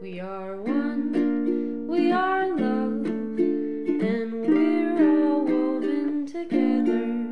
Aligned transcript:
We 0.00 0.20
are 0.20 0.56
one, 0.56 1.86
we 1.86 2.10
are 2.10 2.48
love, 2.48 3.06
and 3.06 4.32
we're 4.40 5.28
all 5.28 5.44
woven 5.44 6.24
together. 6.26 7.28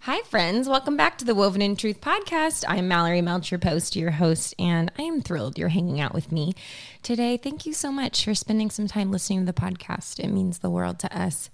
Hi, 0.00 0.20
friends. 0.24 0.68
Welcome 0.68 0.98
back 0.98 1.16
to 1.16 1.24
the 1.24 1.34
Woven 1.34 1.62
in 1.62 1.76
Truth 1.76 2.02
podcast. 2.02 2.66
I'm 2.68 2.86
Mallory 2.86 3.22
Melcher 3.22 3.56
Post, 3.56 3.96
your 3.96 4.10
host, 4.10 4.54
and 4.58 4.92
I 4.98 5.02
am 5.02 5.22
thrilled 5.22 5.56
you're 5.56 5.68
hanging 5.68 5.98
out 5.98 6.12
with 6.12 6.30
me 6.30 6.52
today. 7.02 7.38
Thank 7.38 7.64
you 7.64 7.72
so 7.72 7.90
much 7.90 8.22
for 8.22 8.34
spending 8.34 8.68
some 8.68 8.86
time 8.86 9.10
listening 9.10 9.46
to 9.46 9.46
the 9.50 9.58
podcast. 9.58 10.20
It 10.20 10.28
means 10.28 10.58
the 10.58 10.68
world 10.68 10.98
to 10.98 11.18
us. 11.18 11.48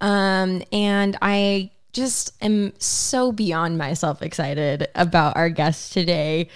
Um, 0.00 0.64
and 0.72 1.16
I 1.22 1.70
just 1.92 2.32
am 2.42 2.72
so 2.78 3.32
beyond 3.32 3.78
myself 3.78 4.22
excited 4.22 4.88
about 4.94 5.36
our 5.36 5.48
guest 5.48 5.92
today. 5.92 6.48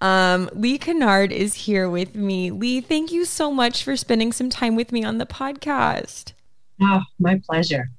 Um, 0.00 0.50
Lee 0.52 0.78
Kennard 0.78 1.32
is 1.32 1.54
here 1.54 1.88
with 1.88 2.14
me. 2.14 2.50
Lee, 2.50 2.80
thank 2.80 3.12
you 3.12 3.24
so 3.24 3.50
much 3.50 3.84
for 3.84 3.96
spending 3.96 4.32
some 4.32 4.50
time 4.50 4.76
with 4.76 4.92
me 4.92 5.04
on 5.04 5.18
the 5.18 5.26
podcast. 5.26 6.32
Oh, 6.80 7.02
my 7.18 7.40
pleasure. 7.46 7.90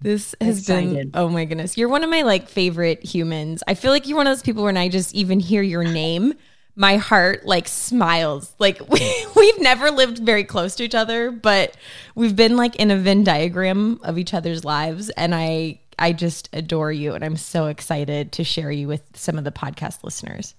This 0.00 0.34
has 0.40 0.64
been 0.64 1.10
oh 1.14 1.28
my 1.28 1.44
goodness. 1.44 1.76
You're 1.76 1.88
one 1.88 2.04
of 2.04 2.10
my 2.10 2.22
like 2.22 2.48
favorite 2.48 3.04
humans. 3.04 3.64
I 3.66 3.74
feel 3.74 3.90
like 3.90 4.06
you're 4.06 4.16
one 4.16 4.28
of 4.28 4.30
those 4.30 4.42
people 4.44 4.62
when 4.62 4.76
I 4.76 4.88
just 4.88 5.12
even 5.12 5.40
hear 5.40 5.60
your 5.60 5.82
name, 5.82 6.34
my 6.76 6.98
heart 6.98 7.44
like 7.46 7.66
smiles. 7.66 8.54
Like 8.60 8.80
we, 8.88 9.26
we've 9.34 9.60
never 9.60 9.90
lived 9.90 10.18
very 10.18 10.44
close 10.44 10.76
to 10.76 10.84
each 10.84 10.94
other, 10.94 11.32
but 11.32 11.76
we've 12.14 12.36
been 12.36 12.56
like 12.56 12.76
in 12.76 12.92
a 12.92 12.96
Venn 12.96 13.24
diagram 13.24 13.98
of 14.04 14.18
each 14.18 14.34
other's 14.34 14.64
lives 14.64 15.10
and 15.10 15.34
I 15.34 15.80
I 15.98 16.12
just 16.12 16.48
adore 16.52 16.92
you 16.92 17.14
and 17.14 17.24
I'm 17.24 17.36
so 17.36 17.66
excited 17.66 18.32
to 18.32 18.44
share 18.44 18.70
you 18.70 18.88
with 18.88 19.02
some 19.14 19.38
of 19.38 19.44
the 19.44 19.50
podcast 19.50 20.04
listeners. 20.04 20.54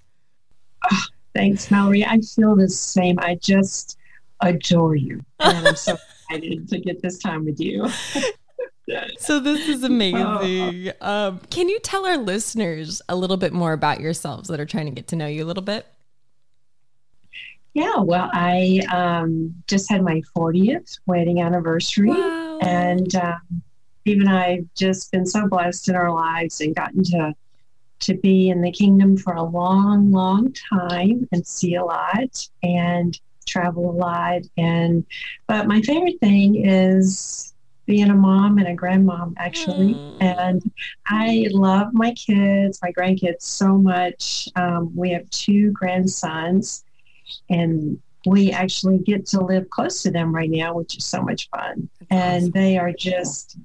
Thanks, 1.35 1.69
Mallory. 1.71 2.05
I 2.05 2.19
feel 2.19 2.55
the 2.55 2.69
same. 2.69 3.17
I 3.19 3.35
just 3.35 3.97
adore 4.41 4.95
you. 4.95 5.21
And 5.39 5.67
I'm 5.67 5.75
so 5.75 5.97
excited 6.31 6.67
to 6.69 6.79
get 6.79 7.01
this 7.01 7.19
time 7.19 7.45
with 7.45 7.59
you. 7.59 7.87
So 9.19 9.39
this 9.39 9.67
is 9.67 9.83
amazing. 9.83 10.91
Um, 11.01 11.41
can 11.51 11.69
you 11.69 11.79
tell 11.79 12.07
our 12.07 12.17
listeners 12.17 13.03
a 13.07 13.15
little 13.15 13.37
bit 13.37 13.53
more 13.53 13.73
about 13.73 13.99
yourselves 13.99 14.49
that 14.49 14.59
are 14.59 14.65
trying 14.65 14.85
to 14.85 14.91
get 14.91 15.07
to 15.09 15.15
know 15.15 15.27
you 15.27 15.43
a 15.43 15.45
little 15.45 15.61
bit? 15.61 15.85
Yeah, 17.75 17.99
well, 17.99 18.29
I 18.33 18.81
um, 18.91 19.53
just 19.67 19.89
had 19.91 20.01
my 20.01 20.21
40th 20.35 20.99
wedding 21.05 21.39
anniversary. 21.39 22.09
Wow. 22.09 22.59
And 22.61 23.15
um, 23.15 23.61
Steve 24.09 24.21
and 24.21 24.29
I 24.29 24.55
have 24.55 24.65
just 24.75 25.11
been 25.11 25.27
so 25.27 25.47
blessed 25.47 25.87
in 25.87 25.95
our 25.95 26.11
lives 26.11 26.61
and 26.61 26.75
gotten 26.75 27.03
to 27.03 27.35
to 27.99 28.13
be 28.15 28.49
in 28.49 28.61
the 28.61 28.71
kingdom 28.71 29.17
for 29.17 29.33
a 29.33 29.43
long, 29.43 30.11
long 30.11 30.51
time 30.73 31.27
and 31.31 31.45
see 31.45 31.75
a 31.75 31.83
lot 31.83 32.47
and 32.63 33.19
travel 33.45 33.91
a 33.91 33.91
lot. 33.91 34.41
And 34.57 35.05
but 35.45 35.67
my 35.67 35.81
favorite 35.81 36.19
thing 36.21 36.65
is 36.65 37.53
being 37.85 38.09
a 38.09 38.15
mom 38.15 38.57
and 38.57 38.67
a 38.67 38.75
grandmom 38.75 39.33
actually. 39.37 39.93
Mm. 39.93 40.17
And 40.21 40.71
I 41.05 41.45
love 41.51 41.89
my 41.93 42.11
kids, 42.13 42.79
my 42.81 42.91
grandkids 42.91 43.43
so 43.43 43.77
much. 43.77 44.49
Um, 44.55 44.91
we 44.95 45.11
have 45.11 45.29
two 45.29 45.71
grandsons 45.71 46.83
and 47.47 47.99
we 48.25 48.51
actually 48.51 48.97
get 48.97 49.27
to 49.27 49.43
live 49.43 49.69
close 49.69 50.01
to 50.01 50.09
them 50.09 50.33
right 50.33 50.49
now, 50.49 50.73
which 50.73 50.97
is 50.97 51.05
so 51.05 51.21
much 51.21 51.47
fun. 51.51 51.89
and 52.09 52.51
they 52.53 52.75
are 52.79 52.91
just 52.91 53.57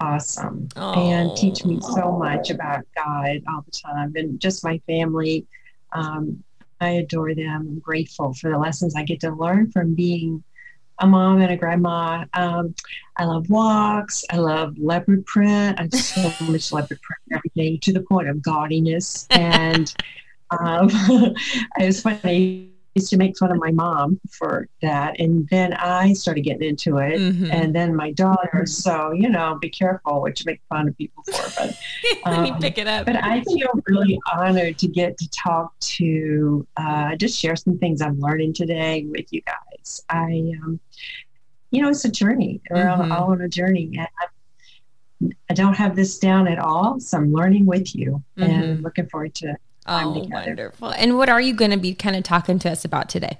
awesome 0.00 0.68
and 0.76 1.36
teach 1.36 1.64
me 1.64 1.80
so 1.80 2.12
much 2.12 2.50
about 2.50 2.84
God 2.96 3.40
all 3.48 3.64
the 3.64 3.70
time 3.70 4.12
and 4.16 4.40
just 4.40 4.64
my 4.64 4.80
family. 4.86 5.46
Um, 5.92 6.42
I 6.80 6.90
adore 6.90 7.34
them. 7.34 7.66
I'm 7.68 7.78
grateful 7.80 8.34
for 8.34 8.50
the 8.50 8.58
lessons 8.58 8.94
I 8.94 9.02
get 9.02 9.20
to 9.20 9.30
learn 9.30 9.70
from 9.72 9.94
being 9.94 10.44
a 11.00 11.06
mom 11.06 11.40
and 11.40 11.52
a 11.52 11.56
grandma. 11.56 12.24
Um, 12.34 12.74
I 13.16 13.24
love 13.24 13.48
walks. 13.50 14.24
I 14.30 14.36
love 14.36 14.76
leopard 14.78 15.26
print. 15.26 15.78
I 15.80 15.88
so 15.88 16.32
much 16.40 16.72
leopard 16.72 17.00
print 17.02 17.20
and 17.30 17.38
everything 17.38 17.80
to 17.80 17.92
the 17.92 18.02
point 18.02 18.28
of 18.28 18.36
gaudiness. 18.36 19.26
And 19.30 19.92
um, 20.50 20.88
it 21.78 21.86
was 21.86 22.02
funny. 22.02 22.77
Used 22.98 23.10
to 23.10 23.16
make 23.16 23.38
fun 23.38 23.52
of 23.52 23.58
my 23.58 23.70
mom 23.70 24.18
for 24.28 24.68
that. 24.82 25.20
And 25.20 25.48
then 25.50 25.72
I 25.74 26.14
started 26.14 26.40
getting 26.42 26.68
into 26.68 26.98
it. 26.98 27.20
Mhm. 27.20 27.48
And 27.52 27.72
then 27.72 27.94
my 27.94 28.10
daughter. 28.10 28.66
So, 28.66 29.12
you 29.12 29.28
know, 29.28 29.56
be 29.60 29.70
careful 29.70 30.20
what 30.20 30.40
you 30.40 30.44
make 30.46 30.60
fun 30.68 30.88
of 30.88 30.96
people 30.98 31.22
for. 31.22 31.52
But 31.56 31.76
Let 32.26 32.42
me 32.42 32.50
Um, 32.50 32.60
pick 32.60 32.76
it 32.76 32.88
up. 32.88 33.06
but 33.06 33.14
I 33.22 33.42
feel 33.44 33.68
really 33.86 34.18
honored 34.34 34.78
to 34.78 34.88
get 34.88 35.16
to 35.18 35.28
talk 35.30 35.78
to, 35.78 36.66
uh, 36.76 37.14
just 37.14 37.38
share 37.38 37.54
some 37.54 37.78
things 37.78 38.02
I'm 38.02 38.18
learning 38.18 38.54
today 38.54 39.06
with 39.08 39.26
you 39.32 39.42
guys. 39.42 40.02
I, 40.10 40.52
um, 40.64 40.80
you 41.70 41.80
know, 41.80 41.88
it's 41.90 42.04
a 42.04 42.10
journey. 42.10 42.60
We're 42.68 42.88
all, 42.88 42.98
Mhm. 43.04 43.12
all 43.12 43.30
on 43.30 43.40
a 43.42 43.48
journey. 43.48 43.92
And 43.96 44.08
I, 44.20 45.28
I 45.50 45.54
don't 45.54 45.74
have 45.76 45.94
this 45.94 46.18
down 46.18 46.48
at 46.48 46.58
all. 46.58 46.98
So 46.98 47.16
I'm 47.18 47.32
learning 47.32 47.64
with 47.66 47.94
you 47.94 48.24
and 48.36 48.52
Mhm. 48.52 48.70
I'm 48.78 48.82
looking 48.82 49.06
forward 49.06 49.34
to 49.36 49.56
time 49.88 50.08
oh, 50.08 50.14
together. 50.22 50.46
wonderful. 50.46 50.90
And 50.90 51.16
what 51.16 51.28
are 51.28 51.40
you 51.40 51.54
going 51.54 51.70
to 51.70 51.76
be 51.76 51.94
kind 51.94 52.16
of 52.16 52.22
talking 52.22 52.58
to 52.60 52.70
us 52.70 52.84
about 52.84 53.08
today? 53.08 53.38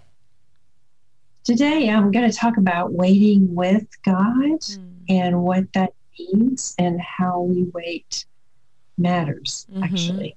Today, 1.44 1.88
I'm 1.88 2.10
going 2.10 2.30
to 2.30 2.36
talk 2.36 2.56
about 2.56 2.92
waiting 2.92 3.54
with 3.54 3.86
God 4.04 4.34
Mm. 4.60 4.78
and 5.08 5.42
what 5.42 5.72
that 5.72 5.92
means 6.18 6.74
and 6.78 7.00
how 7.00 7.40
we 7.40 7.62
wait 7.72 8.26
matters, 8.98 9.66
Mhm. 9.72 9.82
actually. 9.84 10.36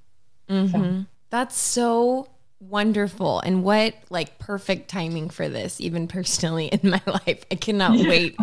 Mhm. 0.50 1.08
That's 1.30 1.58
so 1.58 2.30
wonderful. 2.60 3.40
And 3.40 3.64
what 3.64 3.96
like 4.10 4.38
perfect 4.38 4.90
timing 4.90 5.30
for 5.30 5.50
this, 5.50 5.82
even 5.82 6.08
personally 6.08 6.68
in 6.68 6.92
my 6.92 7.02
life. 7.08 7.44
I 7.52 7.56
cannot 7.56 7.98
wait 7.98 8.38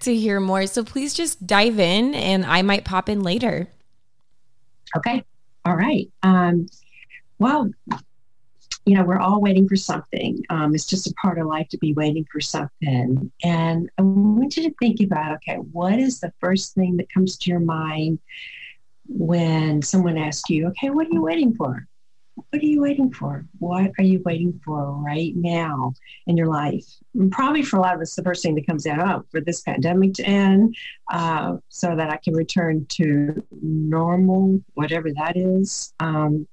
to 0.00 0.14
hear 0.14 0.38
more. 0.40 0.66
So 0.66 0.84
please 0.84 1.12
just 1.12 1.46
dive 1.46 1.78
in 1.80 2.14
and 2.14 2.46
I 2.46 2.62
might 2.62 2.84
pop 2.84 3.08
in 3.08 3.22
later. 3.22 3.66
Okay. 4.96 5.24
All 5.64 5.74
right. 5.76 6.08
Um, 6.22 6.68
well, 7.38 7.70
you 8.88 8.94
know, 8.94 9.04
we're 9.04 9.18
all 9.18 9.40
waiting 9.40 9.68
for 9.68 9.76
something. 9.76 10.42
Um, 10.48 10.74
it's 10.74 10.86
just 10.86 11.06
a 11.06 11.14
part 11.14 11.38
of 11.38 11.46
life 11.46 11.68
to 11.68 11.78
be 11.78 11.92
waiting 11.92 12.26
for 12.32 12.40
something. 12.40 13.30
And 13.44 13.90
I 13.98 14.02
want 14.02 14.56
you 14.56 14.62
to 14.62 14.74
think 14.78 15.00
about 15.02 15.36
okay, 15.36 15.56
what 15.56 15.98
is 15.98 16.20
the 16.20 16.32
first 16.40 16.74
thing 16.74 16.96
that 16.96 17.12
comes 17.12 17.36
to 17.38 17.50
your 17.50 17.60
mind 17.60 18.18
when 19.06 19.82
someone 19.82 20.16
asks 20.16 20.48
you, 20.48 20.68
okay, 20.68 20.88
what 20.90 21.06
are 21.06 21.12
you 21.12 21.22
waiting 21.22 21.54
for? 21.54 21.86
What 22.34 22.62
are 22.62 22.66
you 22.66 22.80
waiting 22.80 23.12
for? 23.12 23.44
What 23.58 23.90
are 23.98 24.04
you 24.04 24.22
waiting 24.24 24.58
for 24.64 24.92
right 24.92 25.34
now 25.34 25.92
in 26.26 26.36
your 26.36 26.46
life? 26.46 26.86
And 27.14 27.32
probably 27.32 27.62
for 27.62 27.76
a 27.76 27.80
lot 27.80 27.94
of 27.94 28.00
us, 28.00 28.14
the 28.14 28.22
first 28.22 28.42
thing 28.42 28.54
that 28.54 28.66
comes 28.66 28.86
out, 28.86 29.00
oh, 29.00 29.24
for 29.30 29.40
this 29.40 29.60
pandemic 29.62 30.14
to 30.14 30.24
end, 30.24 30.76
uh, 31.12 31.56
so 31.68 31.96
that 31.96 32.10
I 32.10 32.16
can 32.16 32.34
return 32.34 32.86
to 32.90 33.44
normal, 33.60 34.62
whatever 34.74 35.10
that 35.12 35.36
is. 35.36 35.92
Um, 35.98 36.46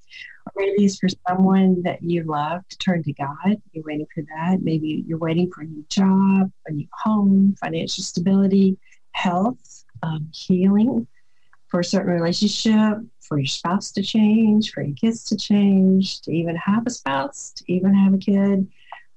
it's 0.56 0.98
for 1.00 1.08
someone 1.28 1.82
that 1.84 2.02
you 2.04 2.24
love 2.24 2.68
to 2.70 2.78
turn 2.78 3.04
to 3.04 3.14
God. 3.14 3.62
You're 3.72 3.84
waiting 3.84 4.08
for 4.14 4.24
that. 4.24 4.62
Maybe 4.62 5.04
you're 5.08 5.18
waiting 5.18 5.52
for 5.52 5.62
a 5.62 5.66
new 5.66 5.86
job, 5.90 6.52
a 6.68 6.72
new 6.72 6.88
home, 7.04 7.56
financial 7.60 8.04
stability, 8.04 8.78
health, 9.12 9.86
um, 10.04 10.30
healing, 10.34 11.08
for 11.68 11.80
a 11.80 11.84
certain 11.84 12.14
relationship, 12.14 13.00
for 13.22 13.40
your 13.40 13.48
spouse 13.48 13.92
to 13.92 14.04
change, 14.04 14.72
for 14.72 14.84
your 14.84 14.96
kids 14.96 15.24
to 15.26 15.36
change, 15.36 16.22
to 16.22 16.32
even 16.32 16.56
have 16.56 16.86
a 16.86 16.90
spouse, 16.90 17.52
to 17.54 17.72
even 17.72 17.94
have 17.94 18.14
a 18.14 18.18
kid. 18.18 18.68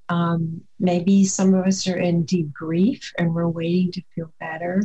Um, 0.08 0.62
maybe 0.80 1.24
some 1.26 1.54
of 1.54 1.66
us 1.66 1.86
are 1.86 1.96
in 1.96 2.24
deep 2.24 2.52
grief 2.52 3.12
and 3.18 3.34
we're 3.34 3.48
waiting 3.48 3.92
to 3.92 4.02
feel 4.14 4.32
better. 4.40 4.82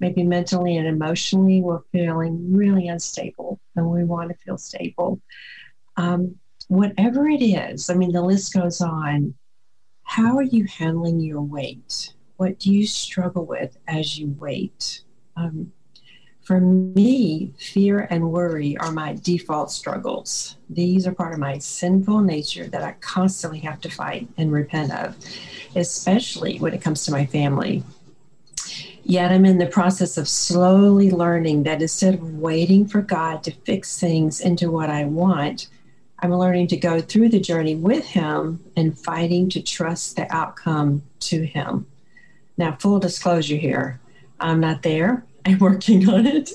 Maybe 0.00 0.24
mentally 0.24 0.76
and 0.76 0.88
emotionally, 0.88 1.60
we're 1.60 1.82
feeling 1.92 2.56
really 2.56 2.88
unstable 2.88 3.60
and 3.76 3.88
we 3.88 4.04
want 4.04 4.30
to 4.30 4.36
feel 4.38 4.58
stable. 4.58 5.20
Um, 5.96 6.36
whatever 6.68 7.28
it 7.28 7.42
is, 7.42 7.90
I 7.90 7.94
mean, 7.94 8.12
the 8.12 8.22
list 8.22 8.54
goes 8.54 8.80
on. 8.80 9.34
How 10.04 10.36
are 10.36 10.42
you 10.42 10.64
handling 10.64 11.20
your 11.20 11.42
wait? 11.42 12.14
What 12.36 12.58
do 12.58 12.72
you 12.72 12.86
struggle 12.86 13.46
with 13.46 13.76
as 13.86 14.18
you 14.18 14.34
wait? 14.38 15.02
Um, 15.36 15.72
for 16.42 16.60
me, 16.60 17.54
fear 17.56 18.08
and 18.10 18.32
worry 18.32 18.76
are 18.78 18.90
my 18.90 19.16
default 19.22 19.70
struggles. 19.70 20.56
These 20.68 21.06
are 21.06 21.14
part 21.14 21.34
of 21.34 21.38
my 21.38 21.58
sinful 21.58 22.20
nature 22.22 22.66
that 22.66 22.82
I 22.82 22.92
constantly 23.00 23.60
have 23.60 23.80
to 23.82 23.90
fight 23.90 24.28
and 24.36 24.50
repent 24.50 24.92
of, 24.92 25.16
especially 25.76 26.58
when 26.58 26.74
it 26.74 26.82
comes 26.82 27.04
to 27.04 27.12
my 27.12 27.26
family. 27.26 27.84
Yet 29.04 29.30
I'm 29.30 29.44
in 29.44 29.58
the 29.58 29.66
process 29.66 30.16
of 30.16 30.28
slowly 30.28 31.10
learning 31.10 31.62
that 31.64 31.82
instead 31.82 32.14
of 32.14 32.34
waiting 32.34 32.86
for 32.86 33.02
God 33.02 33.44
to 33.44 33.52
fix 33.52 33.98
things 33.98 34.40
into 34.40 34.70
what 34.70 34.90
I 34.90 35.04
want, 35.04 35.68
I'm 36.22 36.32
learning 36.32 36.68
to 36.68 36.76
go 36.76 37.00
through 37.00 37.30
the 37.30 37.40
journey 37.40 37.74
with 37.74 38.06
Him 38.06 38.62
and 38.76 38.96
fighting 38.96 39.50
to 39.50 39.60
trust 39.60 40.16
the 40.16 40.32
outcome 40.34 41.02
to 41.20 41.44
Him. 41.44 41.86
Now, 42.56 42.76
full 42.78 43.00
disclosure 43.00 43.56
here 43.56 44.00
I'm 44.38 44.60
not 44.60 44.82
there. 44.82 45.24
I'm 45.46 45.58
working 45.58 46.08
on 46.08 46.26
it. 46.26 46.52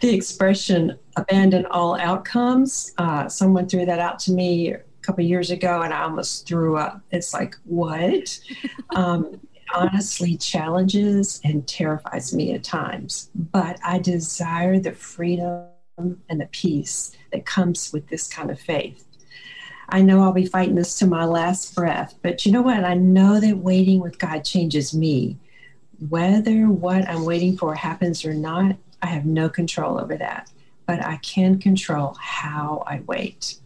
The 0.00 0.14
expression 0.14 0.98
abandon 1.16 1.66
all 1.66 1.98
outcomes. 2.00 2.92
Uh, 2.98 3.28
someone 3.28 3.68
threw 3.68 3.86
that 3.86 4.00
out 4.00 4.18
to 4.20 4.32
me 4.32 4.72
a 4.72 4.80
couple 5.02 5.22
years 5.22 5.50
ago 5.50 5.82
and 5.82 5.94
I 5.94 6.02
almost 6.02 6.48
threw 6.48 6.76
up. 6.76 7.00
It's 7.12 7.32
like, 7.32 7.56
what? 7.64 8.40
um, 8.96 9.40
honestly 9.72 10.36
challenges 10.36 11.40
and 11.44 11.66
terrifies 11.66 12.34
me 12.34 12.54
at 12.54 12.64
times, 12.64 13.30
but 13.34 13.78
I 13.84 13.98
desire 13.98 14.78
the 14.78 14.92
freedom 14.92 15.66
and 15.96 16.40
the 16.40 16.48
peace 16.50 17.12
that 17.32 17.46
comes 17.46 17.92
with 17.92 18.08
this 18.08 18.26
kind 18.26 18.50
of 18.50 18.58
faith. 18.58 19.03
I 19.94 20.02
know 20.02 20.22
I'll 20.22 20.32
be 20.32 20.44
fighting 20.44 20.74
this 20.74 20.98
to 20.98 21.06
my 21.06 21.24
last 21.24 21.72
breath, 21.72 22.16
but 22.20 22.44
you 22.44 22.50
know 22.50 22.62
what? 22.62 22.82
I 22.82 22.94
know 22.94 23.38
that 23.38 23.58
waiting 23.58 24.00
with 24.00 24.18
God 24.18 24.44
changes 24.44 24.92
me. 24.92 25.38
Whether 26.08 26.68
what 26.68 27.08
I'm 27.08 27.24
waiting 27.24 27.56
for 27.56 27.76
happens 27.76 28.24
or 28.24 28.34
not, 28.34 28.74
I 29.02 29.06
have 29.06 29.24
no 29.24 29.48
control 29.48 30.00
over 30.00 30.16
that, 30.16 30.50
but 30.84 31.00
I 31.00 31.18
can 31.18 31.60
control 31.60 32.16
how 32.20 32.82
I 32.88 33.02
wait. 33.06 33.58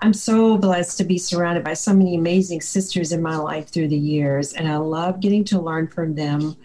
I'm 0.00 0.14
so 0.14 0.58
blessed 0.58 0.98
to 0.98 1.04
be 1.04 1.16
surrounded 1.16 1.62
by 1.62 1.74
so 1.74 1.94
many 1.94 2.16
amazing 2.16 2.60
sisters 2.60 3.12
in 3.12 3.22
my 3.22 3.36
life 3.36 3.68
through 3.68 3.86
the 3.86 3.96
years, 3.96 4.52
and 4.54 4.66
I 4.66 4.78
love 4.78 5.20
getting 5.20 5.44
to 5.44 5.60
learn 5.60 5.86
from 5.86 6.16
them. 6.16 6.56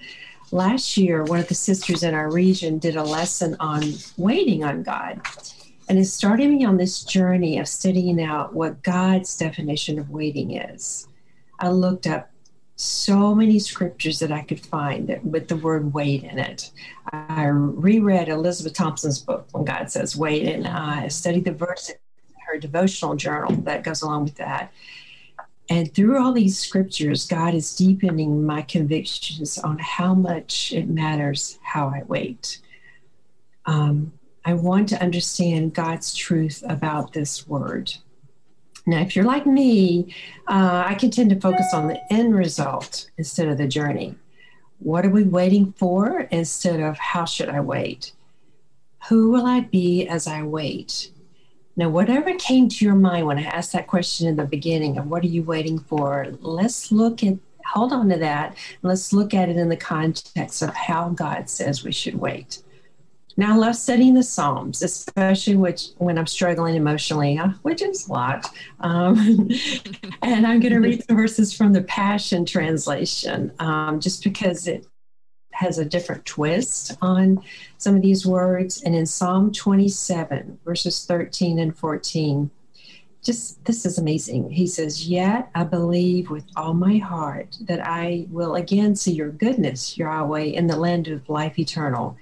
Last 0.50 0.98
year, 0.98 1.24
one 1.24 1.38
of 1.38 1.48
the 1.50 1.54
sisters 1.54 2.02
in 2.02 2.16
our 2.16 2.32
region 2.32 2.80
did 2.80 2.96
a 2.96 3.04
lesson 3.04 3.58
on 3.60 3.84
waiting 4.18 4.64
on 4.64 4.82
God. 4.82 5.22
And 5.88 6.00
it 6.00 6.06
started 6.06 6.50
me 6.50 6.66
on 6.66 6.78
this 6.78 7.04
journey 7.04 7.60
of 7.60 7.68
studying 7.68 8.22
out 8.22 8.54
what 8.54 8.82
God's 8.84 9.38
definition 9.38 10.00
of 10.00 10.10
waiting 10.10 10.56
is. 10.56 11.08
I 11.60 11.70
looked 11.70 12.08
up 12.08 12.32
so 12.76 13.34
many 13.34 13.60
scriptures 13.60 14.20
that 14.20 14.32
I 14.32 14.42
could 14.42 14.60
find 14.60 15.08
that, 15.08 15.24
with 15.24 15.48
the 15.48 15.56
word 15.56 15.94
wait 15.94 16.24
in 16.24 16.38
it. 16.40 16.72
I 17.14 17.46
reread 17.46 18.28
Elizabeth 18.28 18.74
Thompson's 18.74 19.20
book 19.20 19.48
when 19.52 19.64
God 19.64 19.90
says 19.90 20.18
wait, 20.18 20.48
and 20.48 20.68
I 20.68 21.08
studied 21.08 21.46
the 21.46 21.54
verse 21.54 21.90
in 21.90 21.96
her 22.48 22.58
devotional 22.58 23.16
journal 23.16 23.56
that 23.62 23.84
goes 23.84 24.02
along 24.02 24.26
with 24.26 24.36
that. 24.36 24.74
And 25.70 25.94
through 25.94 26.22
all 26.22 26.34
these 26.34 26.60
scriptures, 26.60 27.26
God 27.26 27.56
is 27.56 27.76
deepening 27.76 28.46
my 28.46 28.62
convictions 28.62 29.58
on 29.58 29.80
how 29.80 30.14
much 30.14 30.74
it 30.74 30.88
matters 30.88 31.58
how 31.64 31.88
I 31.88 32.04
wait. 32.08 32.60
Um, 33.66 34.14
I 34.48 34.54
want 34.54 34.90
to 34.90 35.02
understand 35.02 35.74
God's 35.74 36.14
truth 36.14 36.64
about 36.70 37.14
this 37.14 37.48
word. 37.48 37.92
Now, 38.86 39.02
if 39.02 39.16
you're 39.16 39.26
like 39.26 39.48
me, 39.48 40.14
uh, 40.48 40.84
I 40.86 40.94
can 40.94 41.10
tend 41.10 41.32
to 41.32 41.40
focus 41.40 41.74
on 41.74 41.88
the 41.88 42.00
end 42.14 42.36
result 42.36 43.10
instead 43.18 43.48
of 43.48 43.58
the 43.58 43.68
journey. 43.68 44.14
What 44.78 45.04
are 45.04 45.10
we 45.10 45.24
waiting 45.24 45.74
for 45.74 46.22
instead 46.30 46.80
of 46.80 46.96
how 47.00 47.26
should 47.26 47.50
I 47.50 47.60
wait? 47.62 48.12
Who 49.10 49.32
will 49.32 49.48
I 49.48 49.62
be 49.62 50.08
as 50.08 50.28
I 50.28 50.44
wait? 50.44 51.12
Now, 51.76 51.90
whatever 51.90 52.36
came 52.36 52.70
to 52.70 52.86
your 52.86 52.96
mind 52.96 53.26
when 53.26 53.40
I 53.40 53.44
asked 53.44 53.74
that 53.74 53.88
question 53.88 54.28
in 54.28 54.36
the 54.36 54.46
beginning 54.46 55.00
of 55.00 55.08
what 55.08 55.24
are 55.24 55.28
you 55.28 55.42
waiting 55.42 55.80
for, 55.80 56.28
let's 56.40 56.92
look 56.92 57.24
at, 57.24 57.38
hold 57.66 57.92
on 57.92 58.10
to 58.10 58.18
that. 58.18 58.56
Let's 58.84 59.12
look 59.12 59.34
at 59.34 59.50
it 59.50 59.58
in 59.58 59.70
the 59.70 59.76
context 59.76 60.62
of 60.62 60.74
how 60.76 61.10
God 61.10 61.50
says 61.50 61.84
we 61.84 61.92
should 61.92 62.16
wait. 62.16 62.62
Now, 63.38 63.54
I 63.54 63.58
love 63.58 63.76
studying 63.76 64.14
the 64.14 64.24
Psalms, 64.24 64.82
especially 64.82 65.58
which, 65.58 65.90
when 65.98 66.18
I'm 66.18 66.28
struggling 66.28 66.76
emotionally, 66.76 67.38
uh, 67.38 67.50
which 67.64 67.82
is 67.82 68.08
a 68.08 68.14
lot. 68.14 68.50
Um, 68.80 69.50
and 70.22 70.48
I'm 70.48 70.62
going 70.62 70.74
to 70.74 70.80
read 70.80 71.04
the 71.06 71.16
verses 71.16 71.56
from 71.56 71.74
the 71.74 71.84
Passion 71.84 72.46
Translation 72.46 73.52
um, 73.60 74.00
just 74.00 74.24
because 74.24 74.68
it 74.68 74.88
has 75.52 75.80
a 75.80 75.86
different 75.86 76.26
twist 76.26 76.98
on 77.02 77.42
some 77.78 77.96
of 77.96 78.02
these 78.02 78.26
words. 78.26 78.82
And 78.84 78.96
in 78.96 79.06
Psalm 79.06 79.52
27, 79.52 80.60
verses 80.64 81.06
13 81.06 81.60
and 81.60 81.76
14, 81.76 82.50
just 83.24 83.66
this 83.66 83.86
is 83.86 83.98
amazing. 83.98 84.52
He 84.52 84.68
says, 84.68 85.10
Yet 85.10 85.50
I 85.56 85.64
believe 85.64 86.30
with 86.30 86.46
all 86.56 86.74
my 86.74 86.98
heart 86.98 87.58
that 87.62 87.86
I 87.86 88.28
will 88.30 88.56
again 88.56 88.96
see 88.96 89.14
your 89.14 89.32
goodness, 89.32 89.98
Yahweh, 89.98 90.42
in 90.42 90.68
the 90.68 90.78
land 90.78 91.08
of 91.08 91.28
life 91.28 91.58
eternal. 91.58 92.18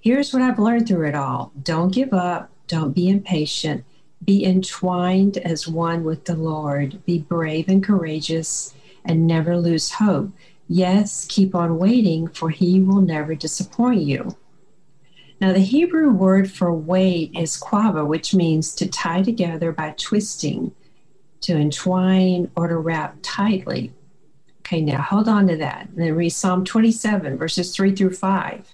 Here's 0.00 0.32
what 0.32 0.42
I've 0.42 0.58
learned 0.58 0.88
through 0.88 1.08
it 1.08 1.14
all 1.14 1.52
don't 1.62 1.92
give 1.92 2.14
up, 2.14 2.50
don't 2.66 2.94
be 2.94 3.08
impatient, 3.08 3.84
be 4.24 4.44
entwined 4.44 5.36
as 5.38 5.68
one 5.68 6.04
with 6.04 6.24
the 6.24 6.36
Lord, 6.36 7.04
be 7.04 7.18
brave 7.18 7.68
and 7.68 7.84
courageous, 7.84 8.74
and 9.04 9.26
never 9.26 9.56
lose 9.56 9.90
hope. 9.90 10.30
Yes, 10.68 11.26
keep 11.28 11.54
on 11.54 11.78
waiting, 11.78 12.28
for 12.28 12.48
he 12.48 12.80
will 12.80 13.00
never 13.00 13.34
disappoint 13.34 14.02
you. 14.02 14.36
Now, 15.40 15.52
the 15.52 15.60
Hebrew 15.60 16.10
word 16.10 16.50
for 16.50 16.72
wait 16.72 17.32
is 17.34 17.58
quava, 17.58 18.06
which 18.06 18.34
means 18.34 18.74
to 18.76 18.86
tie 18.86 19.22
together 19.22 19.72
by 19.72 19.94
twisting, 19.98 20.72
to 21.42 21.54
entwine, 21.54 22.50
or 22.56 22.68
to 22.68 22.76
wrap 22.76 23.16
tightly. 23.22 23.92
Okay, 24.60 24.80
now 24.80 25.02
hold 25.02 25.28
on 25.28 25.48
to 25.48 25.56
that. 25.56 25.88
And 25.88 25.98
then 25.98 26.14
read 26.14 26.30
Psalm 26.30 26.64
27, 26.64 27.36
verses 27.36 27.74
3 27.74 27.94
through 27.96 28.14
5. 28.14 28.72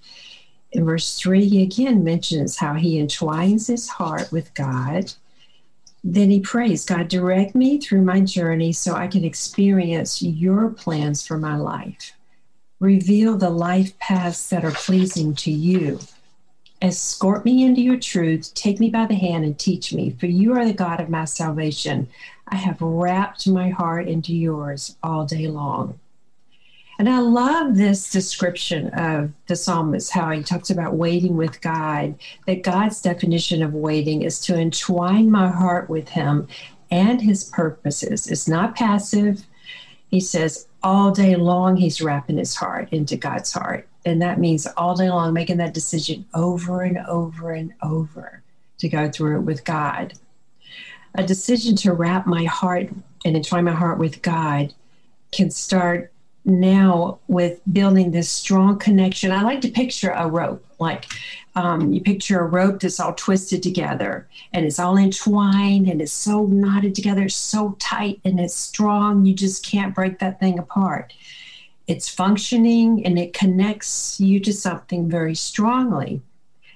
In 0.72 0.84
verse 0.84 1.18
3, 1.18 1.48
he 1.48 1.62
again 1.62 2.04
mentions 2.04 2.56
how 2.56 2.74
he 2.74 2.98
entwines 2.98 3.66
his 3.66 3.88
heart 3.88 4.30
with 4.32 4.52
God. 4.54 5.12
Then 6.04 6.30
he 6.30 6.40
prays, 6.40 6.84
God, 6.84 7.08
direct 7.08 7.54
me 7.54 7.78
through 7.78 8.02
my 8.02 8.20
journey 8.20 8.72
so 8.72 8.94
I 8.94 9.08
can 9.08 9.24
experience 9.24 10.22
your 10.22 10.70
plans 10.70 11.26
for 11.26 11.38
my 11.38 11.56
life. 11.56 12.12
Reveal 12.78 13.36
the 13.36 13.50
life 13.50 13.98
paths 13.98 14.48
that 14.50 14.64
are 14.64 14.72
pleasing 14.72 15.34
to 15.36 15.50
you. 15.50 15.98
Escort 16.82 17.44
me 17.44 17.64
into 17.64 17.80
your 17.80 17.98
truth. 17.98 18.52
Take 18.54 18.78
me 18.78 18.90
by 18.90 19.06
the 19.06 19.14
hand 19.14 19.44
and 19.44 19.58
teach 19.58 19.94
me, 19.94 20.10
for 20.10 20.26
you 20.26 20.52
are 20.52 20.64
the 20.64 20.74
God 20.74 21.00
of 21.00 21.08
my 21.08 21.24
salvation. 21.24 22.06
I 22.48 22.56
have 22.56 22.80
wrapped 22.82 23.48
my 23.48 23.70
heart 23.70 24.06
into 24.06 24.34
yours 24.34 24.94
all 25.02 25.24
day 25.24 25.48
long. 25.48 25.98
And 26.98 27.08
I 27.10 27.18
love 27.18 27.76
this 27.76 28.10
description 28.10 28.88
of 28.90 29.30
the 29.48 29.56
psalmist, 29.56 30.12
how 30.12 30.30
he 30.30 30.42
talks 30.42 30.70
about 30.70 30.94
waiting 30.94 31.36
with 31.36 31.60
God, 31.60 32.14
that 32.46 32.62
God's 32.62 33.02
definition 33.02 33.62
of 33.62 33.74
waiting 33.74 34.22
is 34.22 34.40
to 34.40 34.56
entwine 34.56 35.30
my 35.30 35.48
heart 35.48 35.90
with 35.90 36.08
him 36.08 36.48
and 36.90 37.20
his 37.20 37.44
purposes. 37.44 38.26
It's 38.26 38.48
not 38.48 38.76
passive. 38.76 39.46
He 40.08 40.20
says 40.20 40.68
all 40.82 41.10
day 41.10 41.36
long, 41.36 41.76
he's 41.76 42.00
wrapping 42.00 42.38
his 42.38 42.54
heart 42.54 42.88
into 42.92 43.16
God's 43.16 43.52
heart. 43.52 43.86
And 44.06 44.22
that 44.22 44.38
means 44.38 44.66
all 44.76 44.94
day 44.94 45.10
long, 45.10 45.34
making 45.34 45.56
that 45.58 45.74
decision 45.74 46.24
over 46.32 46.82
and 46.82 46.98
over 47.08 47.50
and 47.50 47.74
over 47.82 48.42
to 48.78 48.88
go 48.88 49.10
through 49.10 49.38
it 49.38 49.42
with 49.42 49.64
God. 49.64 50.14
A 51.16 51.24
decision 51.24 51.76
to 51.76 51.92
wrap 51.92 52.26
my 52.26 52.44
heart 52.44 52.88
and 53.24 53.36
entwine 53.36 53.64
my 53.64 53.72
heart 53.72 53.98
with 53.98 54.22
God 54.22 54.72
can 55.32 55.50
start 55.50 56.12
now 56.46 57.18
with 57.26 57.60
building 57.72 58.12
this 58.12 58.30
strong 58.30 58.78
connection. 58.78 59.32
I 59.32 59.42
like 59.42 59.60
to 59.62 59.68
picture 59.68 60.10
a 60.10 60.28
rope, 60.28 60.64
like 60.78 61.06
um, 61.56 61.92
you 61.92 62.00
picture 62.00 62.40
a 62.40 62.46
rope 62.46 62.80
that's 62.80 63.00
all 63.00 63.14
twisted 63.14 63.62
together 63.62 64.28
and 64.52 64.64
it's 64.64 64.78
all 64.78 64.96
entwined 64.96 65.88
and 65.88 66.00
it's 66.00 66.12
so 66.12 66.46
knotted 66.46 66.94
together, 66.94 67.28
so 67.28 67.76
tight 67.80 68.20
and 68.24 68.38
it's 68.38 68.54
strong, 68.54 69.26
you 69.26 69.34
just 69.34 69.64
can't 69.64 69.94
break 69.94 70.20
that 70.20 70.38
thing 70.38 70.58
apart. 70.58 71.12
It's 71.88 72.08
functioning 72.08 73.04
and 73.04 73.18
it 73.18 73.32
connects 73.32 74.20
you 74.20 74.38
to 74.40 74.52
something 74.52 75.08
very 75.08 75.34
strongly. 75.34 76.22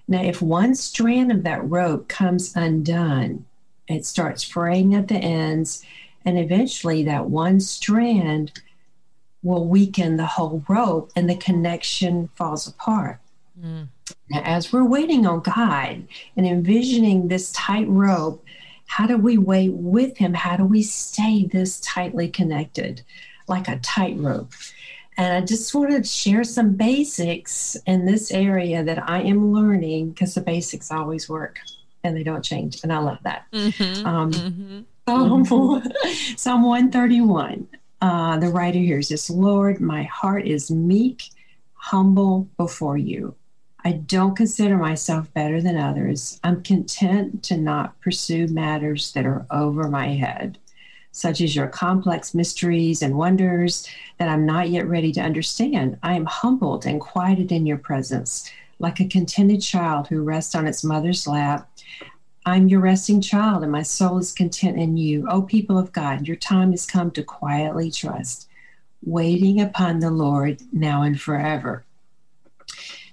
Now, 0.09 0.23
if 0.23 0.43
one 0.43 0.75
strand 0.75 1.31
of 1.31 1.45
that 1.45 1.69
rope 1.69 2.09
comes 2.09 2.57
undone, 2.57 3.45
it 3.87 4.05
starts 4.05 4.43
fraying 4.43 4.95
at 4.95 5.09
the 5.09 5.17
ends, 5.17 5.85
and 6.25 6.39
eventually 6.39 7.05
that 7.05 7.27
one 7.27 7.61
strand 7.61 8.53
will 9.43 9.67
weaken 9.67 10.17
the 10.17 10.27
whole 10.27 10.65
rope 10.69 11.11
and 11.17 11.29
the 11.29 11.37
connection 11.37 12.29
falls 12.35 12.67
apart. 12.67 13.19
Mm. 13.59 13.89
Now, 14.29 14.43
as 14.45 14.73
we're 14.73 14.85
waiting 14.85 15.27
on 15.27 15.41
God 15.41 16.07
and 16.37 16.47
envisioning 16.47 17.29
this 17.29 17.53
tight 17.53 17.89
rope, 17.89 18.45
how 18.87 19.07
do 19.07 19.17
we 19.17 19.39
wait 19.39 19.73
with 19.73 20.17
Him? 20.19 20.35
How 20.35 20.57
do 20.57 20.65
we 20.65 20.83
stay 20.83 21.45
this 21.45 21.81
tightly 21.81 22.29
connected, 22.29 23.03
like 23.49 23.69
a 23.69 23.79
tight 23.79 24.17
rope? 24.19 24.53
And 25.17 25.35
I 25.35 25.47
just 25.47 25.75
want 25.75 25.91
to 25.91 26.03
share 26.03 26.45
some 26.45 26.75
basics 26.75 27.77
in 27.87 28.07
this 28.07 28.31
area 28.31 28.83
that 28.83 29.09
I 29.09 29.23
am 29.23 29.53
learning 29.53 30.11
because 30.11 30.35
the 30.35 30.41
basics 30.41 30.91
always 30.91 31.29
work 31.29 31.59
and 32.03 32.17
they 32.17 32.23
don't 32.23 32.45
change. 32.45 32.83
And 32.83 32.93
I 32.93 32.99
love 32.99 33.19
that. 33.23 33.45
Mm-hmm, 33.53 34.07
um, 34.07 34.33
mm-hmm. 34.33 34.81
Psalm, 35.07 35.45
Psalm 36.37 36.63
131 36.63 37.69
uh, 38.01 38.39
the 38.39 38.49
writer 38.49 38.79
here 38.79 39.03
says, 39.03 39.31
Lord, 39.31 39.81
my 39.81 40.05
heart 40.05 40.47
is 40.47 40.71
meek, 40.71 41.31
humble 41.75 42.49
before 42.57 42.97
you. 42.97 43.35
I 43.85 43.93
don't 43.93 44.37
consider 44.37 44.77
myself 44.77 45.33
better 45.33 45.63
than 45.63 45.77
others. 45.79 46.39
I'm 46.45 46.63
content 46.63 47.43
to 47.45 47.57
not 47.57 47.99
pursue 48.01 48.47
matters 48.49 49.13
that 49.13 49.25
are 49.25 49.47
over 49.51 49.89
my 49.89 50.09
head, 50.09 50.59
such 51.13 51.41
as 51.41 51.57
your 51.57 51.67
complex 51.67 52.35
mysteries 52.35 53.01
and 53.03 53.17
wonders 53.17 53.89
that 54.19 54.29
I'm 54.29 54.45
not 54.45 54.69
yet 54.69 54.87
ready 54.87 55.13
to 55.13 55.21
understand. 55.23 55.99
I 56.03 56.15
am 56.15 56.27
humbled 56.27 56.85
and 56.85 57.01
quieted 57.01 57.53
in 57.53 57.67
your 57.67 57.79
presence. 57.79 58.51
like 58.81 58.99
a 58.99 59.07
contented 59.09 59.61
child 59.61 60.09
who 60.09 60.23
rests 60.23 60.55
on 60.55 60.67
its 60.67 60.83
mother's 60.83 61.27
lap. 61.27 61.70
I'm 62.47 62.69
your 62.69 62.81
resting 62.81 63.21
child, 63.21 63.63
and 63.63 63.71
my 63.71 63.83
soul 63.83 64.19
is 64.19 64.33
content 64.33 64.79
in 64.79 64.97
you. 64.97 65.29
O 65.29 65.43
people 65.43 65.79
of 65.79 65.93
God, 65.93 66.27
your 66.27 66.37
time 66.37 66.71
has 66.71 66.87
come 66.87 67.11
to 67.13 67.23
quietly 67.23 67.91
trust, 67.91 68.49
waiting 69.05 69.61
upon 69.61 70.01
the 70.01 70.11
Lord 70.11 70.63
now 70.73 71.03
and 71.03 71.21
forever. 71.21 71.85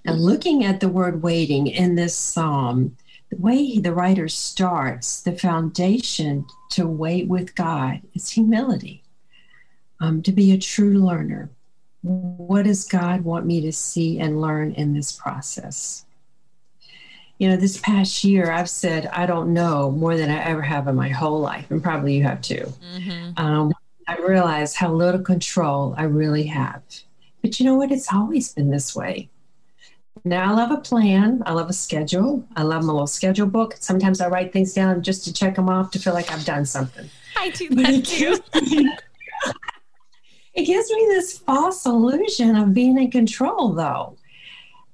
Now, 0.06 0.14
looking 0.14 0.64
at 0.64 0.80
the 0.80 0.88
word 0.88 1.22
waiting 1.22 1.68
in 1.68 1.96
this 1.96 2.16
psalm, 2.16 2.96
the 3.30 3.36
way 3.36 3.80
the 3.80 3.94
writer 3.94 4.30
starts, 4.30 5.22
the 5.22 5.38
foundation 5.38 6.46
to 6.72 6.88
wait 6.88 7.28
with 7.28 7.56
God 7.56 8.02
is 8.14 8.30
humility, 8.30 9.04
um, 10.00 10.22
to 10.22 10.32
be 10.32 10.54
a 10.54 10.58
true 10.58 11.00
learner. 11.00 11.50
What 12.02 12.64
does 12.64 12.86
God 12.86 13.26
want 13.26 13.46
me 13.46 13.60
to 13.62 13.74
see 13.74 14.20
and 14.20 14.40
learn 14.40 14.72
in 14.72 14.94
this 14.94 15.12
process? 15.12 16.06
You 17.40 17.50
know, 17.50 17.56
this 17.56 17.78
past 17.78 18.24
year, 18.24 18.52
I've 18.52 18.70
said, 18.70 19.08
I 19.08 19.26
don't 19.26 19.54
know 19.54 19.92
more 19.92 20.18
than 20.18 20.30
I 20.30 20.44
ever 20.44 20.62
have 20.62 20.88
in 20.88 20.96
my 20.96 21.10
whole 21.10 21.40
life, 21.40 21.70
and 21.70 21.84
probably 21.84 22.16
you 22.16 22.24
have 22.24 22.42
too. 22.42 22.74
Mm-hmm. 22.96 23.32
Um, 23.38 23.74
I 24.08 24.16
realize 24.18 24.76
how 24.76 24.92
little 24.92 25.22
control 25.22 25.94
I 25.98 26.04
really 26.04 26.46
have. 26.48 26.82
But 27.42 27.60
you 27.60 27.66
know 27.66 27.76
what? 27.76 27.92
It's 27.92 28.12
always 28.12 28.54
been 28.54 28.72
this 28.72 28.96
way. 28.96 29.30
Now 30.24 30.52
I 30.52 30.56
love 30.56 30.72
a 30.72 30.82
plan. 30.82 31.44
I 31.46 31.54
love 31.54 31.70
a 31.70 31.74
schedule. 31.74 32.46
I 32.56 32.64
love 32.64 32.84
my 32.84 32.92
little 32.92 33.08
schedule 33.08 33.48
book. 33.48 33.76
Sometimes 33.80 34.20
I 34.20 34.28
write 34.28 34.52
things 34.52 34.74
down 34.74 35.02
just 35.04 35.24
to 35.26 35.34
check 35.34 35.56
them 35.56 35.70
off 35.70 35.92
to 35.92 36.00
feel 36.00 36.14
like 36.14 36.32
I've 36.32 36.46
done 36.46 36.66
something. 36.66 37.10
I 37.38 37.50
do 37.52 37.70
that 37.70 38.06
too. 38.06 38.38
it 40.54 40.66
gives 40.66 40.92
me 40.92 41.06
this 41.10 41.38
false 41.38 41.86
illusion 41.86 42.56
of 42.56 42.74
being 42.74 42.98
in 42.98 43.12
control, 43.12 43.74
though. 43.74 44.17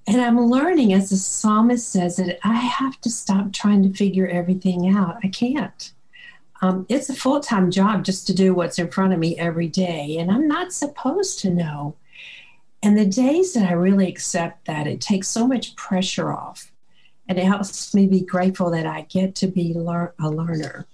And 0.06 0.22
I'm 0.22 0.40
learning, 0.40 0.94
as 0.94 1.10
the 1.10 1.18
psalmist 1.18 1.90
says, 1.90 2.18
that 2.18 2.40
I 2.46 2.56
have 2.56 3.00
to 3.02 3.10
stop 3.10 3.54
trying 3.54 3.84
to 3.84 3.98
figure 3.98 4.28
everything 4.28 4.90
out. 4.90 5.18
I 5.24 5.30
can't. 5.30 5.94
Um, 6.62 6.86
it's 6.90 7.10
a 7.10 7.14
full 7.16 7.40
time 7.40 7.72
job 7.72 8.04
just 8.04 8.28
to 8.28 8.34
do 8.34 8.54
what's 8.54 8.80
in 8.80 8.92
front 8.92 9.14
of 9.14 9.20
me 9.20 9.38
every 9.38 9.68
day. 9.68 10.18
And 10.18 10.30
I'm 10.32 10.48
not 10.48 10.74
supposed 10.74 11.40
to 11.40 11.50
know 11.50 11.96
and 12.84 12.98
the 12.98 13.06
days 13.06 13.54
that 13.54 13.70
I 13.70 13.74
really 13.74 14.10
accept 14.10 14.66
that, 14.66 14.88
it 14.88 15.00
takes 15.00 15.30
so 15.30 15.48
much 15.48 15.74
pressure 15.78 16.34
off. 16.34 16.70
And 17.30 17.40
it 17.40 17.46
helps 17.46 17.96
me 17.96 18.08
be 18.08 18.20
grateful 18.20 18.70
that 18.72 18.86
I 18.86 19.04
get 19.04 19.36
to 19.36 19.48
be 19.48 19.74
lear- 19.74 20.14
a 20.20 20.30
learner. 20.30 20.86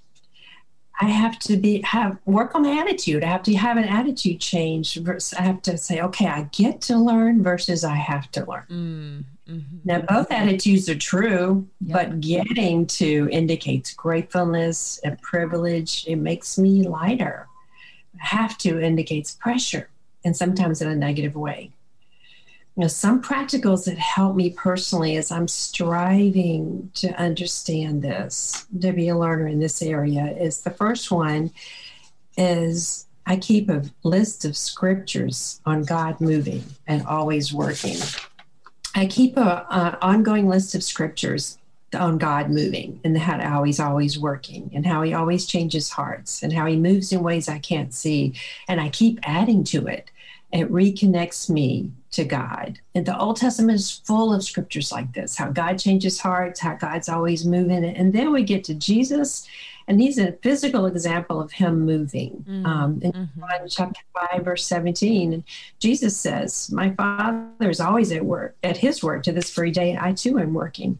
I 1.01 1.05
have 1.05 1.39
to 1.39 1.55
be 1.55 1.81
have 1.83 2.17
work 2.25 2.55
on 2.55 2.63
my 2.63 2.77
attitude. 2.77 3.23
I 3.23 3.27
have 3.27 3.43
to 3.43 3.55
have 3.55 3.77
an 3.77 3.85
attitude 3.85 4.39
change. 4.41 4.95
Versus 4.95 5.33
I 5.37 5.43
have 5.43 5.61
to 5.63 5.77
say, 5.77 6.01
okay, 6.01 6.27
I 6.27 6.49
get 6.51 6.81
to 6.81 6.97
learn 6.97 7.41
versus 7.41 7.83
I 7.83 7.95
have 7.95 8.29
to 8.31 8.45
learn. 8.45 8.65
Mm, 8.69 9.53
mm-hmm. 9.53 9.77
Now, 9.85 10.01
both 10.01 10.31
attitudes 10.31 10.89
are 10.89 10.97
true, 10.97 11.67
yep. 11.79 11.93
but 11.97 12.19
getting 12.19 12.85
to 12.87 13.29
indicates 13.31 13.93
gratefulness 13.93 14.99
and 15.03 15.21
privilege. 15.21 16.05
It 16.07 16.17
makes 16.17 16.57
me 16.57 16.83
lighter. 16.83 17.47
Have 18.17 18.57
to 18.59 18.81
indicates 18.81 19.35
pressure, 19.35 19.89
and 20.25 20.35
sometimes 20.35 20.81
in 20.81 20.89
a 20.89 20.95
negative 20.95 21.35
way 21.35 21.71
you 22.79 22.85
know, 22.85 22.87
some 22.87 23.21
practicals 23.21 23.83
that 23.83 23.97
help 23.97 24.37
me 24.37 24.51
personally 24.51 25.17
as 25.17 25.33
I'm 25.33 25.49
striving 25.49 26.89
to 26.93 27.09
understand 27.21 28.01
this, 28.01 28.65
to 28.79 28.93
be 28.93 29.09
a 29.09 29.17
learner 29.17 29.49
in 29.49 29.59
this 29.59 29.81
area, 29.81 30.27
is 30.27 30.61
the 30.61 30.69
first 30.69 31.11
one 31.11 31.51
is 32.37 33.05
I 33.25 33.35
keep 33.35 33.69
a 33.69 33.83
list 34.03 34.45
of 34.45 34.55
scriptures 34.55 35.59
on 35.65 35.83
God 35.83 36.21
moving 36.21 36.63
and 36.87 37.05
always 37.05 37.53
working. 37.53 37.97
I 38.95 39.07
keep 39.07 39.35
a, 39.35 39.41
a 39.69 39.97
ongoing 40.01 40.47
list 40.47 40.73
of 40.73 40.81
scriptures 40.81 41.57
on 41.93 42.17
God 42.17 42.49
moving 42.49 43.01
and 43.03 43.17
how 43.17 43.63
He's 43.63 43.81
always 43.81 44.17
working 44.17 44.71
and 44.73 44.85
how 44.85 45.01
He 45.01 45.13
always 45.13 45.45
changes 45.45 45.89
hearts 45.89 46.43
and 46.43 46.53
how 46.53 46.65
He 46.65 46.77
moves 46.77 47.11
in 47.11 47.23
ways 47.23 47.49
I 47.49 47.59
can't 47.59 47.93
see. 47.93 48.35
And 48.69 48.79
I 48.79 48.87
keep 48.87 49.19
adding 49.23 49.65
to 49.65 49.85
it. 49.87 50.11
It 50.53 50.71
reconnects 50.71 51.49
me 51.49 51.91
to 52.11 52.23
God. 52.23 52.79
And 52.95 53.05
the 53.05 53.17
Old 53.17 53.37
Testament 53.37 53.79
is 53.79 53.91
full 53.91 54.33
of 54.33 54.43
scriptures 54.43 54.91
like 54.91 55.13
this 55.13 55.35
how 55.35 55.49
God 55.49 55.77
changes 55.77 56.19
hearts, 56.19 56.59
how 56.59 56.75
God's 56.75 57.09
always 57.09 57.45
moving. 57.45 57.83
And 57.83 58.13
then 58.13 58.31
we 58.31 58.43
get 58.43 58.63
to 58.65 58.73
Jesus, 58.73 59.47
and 59.87 60.01
he's 60.01 60.17
a 60.17 60.33
physical 60.33 60.85
example 60.85 61.39
of 61.39 61.51
him 61.51 61.81
moving. 61.81 62.45
Mm-hmm. 62.47 62.65
Um, 62.65 62.99
in 63.01 63.11
mm-hmm. 63.11 63.65
chapter 63.67 64.01
5, 64.31 64.43
verse 64.43 64.65
17, 64.65 65.33
and 65.33 65.43
Jesus 65.79 66.17
says, 66.17 66.71
My 66.71 66.91
Father 66.91 67.69
is 67.69 67.79
always 67.79 68.11
at 68.11 68.25
work, 68.25 68.55
at 68.63 68.77
his 68.77 69.03
work 69.03 69.23
to 69.23 69.31
this 69.31 69.53
very 69.53 69.71
day. 69.71 69.97
I 69.99 70.13
too 70.13 70.39
am 70.39 70.53
working. 70.53 70.99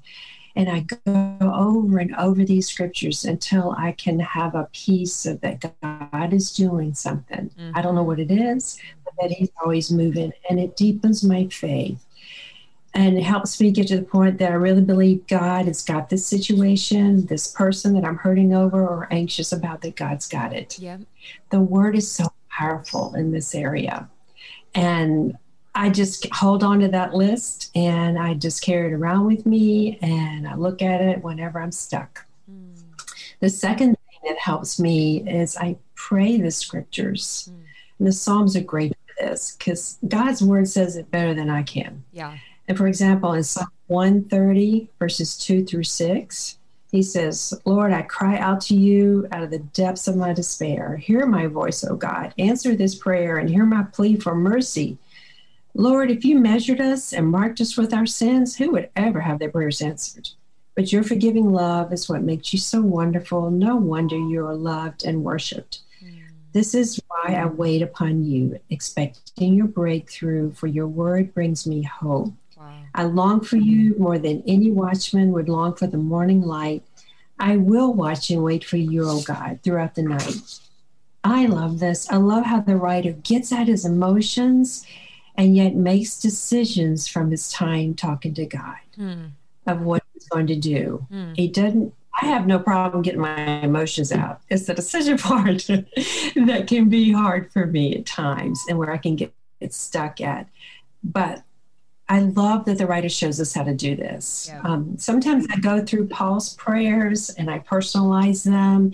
And 0.56 0.70
I 0.70 0.86
go 1.06 1.40
over 1.42 2.00
and 2.00 2.16
over 2.16 2.44
these 2.44 2.68
scriptures 2.68 3.24
until 3.26 3.76
I 3.78 3.94
can 3.94 4.20
have 4.20 4.56
a 4.56 4.68
peace 4.74 5.26
of 5.26 5.42
that 5.42 5.64
God 5.82 6.34
is 6.34 6.52
doing 6.52 6.94
something. 6.94 7.50
Mm-hmm. 7.50 7.72
I 7.78 7.82
don't 7.82 7.96
know 7.96 8.04
what 8.04 8.20
it 8.20 8.32
is, 8.32 8.80
but 9.06 9.14
that 9.22 9.32
he's 9.32 9.52
always 9.62 9.92
moving 9.92 10.34
and 10.50 10.60
it 10.60 10.76
deepens 10.76 11.24
my 11.24 11.48
faith 11.48 12.04
and 12.94 13.18
it 13.18 13.24
helps 13.24 13.62
me 13.62 13.72
get 13.72 13.88
to 13.88 13.98
the 13.98 14.06
point 14.06 14.40
that 14.40 14.52
I 14.52 14.56
really 14.56 14.82
believe 14.82 15.28
God 15.28 15.66
has 15.66 15.84
got 15.84 16.10
this 16.10 16.26
situation, 16.26 17.26
this 17.28 17.52
person 17.52 17.94
that 17.94 18.04
I'm 18.04 18.18
hurting 18.18 18.54
over 18.54 18.82
or 18.82 19.08
anxious 19.12 19.52
about, 19.52 19.82
that 19.82 19.96
God's 19.96 20.28
got 20.28 20.54
it. 20.54 20.80
Yeah. 20.80 20.98
The 21.52 21.60
word 21.60 21.96
is 21.96 22.12
so 22.12 22.26
powerful 22.50 23.14
in 23.14 23.32
this 23.32 23.54
area. 23.54 24.10
And 24.74 25.38
I 25.76 25.90
just 25.90 26.28
hold 26.34 26.64
on 26.64 26.80
to 26.80 26.88
that 26.90 27.14
list 27.14 27.72
and 27.76 28.18
I 28.18 28.34
just 28.34 28.64
carry 28.64 28.92
it 28.92 28.96
around 28.96 29.26
with 29.28 29.46
me 29.46 29.98
and 30.02 30.48
I 30.48 30.56
look 30.56 30.82
at 30.82 31.02
it 31.02 31.24
whenever 31.24 31.62
I'm 31.62 31.72
stuck. 31.72 32.26
Mm. 32.52 32.82
The 33.40 33.50
second 33.50 33.96
thing 33.96 34.30
that 34.30 34.40
helps 34.40 34.80
me 34.80 35.24
is 35.30 35.56
I 35.58 35.78
pray 35.96 36.38
the 36.38 36.52
scriptures. 36.52 37.50
Mm. 37.52 37.60
And 38.00 38.08
the 38.08 38.12
Psalms 38.12 38.56
are 38.56 38.62
great 38.62 38.94
for 38.94 39.26
this 39.26 39.56
because 39.58 39.98
God's 40.08 40.42
word 40.42 40.68
says 40.68 40.96
it 40.96 41.12
better 41.12 41.34
than 41.34 41.50
I 41.50 41.64
can. 41.64 42.04
Yeah. 42.12 42.38
And 42.68 42.78
for 42.78 42.88
example, 42.88 43.34
in 43.34 43.44
Psalm 43.44 43.68
130, 43.88 44.90
verses 45.00 45.38
2 45.38 45.66
through 45.66 45.84
6, 45.84 46.58
he 46.92 47.04
says, 47.04 47.54
Lord, 47.66 47.94
I 47.94 48.02
cry 48.02 48.38
out 48.38 48.62
to 48.62 48.76
you 48.76 49.28
out 49.32 49.44
of 49.44 49.52
the 49.52 49.60
depths 49.60 50.08
of 50.08 50.16
my 50.16 50.34
despair. 50.34 50.98
Hear 50.98 51.26
my 51.26 51.46
voice, 51.48 51.84
O 51.84 51.96
God. 51.96 52.34
Answer 52.40 52.76
this 52.76 52.96
prayer 52.96 53.38
and 53.38 53.50
hear 53.50 53.66
my 53.66 53.84
plea 53.84 54.16
for 54.16 54.34
mercy. 54.34 54.98
Lord, 55.80 56.12
if 56.12 56.26
you 56.26 56.38
measured 56.38 56.82
us 56.82 57.14
and 57.14 57.32
marked 57.32 57.62
us 57.62 57.78
with 57.78 57.94
our 57.94 58.06
sins, 58.06 58.58
who 58.58 58.72
would 58.72 58.90
ever 58.98 59.22
have 59.22 59.40
their 59.40 59.50
prayers 59.50 59.82
answered? 59.82 60.28
But 60.76 60.92
your 60.92 61.04
forgiving 61.04 61.54
love 61.54 61.94
is 61.94 62.10
what 62.10 62.22
makes 62.22 62.52
you 62.52 62.60
so 62.60 62.82
wonderful. 62.82 63.50
No 63.50 63.78
wonder 63.78 64.18
you 64.18 64.46
are 64.46 64.56
loved 64.56 65.06
and 65.06 65.24
worshiped. 65.24 65.80
Hmm. 66.02 66.20
This 66.52 66.76
is 66.76 67.00
why 67.08 67.34
I 67.34 67.46
wait 67.46 67.82
upon 67.82 68.26
you, 68.26 68.60
expecting 68.70 69.54
your 69.54 69.68
breakthrough, 69.68 70.52
for 70.52 70.68
your 70.68 70.86
word 70.86 71.34
brings 71.34 71.66
me 71.66 71.84
hope. 71.84 72.34
Wow. 72.58 72.84
I 72.94 73.04
long 73.04 73.40
for 73.40 73.56
you 73.56 73.96
more 73.98 74.20
than 74.20 74.44
any 74.46 74.72
watchman 74.72 75.32
would 75.32 75.48
long 75.48 75.76
for 75.76 75.88
the 75.88 75.98
morning 75.98 76.42
light. 76.42 76.84
I 77.40 77.56
will 77.56 77.94
watch 77.94 78.30
and 78.30 78.44
wait 78.44 78.66
for 78.66 78.76
you, 78.76 79.08
O 79.08 79.22
God, 79.22 79.62
throughout 79.64 79.96
the 79.96 80.04
night. 80.04 80.60
I 81.24 81.46
love 81.46 81.80
this. 81.80 82.12
I 82.12 82.18
love 82.18 82.44
how 82.48 82.60
the 82.60 82.76
writer 82.76 83.14
gets 83.14 83.54
at 83.54 83.70
his 83.70 83.86
emotions 83.86 84.86
and 85.40 85.56
yet 85.56 85.74
makes 85.74 86.20
decisions 86.20 87.08
from 87.08 87.32
his 87.32 87.50
time 87.50 87.96
talking 87.96 88.34
to 88.34 88.46
God 88.46 88.76
mm. 88.98 89.32
of 89.66 89.82
what 89.82 90.04
he's 90.14 90.28
going 90.28 90.48
to 90.48 90.56
do. 90.56 91.08
Mm. 91.10 91.36
He 91.36 91.48
doesn't 91.48 91.94
I 92.22 92.26
have 92.26 92.46
no 92.46 92.60
problem 92.60 93.02
getting 93.02 93.22
my 93.22 93.62
emotions 93.62 94.12
out. 94.12 94.42
It's 94.50 94.66
the 94.66 94.74
decision 94.74 95.18
part 95.18 95.66
that 95.68 96.66
can 96.68 96.90
be 96.90 97.14
hard 97.14 97.50
for 97.54 97.66
me 97.66 97.96
at 97.96 98.06
times 98.06 98.62
and 98.68 98.78
where 98.78 98.92
I 98.92 98.98
can 98.98 99.16
get, 99.16 99.34
stuck 99.70 100.20
at. 100.20 100.50
But 101.02 101.44
I 102.10 102.20
love 102.20 102.66
that 102.66 102.78
the 102.78 102.88
writer 102.88 103.08
shows 103.08 103.40
us 103.40 103.54
how 103.54 103.64
to 103.64 103.74
do 103.74 103.96
this. 103.96 104.50
Yeah. 104.52 104.62
Um, 104.64 104.98
sometimes 104.98 105.48
I 105.50 105.58
go 105.58 105.86
through 105.86 106.08
Paul's 106.08 106.56
prayers 106.56 107.30
and 107.30 107.50
I 107.50 107.60
personalize 107.60 108.44
them. 108.44 108.92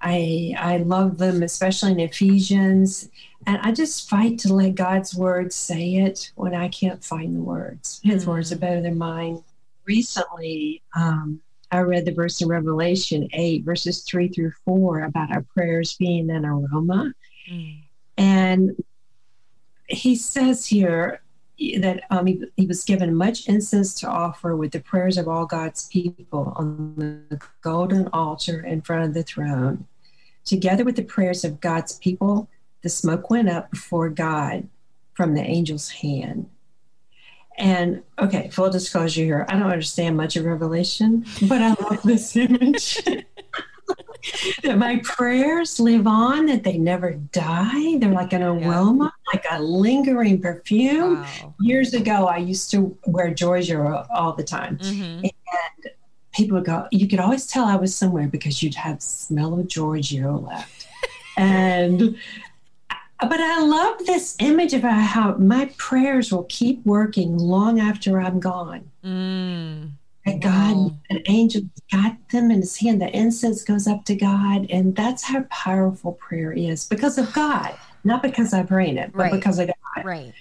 I 0.00 0.54
I 0.58 0.76
love 0.78 1.18
them, 1.18 1.42
especially 1.42 1.92
in 1.92 2.00
Ephesians. 2.00 3.08
And 3.46 3.58
I 3.62 3.70
just 3.70 4.10
fight 4.10 4.38
to 4.40 4.52
let 4.52 4.74
God's 4.74 5.14
words 5.14 5.54
say 5.54 5.94
it 5.96 6.32
when 6.34 6.54
I 6.54 6.68
can't 6.68 7.02
find 7.02 7.34
the 7.34 7.40
words. 7.40 8.00
His 8.02 8.22
mm-hmm. 8.22 8.32
words 8.32 8.52
are 8.52 8.58
better 8.58 8.80
than 8.80 8.98
mine. 8.98 9.42
Recently, 9.84 10.82
um, 10.96 11.40
I 11.70 11.80
read 11.80 12.04
the 12.04 12.12
verse 12.12 12.40
in 12.40 12.48
Revelation 12.48 13.28
8, 13.32 13.64
verses 13.64 14.02
3 14.02 14.28
through 14.28 14.52
4, 14.64 15.02
about 15.02 15.30
our 15.30 15.42
prayers 15.42 15.94
being 15.94 16.30
an 16.30 16.44
aroma. 16.44 17.12
Mm. 17.50 17.82
And 18.16 18.84
he 19.88 20.16
says 20.16 20.66
here 20.66 21.20
that 21.78 22.02
um, 22.10 22.26
he, 22.26 22.44
he, 22.56 22.66
was 22.66 22.84
given 22.84 23.14
much 23.14 23.48
incense 23.48 23.94
to 24.00 24.08
offer 24.08 24.56
with 24.56 24.72
the 24.72 24.80
prayers 24.80 25.16
of 25.16 25.28
all 25.28 25.46
God's 25.46 25.88
people 25.88 26.52
on 26.56 26.94
the 26.96 27.40
golden 27.62 28.08
altar 28.12 28.60
in 28.60 28.82
front 28.82 29.04
of 29.04 29.14
the 29.14 29.22
throne. 29.22 29.86
Together 30.44 30.84
with 30.84 30.96
the 30.96 31.02
prayers 31.02 31.44
of 31.44 31.60
God's 31.60 31.98
people, 31.98 32.48
the 32.82 32.88
smoke 32.88 33.30
went 33.30 33.48
up 33.48 33.70
before 33.70 34.08
God 34.08 34.68
from 35.14 35.34
the 35.34 35.42
angel's 35.42 35.88
hand. 35.90 36.48
And 37.58 38.02
okay, 38.18 38.50
full 38.50 38.70
disclosure 38.70 39.24
here, 39.24 39.46
I 39.48 39.54
don't 39.54 39.70
understand 39.70 40.16
much 40.16 40.36
of 40.36 40.44
Revelation, 40.44 41.24
but 41.48 41.62
I 41.62 41.68
love 41.70 42.02
this 42.02 42.36
image. 42.36 43.02
that 44.62 44.76
my 44.76 45.00
prayers 45.04 45.78
live 45.80 46.06
on, 46.06 46.46
that 46.46 46.64
they 46.64 46.76
never 46.78 47.12
die. 47.12 47.98
They're 47.98 48.10
like 48.10 48.32
an 48.32 48.42
aroma, 48.42 49.12
like 49.32 49.44
a 49.50 49.62
lingering 49.62 50.40
perfume. 50.40 51.22
Wow. 51.22 51.54
Years 51.60 51.94
ago, 51.94 52.26
I 52.26 52.38
used 52.38 52.70
to 52.72 52.96
wear 53.06 53.32
Giorgio 53.32 54.06
all 54.14 54.32
the 54.32 54.44
time. 54.44 54.78
Mhm. 54.78 55.22
And 55.22 55.92
people 56.32 56.56
would 56.56 56.66
go, 56.66 56.86
you 56.90 57.08
could 57.08 57.20
always 57.20 57.46
tell 57.46 57.64
I 57.64 57.76
was 57.76 57.94
somewhere 57.94 58.28
because 58.28 58.62
you'd 58.62 58.74
have 58.74 59.00
smell 59.00 59.58
of 59.58 59.68
Giorgio 59.68 60.38
left. 60.38 60.86
and 61.36 62.16
but 63.20 63.40
I 63.40 63.62
love 63.62 63.98
this 64.06 64.36
image 64.40 64.74
of 64.74 64.82
how 64.82 65.36
my 65.36 65.70
prayers 65.78 66.30
will 66.32 66.44
keep 66.44 66.84
working 66.84 67.38
long 67.38 67.80
after 67.80 68.20
I'm 68.20 68.40
gone. 68.40 68.90
Mm. 69.04 69.90
That 70.26 70.40
God, 70.40 70.76
Wow. 70.76 70.92
an 71.10 71.22
angel 71.28 71.62
got 71.92 72.16
them 72.30 72.50
in 72.50 72.60
his 72.60 72.76
hand. 72.78 73.00
The 73.00 73.16
incense 73.16 73.62
goes 73.62 73.86
up 73.86 74.04
to 74.06 74.16
God, 74.16 74.66
and 74.70 74.94
that's 74.96 75.22
how 75.22 75.42
powerful 75.50 76.12
prayer 76.12 76.52
is 76.52 76.84
because 76.84 77.16
of 77.16 77.32
God, 77.32 77.74
not 78.04 78.22
because 78.22 78.52
I 78.52 78.62
prayed 78.64 78.96
it, 78.96 79.12
but 79.12 79.18
Right. 79.24 79.32
because 79.32 79.58
of 79.60 79.68
God. 79.68 80.04
Right. 80.04 80.34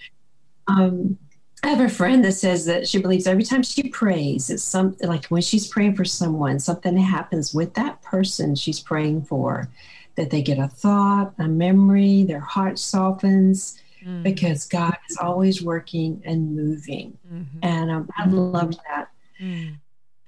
Um, 0.68 1.18
I 1.64 1.70
have 1.70 1.80
a 1.82 1.90
friend 1.90 2.24
that 2.26 2.34
says 2.34 2.66
that 2.66 2.88
she 2.88 3.00
believes 3.00 3.26
every 3.28 3.44
time 3.44 3.64
she 3.64 3.90
prays, 3.90 4.50
it's 4.50 4.64
something 4.64 5.08
like 5.08 5.26
when 5.28 5.42
she's 5.42 5.68
praying 5.68 5.96
for 5.96 6.06
someone, 6.06 6.60
something 6.60 6.98
happens 6.98 7.54
with 7.54 7.74
that 7.76 8.02
person 8.02 8.56
she's 8.56 8.80
praying 8.80 9.24
for, 9.24 9.68
that 10.16 10.30
they 10.30 10.42
get 10.42 10.58
a 10.60 10.68
thought, 10.68 11.34
a 11.40 11.48
memory, 11.48 12.24
their 12.24 12.40
heart 12.40 12.80
softens 12.80 13.80
Mm. 14.06 14.22
because 14.22 14.68
God 14.68 14.96
is 15.10 15.18
always 15.18 15.64
working 15.64 16.22
and 16.26 16.56
moving. 16.56 17.18
Mhm. 17.34 17.46
And 17.64 17.90
um, 17.90 18.10
I 18.16 18.28
loved 18.28 18.78
that. 18.88 19.10
Mm. 19.42 19.78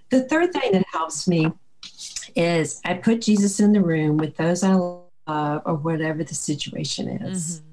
The 0.10 0.24
third 0.24 0.51
thing 0.51 0.72
that 0.72 0.84
helps 0.91 1.27
me 1.27 1.51
is 2.36 2.82
I 2.86 2.96
put 2.96 3.22
Jesus 3.22 3.60
in 3.60 3.74
the 3.74 3.82
room 3.82 4.17
with 4.17 4.36
those 4.38 4.63
I 4.63 4.74
love 4.74 5.62
or 5.65 5.75
whatever 5.75 6.24
the 6.24 6.34
situation 6.34 7.08
is. 7.08 7.60
Mhm. 7.60 7.63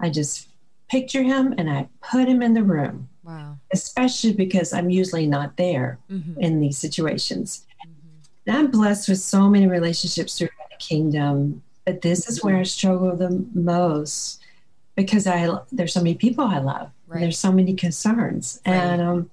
I 0.00 0.10
just 0.10 0.48
picture 0.90 1.22
him 1.22 1.54
and 1.56 1.70
I 1.70 1.88
put 2.02 2.28
him 2.28 2.42
in 2.42 2.52
the 2.52 2.64
room, 2.64 3.08
Wow. 3.24 3.56
especially 3.72 4.32
because 4.34 4.74
I'm 4.74 4.90
usually 4.90 5.26
not 5.26 5.56
there 5.56 5.98
Mhm. 6.10 6.36
in 6.38 6.60
these 6.60 6.76
situations. 6.76 7.64
Mhm. 7.86 8.28
And 8.46 8.56
I'm 8.58 8.70
blessed 8.70 9.08
with 9.08 9.20
so 9.20 9.48
many 9.48 9.66
relationships 9.66 10.36
throughout 10.36 10.52
the 10.69 10.69
kingdom, 10.80 11.62
but 11.84 12.02
this 12.02 12.28
is 12.28 12.42
where 12.42 12.56
I 12.56 12.64
struggle 12.64 13.14
the 13.16 13.46
most 13.54 14.40
because 14.96 15.26
I 15.26 15.48
there's 15.70 15.92
so 15.92 16.00
many 16.00 16.14
people 16.16 16.44
I 16.44 16.58
love. 16.58 16.90
Right. 17.06 17.20
There's 17.20 17.38
so 17.38 17.52
many 17.52 17.74
concerns, 17.74 18.60
Right. 18.66 18.74
and 18.74 19.00
um, 19.02 19.30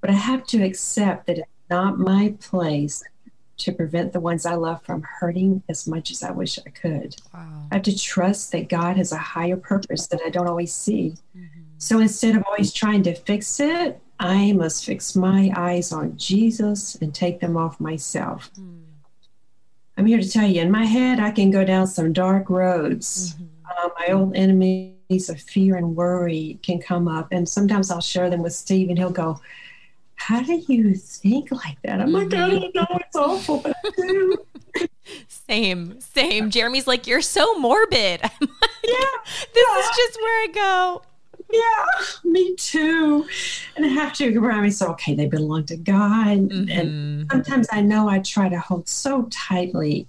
but 0.00 0.10
I 0.10 0.14
have 0.14 0.46
to 0.48 0.62
accept 0.62 1.26
that 1.26 1.38
it's 1.38 1.48
not 1.70 1.98
my 1.98 2.34
place 2.40 3.02
to 3.58 3.72
prevent 3.72 4.12
the 4.12 4.20
ones 4.20 4.44
I 4.44 4.54
love 4.54 4.82
from 4.82 5.02
hurting 5.02 5.62
as 5.68 5.86
much 5.86 6.10
as 6.10 6.22
I 6.22 6.30
wish 6.30 6.58
I 6.66 6.70
could. 6.70 7.16
Wow. 7.32 7.68
I 7.70 7.76
have 7.76 7.82
to 7.84 7.98
trust 7.98 8.52
that 8.52 8.68
God 8.68 8.96
has 8.98 9.12
a 9.12 9.16
higher 9.16 9.56
purpose 9.56 10.06
that 10.08 10.20
I 10.26 10.28
don't 10.28 10.46
always 10.48 10.74
see. 10.74 11.14
Mhm. 11.34 11.48
So 11.78 11.98
instead 12.00 12.36
of 12.36 12.42
always 12.46 12.70
trying 12.72 13.02
to 13.04 13.14
fix 13.14 13.58
it, 13.60 13.98
I 14.20 14.52
must 14.52 14.84
fix 14.84 15.16
my 15.16 15.50
eyes 15.56 15.90
on 15.92 16.16
Jesus 16.18 16.96
and 16.96 17.14
take 17.14 17.40
them 17.40 17.56
off 17.56 17.80
myself. 17.80 18.50
Mm. 18.58 18.80
I'm 19.96 20.06
here 20.06 20.20
to 20.20 20.28
tell 20.28 20.46
you, 20.46 20.60
in 20.60 20.70
my 20.70 20.84
head, 20.84 21.20
I 21.20 21.30
can 21.30 21.50
go 21.50 21.64
down 21.64 21.86
some 21.86 22.12
dark 22.12 22.50
roads. 22.50 23.34
Mhm. 23.34 23.48
Uh, 23.84 23.88
my 23.98 24.12
old 24.12 24.36
enemies 24.36 25.28
of 25.28 25.40
fear 25.40 25.76
and 25.76 25.96
worry 25.96 26.58
can 26.62 26.78
come 26.80 27.08
up, 27.08 27.28
and 27.32 27.48
sometimes 27.48 27.90
I'll 27.90 28.00
share 28.00 28.28
them 28.30 28.42
with 28.42 28.52
Steve, 28.52 28.88
and 28.90 28.98
he'll 28.98 29.10
go, 29.10 29.40
"How 30.16 30.40
do 30.42 30.62
you 30.68 30.94
think 30.94 31.50
like 31.50 31.80
that?" 31.82 32.00
I'm 32.00 32.12
like, 32.12 32.32
"I 32.34 32.48
don't 32.50 32.74
know, 32.74 32.86
it's 33.00 33.16
awful, 33.16 33.58
but 33.58 33.76
I 33.84 33.90
do." 33.96 34.36
Same, 35.28 36.00
same. 36.00 36.50
Jeremy's 36.50 36.86
like, 36.86 37.06
you're 37.06 37.22
so 37.22 37.58
morbid. 37.58 38.20
I'm 38.24 38.30
like, 38.40 38.70
yeah, 38.84 39.32
this 39.54 39.68
is 39.78 39.96
just 39.96 40.20
where 40.20 40.42
I 40.42 40.48
go. 40.52 41.02
Yeah, 41.52 41.84
me 42.24 42.54
too. 42.56 43.26
And 43.76 43.84
I 43.84 43.88
have 43.88 44.12
to 44.14 44.38
remind 44.38 44.62
myself, 44.62 44.92
okay, 44.92 45.14
they 45.14 45.26
belong 45.26 45.64
to 45.66 45.76
God, 45.76 46.28
and 46.28 46.68
Mhm. 46.68 47.30
sometimes 47.30 47.68
I 47.72 47.80
know 47.82 48.08
I 48.08 48.18
try 48.20 48.48
to 48.48 48.58
hold 48.58 48.88
so 48.88 49.28
tightly, 49.30 50.08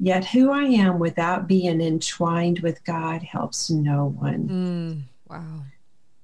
yet 0.00 0.24
who 0.24 0.50
I 0.50 0.64
am 0.64 0.98
without 0.98 1.46
being 1.46 1.80
entwined 1.80 2.60
with 2.60 2.82
God 2.84 3.22
helps 3.22 3.70
no 3.70 4.06
one. 4.18 4.48
Mm. 4.48 5.02
Wow. 5.30 5.62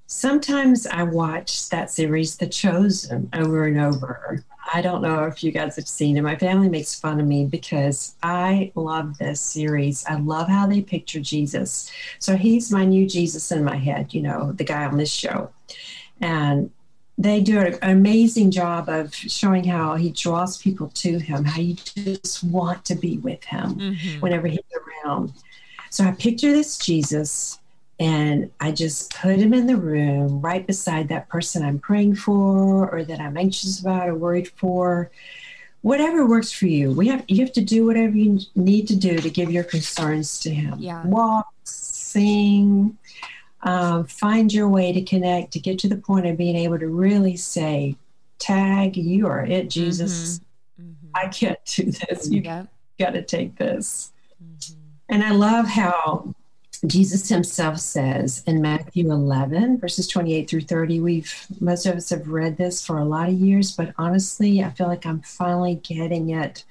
Sometimes 0.06 0.86
I 0.86 1.02
watch 1.02 1.68
that 1.68 1.90
series, 1.90 2.36
The 2.36 2.46
Chosen, 2.46 3.28
over 3.34 3.66
and 3.66 3.78
over. 3.78 4.42
I 4.72 4.82
don't 4.82 5.00
know 5.02 5.24
if 5.24 5.42
you 5.42 5.50
guys 5.50 5.76
have 5.76 5.88
seen 5.88 6.16
it. 6.16 6.22
My 6.22 6.36
family 6.36 6.68
makes 6.68 6.98
fun 6.98 7.20
of 7.20 7.26
me 7.26 7.46
because 7.46 8.14
I 8.22 8.70
love 8.74 9.16
this 9.18 9.40
series. 9.40 10.04
I 10.06 10.16
love 10.16 10.48
how 10.48 10.66
they 10.66 10.82
picture 10.82 11.20
Jesus. 11.20 11.90
So 12.18 12.36
he's 12.36 12.70
my 12.70 12.84
new 12.84 13.06
Jesus 13.06 13.50
in 13.50 13.64
my 13.64 13.76
head, 13.76 14.12
you 14.12 14.20
know, 14.20 14.52
the 14.52 14.64
guy 14.64 14.84
on 14.84 14.98
this 14.98 15.10
show. 15.10 15.50
And 16.20 16.70
they 17.16 17.40
do 17.40 17.58
an 17.58 17.78
amazing 17.82 18.50
job 18.50 18.88
of 18.88 19.14
showing 19.14 19.64
how 19.64 19.96
he 19.96 20.10
draws 20.10 20.58
people 20.58 20.88
to 20.94 21.18
him, 21.18 21.44
how 21.44 21.60
you 21.60 21.74
just 21.74 22.44
want 22.44 22.84
to 22.84 22.94
be 22.94 23.18
with 23.18 23.42
him 23.44 23.74
Mhm. 23.74 24.20
whenever 24.20 24.46
he's 24.48 24.60
around. 25.04 25.32
So 25.90 26.04
I 26.04 26.12
picture 26.12 26.52
this 26.52 26.76
Jesus 26.78 27.58
and 28.00 28.50
I 28.60 28.70
just 28.72 29.14
put 29.14 29.36
him 29.36 29.52
in 29.52 29.66
the 29.66 29.76
room 29.76 30.40
right 30.40 30.66
beside 30.66 31.08
that 31.08 31.28
person 31.28 31.64
I'm 31.64 31.78
praying 31.78 32.16
for 32.16 32.88
or 32.90 33.04
that 33.04 33.20
I'm 33.20 33.36
anxious 33.36 33.80
about 33.80 34.08
or 34.08 34.14
worried 34.14 34.48
for. 34.56 35.10
Whatever 35.82 36.26
works 36.26 36.50
for 36.50 36.66
you. 36.66 36.92
We 36.92 37.06
have 37.08 37.24
you 37.28 37.44
have 37.44 37.52
to 37.52 37.60
do 37.60 37.86
whatever 37.86 38.16
you 38.16 38.40
need 38.56 38.88
to 38.88 38.96
do 38.96 39.18
to 39.18 39.30
give 39.30 39.50
your 39.50 39.62
concerns 39.64 40.40
to 40.40 40.50
him. 40.50 40.74
Yeah. 40.78 41.06
Walk, 41.06 41.46
sing, 41.64 42.98
um, 43.62 44.04
find 44.06 44.52
your 44.52 44.68
way 44.68 44.92
to 44.92 45.02
connect 45.02 45.52
to 45.52 45.60
get 45.60 45.78
to 45.80 45.88
the 45.88 45.96
point 45.96 46.26
of 46.26 46.36
being 46.36 46.56
able 46.56 46.78
to 46.80 46.88
really 46.88 47.36
say, 47.36 47.96
Tag, 48.40 48.96
you 48.96 49.26
are 49.28 49.44
it, 49.46 49.70
Jesus. 49.70 50.40
Mhm. 50.80 50.94
I 51.14 51.28
can't 51.28 51.58
do 51.64 51.84
this. 51.90 52.28
You 52.30 52.42
Yep. 52.42 52.68
got 52.98 53.10
to 53.10 53.22
take 53.22 53.56
this. 53.56 54.12
Mhm. 54.42 54.74
And 55.08 55.22
I 55.24 55.30
love 55.30 55.66
how 55.66 56.34
Jesus 56.86 57.28
himself 57.28 57.78
says 57.78 58.44
in 58.46 58.62
Matthew 58.62 59.10
11, 59.10 59.78
verses 59.78 60.06
28 60.06 60.48
through 60.48 60.60
30, 60.60 61.00
we've, 61.00 61.46
most 61.60 61.86
of 61.86 61.96
us 61.96 62.10
have 62.10 62.28
read 62.28 62.56
this 62.56 62.84
for 62.84 62.98
a 62.98 63.04
lot 63.04 63.28
of 63.28 63.34
years, 63.34 63.72
but 63.72 63.92
honestly, 63.98 64.62
I 64.62 64.70
feel 64.70 64.86
like 64.86 65.04
I'm 65.04 65.20
finally 65.22 65.76
getting 65.76 66.30
it 66.30 66.64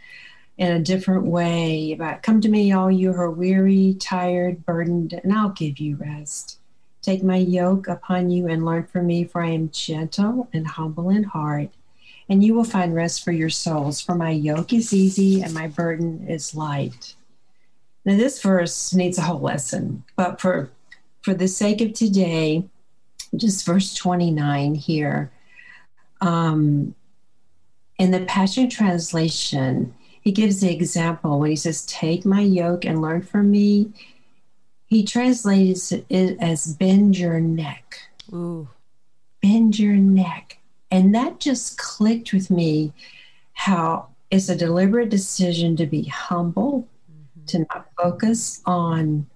in 0.57 0.71
a 0.71 0.79
different 0.79 1.25
way 1.25 1.91
about 1.91 2.23
come 2.23 2.41
to 2.41 2.49
me, 2.49 2.71
all 2.71 2.89
you 2.89 3.13
who 3.13 3.21
are 3.21 3.31
weary, 3.31 3.95
tired, 3.99 4.65
burdened, 4.65 5.13
and 5.13 5.33
I'll 5.33 5.49
give 5.49 5.77
you 5.77 5.97
rest. 5.97 6.59
Take 7.01 7.23
my 7.23 7.37
yoke 7.37 7.87
upon 7.87 8.29
you 8.29 8.47
and 8.47 8.65
learn 8.65 8.85
from 8.85 9.07
me, 9.07 9.25
for 9.25 9.41
I 9.41 9.49
am 9.49 9.69
gentle 9.71 10.49
and 10.53 10.67
humble 10.67 11.09
in 11.09 11.23
heart, 11.23 11.69
and 12.29 12.43
you 12.43 12.53
will 12.53 12.63
find 12.63 12.95
rest 12.95 13.23
for 13.23 13.31
your 13.31 13.49
souls. 13.49 14.01
For 14.01 14.15
my 14.15 14.31
yoke 14.31 14.73
is 14.73 14.93
easy 14.93 15.41
and 15.41 15.53
my 15.53 15.67
burden 15.67 16.27
is 16.27 16.55
light. 16.55 17.15
Now, 18.07 18.15
this 18.15 18.41
verse 18.41 18.93
needs 18.93 19.17
a 19.17 19.23
whole 19.23 19.41
lesson, 19.41 20.05
but 20.15 20.39
for 20.39 20.71
for 21.23 21.33
the 21.33 21.49
sake 21.49 21.81
of 21.81 21.91
today, 21.91 22.63
just 23.35 23.65
verse 23.65 23.93
29 23.93 24.75
here. 24.75 25.29
Um, 26.21 26.95
in 27.99 28.11
the 28.11 28.21
Passion 28.21 28.69
Translation, 28.69 29.93
he 30.21 30.31
gives 30.31 30.61
the 30.61 30.73
example 30.73 31.37
when 31.37 31.49
he 31.49 31.57
says, 31.57 31.85
Take 31.85 32.25
my 32.25 32.39
yoke 32.39 32.85
and 32.85 33.01
learn 33.01 33.23
from 33.23 33.51
me. 33.51 33.91
He 34.85 35.03
translates 35.03 35.91
it 35.91 36.37
as 36.39 36.75
bend 36.75 37.17
your 37.17 37.41
neck 37.41 37.99
Ooh. 38.31 38.69
bend 39.41 39.77
your 39.77 39.97
neck. 39.97 40.59
And 40.89 41.13
that 41.13 41.41
just 41.41 41.77
clicked 41.77 42.31
with 42.31 42.49
me 42.49 42.93
how 43.51 44.07
it's 44.31 44.47
a 44.47 44.55
deliberate 44.55 45.09
decision 45.09 45.75
to 45.75 45.85
be 45.85 46.03
humble, 46.03 46.87
to 47.47 47.59
not 47.59 47.87
focus 47.97 48.61
on 48.65 49.27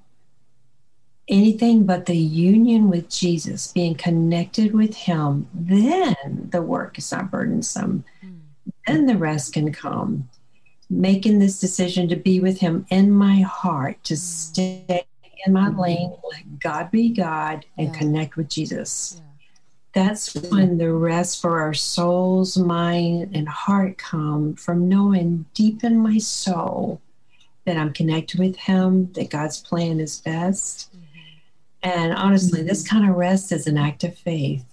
anything 1.27 1.85
but 1.85 2.05
the 2.05 2.17
union 2.17 2.89
with 2.89 3.09
Jesus, 3.09 3.71
being 3.71 3.95
connected 3.95 4.73
with 4.73 4.95
Him. 4.95 5.47
Then 5.53 6.49
the 6.51 6.61
work 6.61 6.97
is 6.97 7.11
not 7.11 7.31
burdensome. 7.31 8.03
Mm. 8.23 8.39
Then 8.85 9.05
the 9.05 9.17
rest 9.17 9.53
can 9.53 9.71
come. 9.71 10.29
Making 10.89 11.39
this 11.39 11.59
decision 11.59 12.09
to 12.09 12.17
be 12.17 12.39
with 12.41 12.59
Him 12.59 12.85
in 12.89 13.11
my 13.11 13.41
heart, 13.41 14.03
to 14.05 14.17
stay 14.17 15.05
in 15.45 15.53
my 15.53 15.69
lane, 15.69 16.13
let 16.31 16.59
God 16.59 16.91
be 16.91 17.09
God, 17.09 17.65
and 17.77 17.87
Yeah. 17.87 17.93
connect 17.93 18.35
with 18.35 18.49
Jesus 18.49 19.15
Yeah. 19.15 19.21
that's 19.93 20.35
when 20.35 20.77
the 20.77 20.93
rest 20.93 21.41
for 21.41 21.59
our 21.59 21.73
souls, 21.73 22.57
mind, 22.57 23.31
and 23.33 23.47
heart 23.49 23.97
come 23.97 24.55
from 24.55 24.87
knowing 24.87 25.45
deep 25.53 25.83
in 25.83 25.97
my 25.97 26.17
soul 26.17 27.01
that 27.65 27.77
I'm 27.77 27.93
connected 27.93 28.39
with 28.39 28.55
Him, 28.55 29.11
that 29.13 29.29
God's 29.29 29.59
plan 29.59 29.99
is 29.99 30.19
best. 30.21 30.93
And 31.83 32.13
honestly, 32.13 32.59
mm-hmm. 32.59 32.67
this 32.67 32.87
kind 32.87 33.09
of 33.09 33.15
rest 33.15 33.51
is 33.51 33.67
an 33.67 33.77
act 33.77 34.03
of 34.03 34.17
faith. 34.17 34.65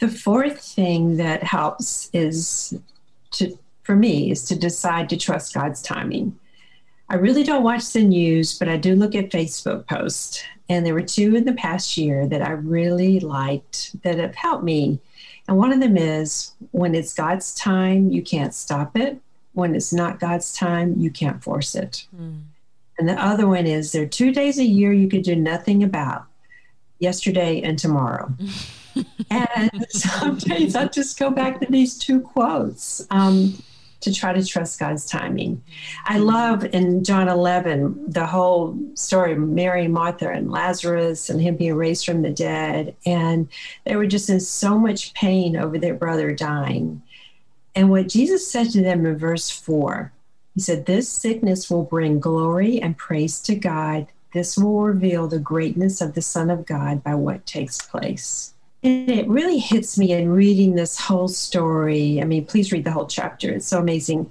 The 0.00 0.08
fourth 0.08 0.60
thing 0.60 1.16
that 1.18 1.42
helps 1.42 2.10
is 2.12 2.78
to, 3.32 3.56
for 3.82 3.94
me, 3.94 4.30
is 4.30 4.44
to 4.46 4.58
decide 4.58 5.08
to 5.10 5.16
trust 5.16 5.54
God's 5.54 5.82
timing. 5.82 6.38
I 7.08 7.16
really 7.16 7.44
don't 7.44 7.62
watch 7.62 7.92
the 7.92 8.02
news, 8.02 8.58
but 8.58 8.68
I 8.68 8.76
do 8.76 8.96
look 8.96 9.14
at 9.14 9.30
Facebook 9.30 9.86
posts. 9.86 10.42
And 10.68 10.84
there 10.84 10.94
were 10.94 11.02
two 11.02 11.36
in 11.36 11.44
the 11.44 11.52
past 11.52 11.96
year 11.96 12.26
that 12.26 12.42
I 12.42 12.52
really 12.52 13.20
liked 13.20 14.02
that 14.02 14.18
have 14.18 14.34
helped 14.34 14.64
me. 14.64 14.98
And 15.46 15.58
one 15.58 15.72
of 15.72 15.80
them 15.80 15.96
is 15.96 16.52
when 16.70 16.94
it's 16.94 17.12
God's 17.12 17.54
time, 17.54 18.10
you 18.10 18.22
can't 18.22 18.54
stop 18.54 18.96
it. 18.96 19.20
When 19.54 19.74
it's 19.74 19.92
not 19.92 20.20
God's 20.20 20.52
time, 20.52 20.94
you 20.98 21.10
can't 21.10 21.42
force 21.42 21.74
it. 21.74 22.06
Mm. 22.14 22.42
And 22.98 23.08
the 23.08 23.20
other 23.20 23.46
one 23.46 23.66
is 23.66 23.92
there 23.92 24.02
are 24.02 24.06
two 24.06 24.32
days 24.32 24.58
a 24.58 24.64
year 24.64 24.92
you 24.92 25.08
could 25.08 25.22
do 25.22 25.34
nothing 25.34 25.82
about 25.82 26.26
yesterday 26.98 27.60
and 27.62 27.78
tomorrow. 27.78 28.32
and 29.30 29.86
sometimes 29.90 30.76
I 30.76 30.86
just 30.86 31.18
go 31.18 31.30
back 31.30 31.60
to 31.60 31.66
these 31.70 31.98
two 31.98 32.20
quotes 32.20 33.04
um, 33.10 33.60
to 34.00 34.12
try 34.12 34.32
to 34.32 34.44
trust 34.44 34.78
God's 34.78 35.06
timing. 35.06 35.62
I 36.04 36.18
love 36.18 36.64
in 36.66 37.02
John 37.02 37.28
11 37.28 38.10
the 38.10 38.26
whole 38.26 38.78
story 38.94 39.32
of 39.32 39.38
Mary, 39.38 39.88
Martha, 39.88 40.30
and 40.30 40.50
Lazarus, 40.50 41.30
and 41.30 41.40
him 41.40 41.56
being 41.56 41.74
raised 41.74 42.06
from 42.06 42.22
the 42.22 42.30
dead. 42.30 42.94
And 43.06 43.48
they 43.84 43.96
were 43.96 44.06
just 44.06 44.30
in 44.30 44.40
so 44.40 44.78
much 44.78 45.14
pain 45.14 45.56
over 45.56 45.78
their 45.78 45.94
brother 45.94 46.32
dying. 46.32 47.02
And 47.74 47.90
what 47.90 48.08
Jesus 48.08 48.50
said 48.50 48.70
to 48.70 48.82
them 48.82 49.04
in 49.04 49.18
verse 49.18 49.50
4, 49.50 50.12
he 50.54 50.60
said, 50.60 50.86
This 50.86 51.08
sickness 51.08 51.68
will 51.68 51.82
bring 51.82 52.20
glory 52.20 52.80
and 52.80 52.96
praise 52.96 53.40
to 53.40 53.54
God. 53.54 54.06
This 54.32 54.56
will 54.56 54.80
reveal 54.80 55.26
the 55.26 55.38
greatness 55.38 56.00
of 56.00 56.14
the 56.14 56.22
Son 56.22 56.50
of 56.50 56.66
God 56.66 57.02
by 57.02 57.14
what 57.14 57.46
takes 57.46 57.80
place. 57.80 58.54
And 58.82 59.10
it 59.10 59.26
really 59.28 59.58
hits 59.58 59.98
me 59.98 60.12
in 60.12 60.30
reading 60.30 60.74
this 60.74 60.98
whole 60.98 61.28
story. 61.28 62.20
I 62.20 62.24
mean, 62.24 62.44
please 62.44 62.70
read 62.70 62.84
the 62.84 62.92
whole 62.92 63.06
chapter, 63.06 63.50
it's 63.50 63.66
so 63.66 63.80
amazing. 63.80 64.30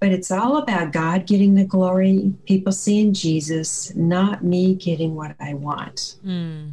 But 0.00 0.12
it's 0.12 0.30
all 0.30 0.56
about 0.56 0.92
God 0.92 1.26
getting 1.26 1.54
the 1.54 1.64
glory, 1.64 2.32
people 2.46 2.72
seeing 2.72 3.12
Jesus, 3.12 3.94
not 3.94 4.42
me 4.42 4.74
getting 4.74 5.14
what 5.14 5.36
I 5.38 5.52
want. 5.52 6.16
Mm. 6.24 6.72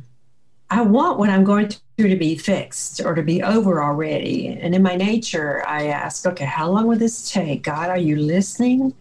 I 0.69 0.81
want 0.81 1.19
what 1.19 1.29
I'm 1.29 1.43
going 1.43 1.67
through 1.67 1.81
to 1.97 2.15
be 2.15 2.35
fixed 2.35 3.01
or 3.03 3.15
to 3.15 3.23
be 3.23 3.41
over 3.41 3.81
already. 3.81 4.47
And 4.47 4.75
in 4.75 4.83
my 4.83 4.95
nature, 4.95 5.67
I 5.67 5.87
ask, 5.87 6.27
okay, 6.27 6.45
how 6.45 6.69
long 6.69 6.85
will 6.85 6.97
this 6.97 7.31
take? 7.31 7.63
God, 7.63 7.89
are 7.89 7.97
you 7.97 8.17
listening? 8.17 8.93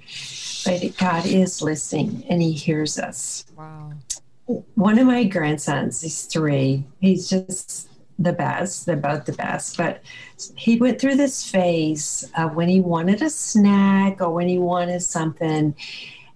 But 0.64 0.96
God 0.96 1.26
is 1.26 1.61
listening 1.61 2.24
and 2.30 2.40
He 2.40 2.52
hears 2.52 2.98
us. 2.98 3.44
Wow. 3.56 3.92
One 4.46 4.98
of 4.98 5.06
my 5.06 5.24
grandsons, 5.24 6.00
he's 6.00 6.24
three, 6.24 6.85
he's 7.00 7.28
just 7.28 7.90
the 8.18 8.32
best. 8.32 8.87
They're 8.87 8.96
both 8.96 9.26
the 9.26 9.32
best. 9.32 9.76
But 9.76 10.00
he 10.56 10.78
went 10.78 11.00
through 11.00 11.16
this 11.16 11.50
phase 11.50 12.30
of 12.38 12.54
when 12.54 12.68
he 12.68 12.80
wanted 12.80 13.22
a 13.22 13.28
snack 13.28 14.20
or 14.20 14.30
when 14.30 14.48
he 14.48 14.59
wanted 14.59 15.00
something, 15.00 15.74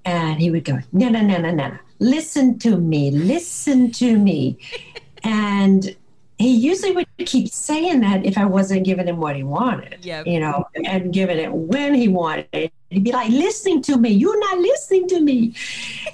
and 0.05 0.41
he 0.41 0.51
would 0.51 0.65
go, 0.65 0.81
no, 0.93 1.09
no, 1.09 1.21
no, 1.21 1.39
no, 1.39 1.53
no. 1.53 1.79
Listen 2.01 2.59
to 2.59 2.77
me. 2.77 3.11
Listen 3.13 3.93
to 3.93 4.19
me. 4.19 4.59
and 5.23 5.95
he 6.41 6.57
usually 6.57 6.93
would 6.93 7.07
keep 7.19 7.49
saying 7.51 8.01
that 8.01 8.25
if 8.25 8.39
I 8.39 8.47
wasn't 8.47 8.85
giving 8.85 9.07
him 9.07 9.19
what 9.19 9.37
he 9.37 9.43
wanted, 9.43 10.03
yep. 10.03 10.27
you 10.27 10.41
know, 10.41 10.65
and 10.87 11.13
giving 11.13 11.37
it 11.37 11.53
when 11.53 11.93
he 11.93 12.09
wanted. 12.09 12.73
He'd 12.89 13.05
be 13.05 13.13
like, 13.13 13.29
listening 13.29 13.83
to 13.83 13.99
me. 13.99 14.09
You're 14.09 14.41
not 14.41 14.59
listening 14.59 15.07
to 15.09 15.21
me. 15.21 15.55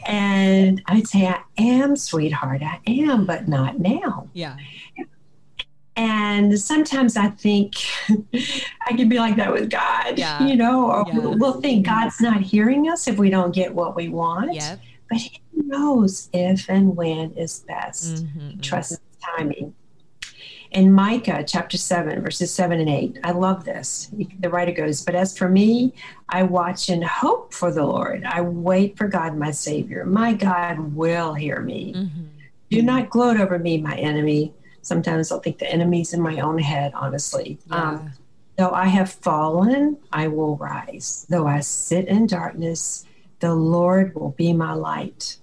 And 0.04 0.82
I'd 0.86 1.06
say, 1.06 1.28
I 1.28 1.42
am, 1.58 1.94
sweetheart. 1.94 2.60
I 2.60 2.80
am, 2.88 3.24
but 3.24 3.46
not 3.46 3.78
now. 3.78 4.28
Yeah. 4.32 4.56
And 5.94 6.58
sometimes 6.58 7.16
I 7.16 7.28
think 7.28 7.76
I 8.84 8.96
could 8.96 9.08
be 9.08 9.18
like 9.18 9.36
that 9.36 9.52
with 9.52 9.70
God, 9.70 10.18
yeah. 10.18 10.44
you 10.44 10.56
know, 10.56 10.90
or 10.90 11.04
yeah. 11.06 11.36
we'll 11.36 11.60
think 11.60 11.86
God's 11.86 12.20
not 12.20 12.40
hearing 12.40 12.90
us 12.90 13.06
if 13.06 13.16
we 13.16 13.30
don't 13.30 13.54
get 13.54 13.72
what 13.72 13.94
we 13.94 14.08
want. 14.08 14.54
Yep. 14.54 14.80
But 15.08 15.18
He 15.18 15.40
knows 15.54 16.28
if 16.32 16.68
and 16.68 16.96
when 16.96 17.30
is 17.34 17.60
best. 17.60 18.24
Mm-hmm, 18.24 18.58
Trust. 18.58 18.98
Timing. 19.36 19.72
In 20.76 20.92
Micah 20.92 21.42
chapter 21.44 21.76
7, 21.76 22.22
verses 22.22 22.52
7 22.52 22.78
and 22.78 22.88
8, 22.88 23.18
I 23.24 23.32
love 23.32 23.64
this. 23.64 24.10
The 24.40 24.50
writer 24.50 24.72
goes, 24.72 25.02
But 25.02 25.14
as 25.14 25.36
for 25.36 25.48
me, 25.48 25.94
I 26.28 26.44
watch 26.44 26.88
and 26.88 27.02
hope 27.02 27.52
for 27.52 27.72
the 27.72 27.84
Lord. 27.84 28.24
I 28.24 28.42
wait 28.42 28.96
for 28.96 29.08
God, 29.08 29.36
my 29.36 29.50
Savior. 29.50 30.04
My 30.04 30.34
God 30.34 30.94
will 30.94 31.34
hear 31.34 31.60
me. 31.60 31.94
Mm-hmm. 31.94 32.24
Do 32.70 32.82
not 32.82 33.10
gloat 33.10 33.40
over 33.40 33.58
me, 33.58 33.80
my 33.80 33.96
enemy 33.96 34.52
Sometimes 34.86 35.32
I'll 35.32 35.40
think 35.40 35.58
the 35.58 35.68
enemy's 35.68 36.14
in 36.14 36.20
my 36.20 36.38
own 36.38 36.58
head, 36.58 36.92
honestly. 36.94 37.58
Yeah. 37.66 37.74
Um, 37.74 38.12
though 38.56 38.70
I 38.70 38.86
have 38.86 39.10
fallen, 39.10 39.96
I 40.12 40.28
will 40.28 40.56
rise. 40.58 41.26
Though 41.28 41.48
I 41.48 41.58
sit 41.58 42.06
in 42.06 42.28
darkness, 42.28 43.04
the 43.40 43.52
Lord 43.52 44.14
will 44.14 44.30
be 44.30 44.52
my 44.52 44.74
light. 44.74 45.38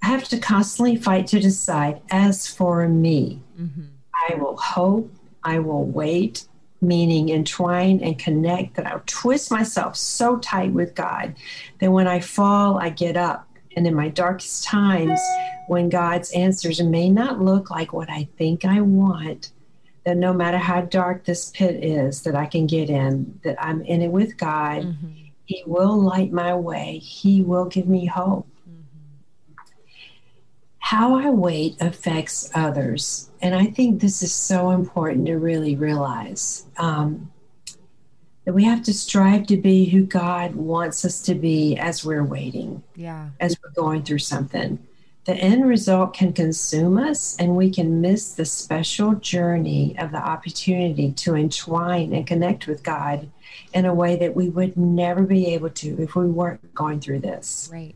I 0.00 0.06
have 0.06 0.28
to 0.28 0.38
constantly 0.38 0.94
fight 0.94 1.26
to 1.28 1.40
decide 1.40 2.02
as 2.08 2.46
for 2.46 2.86
me, 2.86 3.41
mm-hmm. 3.62 3.84
I 4.30 4.34
will 4.34 4.56
hope, 4.56 5.12
I 5.42 5.58
will 5.58 5.84
wait, 5.84 6.46
meaning 6.80 7.30
entwine 7.30 8.00
and 8.00 8.18
connect 8.18 8.74
that 8.74 8.86
I'll 8.86 9.02
twist 9.06 9.50
myself 9.50 9.96
so 9.96 10.38
tight 10.38 10.72
with 10.72 10.94
God 10.94 11.34
that 11.80 11.92
when 11.92 12.06
I 12.06 12.20
fall, 12.20 12.78
I 12.78 12.90
get 12.90 13.16
up. 13.16 13.48
And 13.74 13.86
in 13.86 13.94
my 13.94 14.08
darkest 14.08 14.64
times, 14.64 15.18
when 15.66 15.88
God's 15.88 16.30
answers 16.32 16.82
may 16.82 17.08
not 17.08 17.40
look 17.40 17.70
like 17.70 17.92
what 17.92 18.10
I 18.10 18.28
think 18.36 18.66
I 18.66 18.82
want, 18.82 19.50
that 20.04 20.16
no 20.16 20.34
matter 20.34 20.58
how 20.58 20.82
dark 20.82 21.24
this 21.24 21.50
pit 21.50 21.82
is 21.82 22.22
that 22.22 22.34
I 22.34 22.46
can 22.46 22.66
get 22.66 22.90
in, 22.90 23.40
that 23.44 23.56
I'm 23.64 23.80
in 23.82 24.02
it 24.02 24.10
with 24.10 24.36
God, 24.36 24.82
mm-hmm. 24.82 25.22
He 25.44 25.64
will 25.66 26.00
light 26.00 26.32
my 26.32 26.54
way, 26.54 26.98
He 26.98 27.42
will 27.42 27.66
give 27.66 27.88
me 27.88 28.06
hope. 28.06 28.46
How 30.82 31.16
I 31.16 31.30
wait 31.30 31.80
affects 31.80 32.50
others. 32.54 33.30
And 33.40 33.54
I 33.54 33.66
think 33.66 34.00
this 34.00 34.22
is 34.22 34.32
so 34.32 34.70
important 34.70 35.26
to 35.26 35.38
really 35.38 35.74
realize 35.74 36.66
um, 36.76 37.30
that 38.44 38.52
we 38.52 38.64
have 38.64 38.82
to 38.84 38.92
strive 38.92 39.46
to 39.46 39.56
be 39.56 39.86
who 39.86 40.04
God 40.04 40.54
wants 40.54 41.04
us 41.04 41.22
to 41.22 41.34
be 41.34 41.76
as 41.78 42.04
we're 42.04 42.24
waiting, 42.24 42.82
yeah. 42.94 43.30
as 43.40 43.56
we're 43.62 43.70
going 43.70 44.02
through 44.02 44.18
something 44.18 44.78
the 45.24 45.34
end 45.34 45.66
result 45.66 46.14
can 46.14 46.32
consume 46.32 46.98
us 46.98 47.36
and 47.38 47.56
we 47.56 47.70
can 47.70 48.00
miss 48.00 48.34
the 48.34 48.44
special 48.44 49.14
journey 49.14 49.94
of 49.98 50.10
the 50.10 50.18
opportunity 50.18 51.12
to 51.12 51.36
entwine 51.36 52.12
and 52.12 52.26
connect 52.26 52.66
with 52.66 52.82
God 52.82 53.30
in 53.72 53.84
a 53.84 53.94
way 53.94 54.16
that 54.16 54.34
we 54.34 54.48
would 54.48 54.76
never 54.76 55.22
be 55.22 55.46
able 55.54 55.70
to 55.70 56.02
if 56.02 56.16
we 56.16 56.26
weren't 56.26 56.74
going 56.74 57.00
through 57.00 57.20
this. 57.20 57.70
Right. 57.72 57.94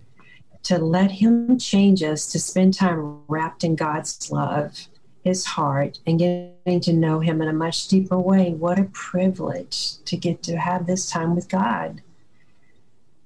To 0.66 0.78
let 0.78 1.10
Him 1.10 1.58
change 1.58 2.02
us, 2.02 2.30
to 2.32 2.38
spend 2.38 2.74
time 2.74 3.20
wrapped 3.28 3.64
in 3.64 3.76
God's 3.76 4.30
love, 4.30 4.88
His 5.24 5.44
heart, 5.44 5.98
and 6.06 6.18
getting 6.18 6.80
to 6.80 6.92
know 6.92 7.20
Him 7.20 7.42
in 7.42 7.48
a 7.48 7.52
much 7.52 7.88
deeper 7.88 8.18
way. 8.18 8.52
What 8.52 8.78
a 8.78 8.84
privilege 8.92 10.02
to 10.04 10.16
get 10.16 10.42
to 10.44 10.56
have 10.56 10.86
this 10.86 11.10
time 11.10 11.34
with 11.34 11.48
God 11.48 12.02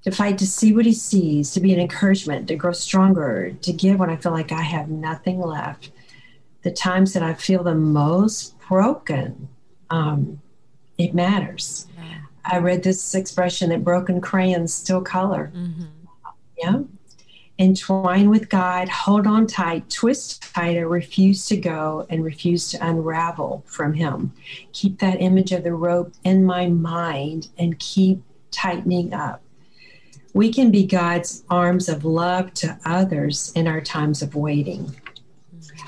to 0.03 0.11
fight 0.11 0.37
to 0.39 0.47
see 0.47 0.73
what 0.73 0.85
he 0.85 0.93
sees, 0.93 1.51
to 1.51 1.59
be 1.59 1.73
an 1.73 1.79
encouragement, 1.79 2.47
to 2.47 2.55
grow 2.55 2.71
stronger, 2.71 3.55
to 3.61 3.73
give 3.73 3.99
when 3.99 4.09
I 4.09 4.15
feel 4.15 4.31
like 4.31 4.51
I 4.51 4.61
have 4.61 4.89
nothing 4.89 5.39
left. 5.39 5.91
The 6.63 6.71
times 6.71 7.13
that 7.13 7.23
I 7.23 7.33
feel 7.33 7.63
the 7.63 7.75
most 7.75 8.57
broken, 8.67 9.47
um, 9.89 10.41
it 10.97 11.13
matters. 11.13 11.87
Yeah. 11.97 12.17
I 12.45 12.57
read 12.57 12.83
this 12.83 13.13
expression 13.13 13.69
that 13.69 13.83
broken 13.83 14.21
crayons 14.21 14.73
still 14.73 15.01
color. 15.01 15.51
Mm-hmm. 15.55 15.85
Yeah. 16.57 16.79
Entwine 17.61 18.29
with 18.29 18.49
God, 18.49 18.89
hold 18.89 19.27
on 19.27 19.45
tight, 19.45 19.89
twist 19.89 20.41
tighter, 20.53 20.87
refuse 20.87 21.45
to 21.45 21.55
go, 21.55 22.07
and 22.09 22.23
refuse 22.23 22.69
to 22.71 22.85
unravel 22.85 23.63
from 23.67 23.93
Him. 23.93 24.33
Keep 24.73 24.99
that 24.99 25.21
image 25.21 25.51
of 25.51 25.63
the 25.63 25.73
rope 25.73 26.13
in 26.23 26.43
my 26.43 26.67
mind 26.67 27.49
and 27.57 27.77
keep 27.79 28.23
tightening 28.51 29.13
up 29.13 29.41
we 30.33 30.51
can 30.51 30.71
be 30.71 30.85
God's 30.85 31.43
arms 31.49 31.89
of 31.89 32.05
love 32.05 32.53
to 32.55 32.79
others 32.85 33.51
in 33.55 33.67
our 33.67 33.81
times 33.81 34.21
of 34.21 34.35
waiting. 34.35 34.95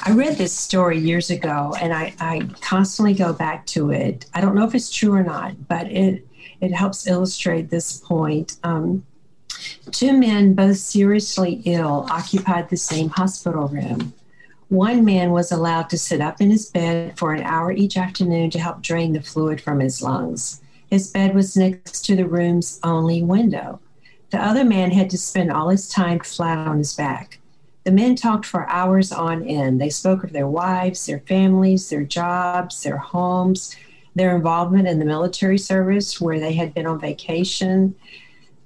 I 0.05 0.11
read 0.11 0.37
this 0.37 0.53
story 0.53 0.99
years 0.99 1.29
ago 1.29 1.75
and 1.79 1.93
I, 1.93 2.13
I 2.19 2.49
constantly 2.61 3.13
go 3.13 3.31
back 3.31 3.65
to 3.67 3.91
it. 3.91 4.25
I 4.33 4.41
don't 4.41 4.55
know 4.55 4.65
if 4.65 4.75
it's 4.75 4.91
true 4.91 5.13
or 5.13 5.23
not, 5.23 5.67
but 5.67 5.89
it, 5.89 6.27
it 6.59 6.71
helps 6.71 7.07
illustrate 7.07 7.69
this 7.69 7.99
point. 7.99 8.57
Um, 8.63 9.05
two 9.91 10.13
men, 10.13 10.53
both 10.53 10.77
seriously 10.77 11.61
ill, 11.65 12.07
occupied 12.09 12.69
the 12.69 12.77
same 12.77 13.09
hospital 13.09 13.67
room. 13.67 14.13
One 14.69 15.05
man 15.05 15.31
was 15.31 15.51
allowed 15.51 15.89
to 15.91 15.97
sit 15.97 16.21
up 16.21 16.41
in 16.41 16.49
his 16.49 16.69
bed 16.69 17.17
for 17.17 17.33
an 17.33 17.43
hour 17.43 17.71
each 17.71 17.97
afternoon 17.97 18.49
to 18.51 18.59
help 18.59 18.81
drain 18.81 19.13
the 19.13 19.21
fluid 19.21 19.61
from 19.61 19.79
his 19.79 20.01
lungs. 20.01 20.61
His 20.89 21.11
bed 21.11 21.35
was 21.35 21.57
next 21.57 22.05
to 22.05 22.15
the 22.15 22.27
room's 22.27 22.79
only 22.83 23.21
window. 23.21 23.79
The 24.31 24.43
other 24.43 24.63
man 24.63 24.91
had 24.91 25.09
to 25.11 25.17
spend 25.17 25.51
all 25.51 25.69
his 25.69 25.87
time 25.87 26.19
flat 26.19 26.67
on 26.67 26.79
his 26.79 26.95
back. 26.95 27.39
The 27.83 27.91
men 27.91 28.15
talked 28.15 28.45
for 28.45 28.67
hours 28.69 29.11
on 29.11 29.43
end. 29.43 29.79
They 29.79 29.89
spoke 29.89 30.23
of 30.23 30.31
their 30.31 30.47
wives, 30.47 31.05
their 31.05 31.19
families, 31.19 31.89
their 31.89 32.03
jobs, 32.03 32.81
their 32.81 32.97
homes, 32.97 33.75
their 34.15 34.35
involvement 34.35 34.87
in 34.87 34.99
the 34.99 35.05
military 35.05 35.57
service 35.57 36.21
where 36.21 36.39
they 36.39 36.53
had 36.53 36.73
been 36.73 36.85
on 36.87 36.99
vacation. 36.99 37.95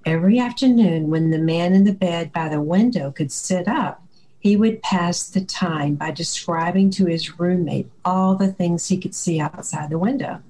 Every 0.08 0.39
afternoon, 0.39 1.10
when 1.10 1.32
the 1.32 1.38
man 1.38 1.74
in 1.74 1.84
the 1.84 1.91
bed 1.91 2.32
by 2.32 2.48
the 2.48 2.62
window 2.62 3.12
could 3.12 3.30
sit 3.30 3.67
up, 3.67 4.02
he 4.39 4.56
would 4.56 4.82
pass 4.82 5.28
the 5.28 5.41
time 5.41 5.96
by 5.96 6.12
describing 6.12 6.91
to 6.91 7.08
his 7.08 7.38
roommate 7.38 7.91
all 8.06 8.34
the 8.36 8.54
things 8.54 8.88
he 8.88 8.98
could 8.98 9.13
see 9.13 9.41
outside 9.41 9.89
the 9.89 10.00
window. 10.00 10.41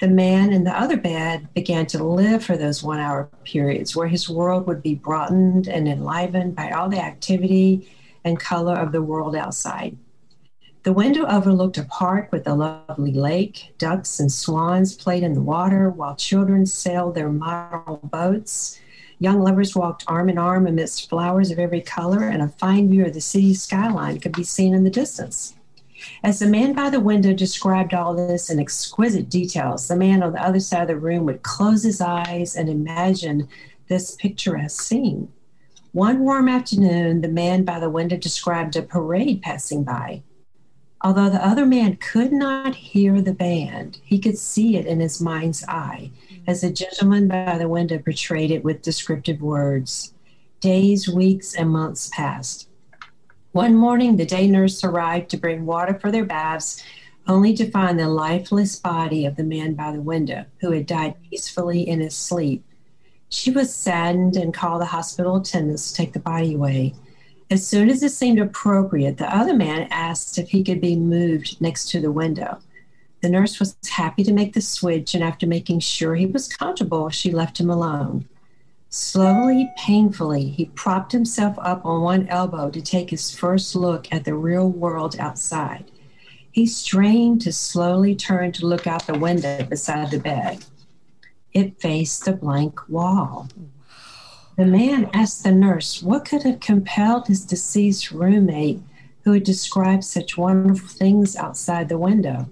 The 0.00 0.08
man 0.08 0.52
in 0.52 0.64
the 0.64 0.78
other 0.78 0.98
bed 0.98 1.48
began 1.54 1.86
to 1.86 2.04
live 2.04 2.44
for 2.44 2.58
those 2.58 2.82
one 2.82 2.98
hour 2.98 3.30
periods 3.44 3.96
where 3.96 4.08
his 4.08 4.28
world 4.28 4.66
would 4.66 4.82
be 4.82 4.96
broadened 4.96 5.66
and 5.66 5.88
enlivened 5.88 6.54
by 6.54 6.70
all 6.70 6.90
the 6.90 7.02
activity 7.02 7.88
and 8.22 8.38
color 8.38 8.74
of 8.74 8.92
the 8.92 9.00
world 9.00 9.34
outside. 9.34 9.96
The 10.84 10.92
window 10.92 11.24
overlooked 11.24 11.78
a 11.78 11.84
park 11.84 12.30
with 12.30 12.46
a 12.46 12.54
lovely 12.54 13.12
lake. 13.12 13.72
Ducks 13.78 14.20
and 14.20 14.30
swans 14.30 14.94
played 14.94 15.22
in 15.22 15.32
the 15.32 15.40
water 15.40 15.88
while 15.88 16.14
children 16.14 16.66
sailed 16.66 17.14
their 17.14 17.30
model 17.30 18.00
boats. 18.02 18.78
Young 19.18 19.40
lovers 19.40 19.74
walked 19.74 20.04
arm 20.06 20.28
in 20.28 20.36
arm 20.36 20.66
amidst 20.66 21.08
flowers 21.08 21.50
of 21.50 21.58
every 21.58 21.80
color, 21.80 22.24
and 22.24 22.42
a 22.42 22.48
fine 22.48 22.90
view 22.90 23.06
of 23.06 23.14
the 23.14 23.22
city 23.22 23.54
skyline 23.54 24.20
could 24.20 24.32
be 24.32 24.44
seen 24.44 24.74
in 24.74 24.84
the 24.84 24.90
distance. 24.90 25.54
As 26.22 26.38
the 26.38 26.46
man 26.46 26.74
by 26.74 26.90
the 26.90 27.00
window 27.00 27.32
described 27.32 27.94
all 27.94 28.14
this 28.14 28.50
in 28.50 28.60
exquisite 28.60 29.30
details, 29.30 29.88
the 29.88 29.96
man 29.96 30.22
on 30.22 30.32
the 30.32 30.46
other 30.46 30.60
side 30.60 30.82
of 30.82 30.88
the 30.88 30.96
room 30.98 31.24
would 31.24 31.42
close 31.42 31.82
his 31.82 32.02
eyes 32.02 32.54
and 32.54 32.68
imagine 32.68 33.48
this 33.88 34.16
picturesque 34.16 34.82
scene. 34.82 35.32
One 35.92 36.20
warm 36.20 36.46
afternoon, 36.46 37.22
the 37.22 37.28
man 37.28 37.64
by 37.64 37.80
the 37.80 37.88
window 37.88 38.18
described 38.18 38.76
a 38.76 38.82
parade 38.82 39.40
passing 39.40 39.82
by. 39.82 40.22
Although 41.04 41.28
the 41.28 41.46
other 41.46 41.66
man 41.66 41.96
could 41.96 42.32
not 42.32 42.74
hear 42.74 43.20
the 43.20 43.34
band, 43.34 43.98
he 44.02 44.18
could 44.18 44.38
see 44.38 44.78
it 44.78 44.86
in 44.86 45.00
his 45.00 45.20
mind's 45.20 45.62
eye 45.68 46.10
as 46.46 46.62
the 46.62 46.70
gentleman 46.70 47.28
by 47.28 47.58
the 47.58 47.68
window 47.68 47.98
portrayed 47.98 48.50
it 48.50 48.64
with 48.64 48.80
descriptive 48.80 49.42
words. 49.42 50.14
Days, 50.60 51.06
weeks, 51.06 51.54
and 51.54 51.68
months 51.68 52.08
passed. 52.14 52.70
One 53.52 53.76
morning, 53.76 54.16
the 54.16 54.24
day 54.24 54.46
nurse 54.46 54.82
arrived 54.82 55.28
to 55.30 55.36
bring 55.36 55.66
water 55.66 55.92
for 55.92 56.10
their 56.10 56.24
baths, 56.24 56.82
only 57.28 57.54
to 57.54 57.70
find 57.70 57.98
the 57.98 58.08
lifeless 58.08 58.76
body 58.76 59.26
of 59.26 59.36
the 59.36 59.44
man 59.44 59.74
by 59.74 59.92
the 59.92 60.00
window, 60.00 60.46
who 60.62 60.70
had 60.70 60.86
died 60.86 61.16
peacefully 61.28 61.86
in 61.86 62.00
his 62.00 62.16
sleep. 62.16 62.64
She 63.28 63.50
was 63.50 63.74
saddened 63.74 64.36
and 64.36 64.54
called 64.54 64.80
the 64.80 64.86
hospital 64.86 65.36
attendants 65.36 65.90
to 65.90 65.96
take 65.96 66.14
the 66.14 66.18
body 66.18 66.54
away. 66.54 66.94
As 67.50 67.66
soon 67.66 67.90
as 67.90 68.02
it 68.02 68.12
seemed 68.12 68.40
appropriate, 68.40 69.18
the 69.18 69.34
other 69.34 69.54
man 69.54 69.88
asked 69.90 70.38
if 70.38 70.48
he 70.48 70.64
could 70.64 70.80
be 70.80 70.96
moved 70.96 71.60
next 71.60 71.90
to 71.90 72.00
the 72.00 72.10
window. 72.10 72.58
The 73.20 73.28
nurse 73.28 73.58
was 73.58 73.76
happy 73.88 74.24
to 74.24 74.32
make 74.32 74.54
the 74.54 74.60
switch, 74.60 75.14
and 75.14 75.22
after 75.22 75.46
making 75.46 75.80
sure 75.80 76.14
he 76.14 76.26
was 76.26 76.48
comfortable, 76.48 77.08
she 77.10 77.30
left 77.30 77.60
him 77.60 77.70
alone. 77.70 78.28
Slowly, 78.88 79.70
painfully, 79.76 80.50
he 80.50 80.66
propped 80.66 81.12
himself 81.12 81.56
up 81.58 81.84
on 81.84 82.02
one 82.02 82.28
elbow 82.28 82.70
to 82.70 82.80
take 82.80 83.10
his 83.10 83.34
first 83.34 83.74
look 83.74 84.06
at 84.12 84.24
the 84.24 84.34
real 84.34 84.68
world 84.68 85.16
outside. 85.18 85.90
He 86.52 86.66
strained 86.66 87.40
to 87.42 87.52
slowly 87.52 88.14
turn 88.14 88.52
to 88.52 88.66
look 88.66 88.86
out 88.86 89.06
the 89.06 89.18
window 89.18 89.64
beside 89.64 90.10
the 90.10 90.20
bed. 90.20 90.64
It 91.52 91.80
faced 91.80 92.28
a 92.28 92.32
blank 92.32 92.88
wall. 92.88 93.48
The 94.56 94.64
man 94.64 95.10
asked 95.12 95.42
the 95.42 95.52
nurse 95.52 96.02
what 96.02 96.24
could 96.24 96.44
have 96.44 96.60
compelled 96.60 97.26
his 97.26 97.44
deceased 97.44 98.12
roommate, 98.12 98.80
who 99.24 99.32
had 99.32 99.42
described 99.42 100.04
such 100.04 100.36
wonderful 100.36 100.88
things 100.88 101.34
outside 101.34 101.88
the 101.88 101.98
window. 101.98 102.50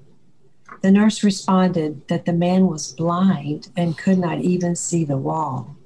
The 0.81 0.91
nurse 0.91 1.23
responded 1.23 2.09
that 2.09 2.25
the 2.25 2.33
man 2.33 2.67
was 2.67 2.93
blind 2.93 3.69
and 3.77 3.97
could 3.97 4.19
not 4.19 4.41
even 4.41 4.75
see 4.75 5.05
the 5.05 5.17
wall. 5.17 5.77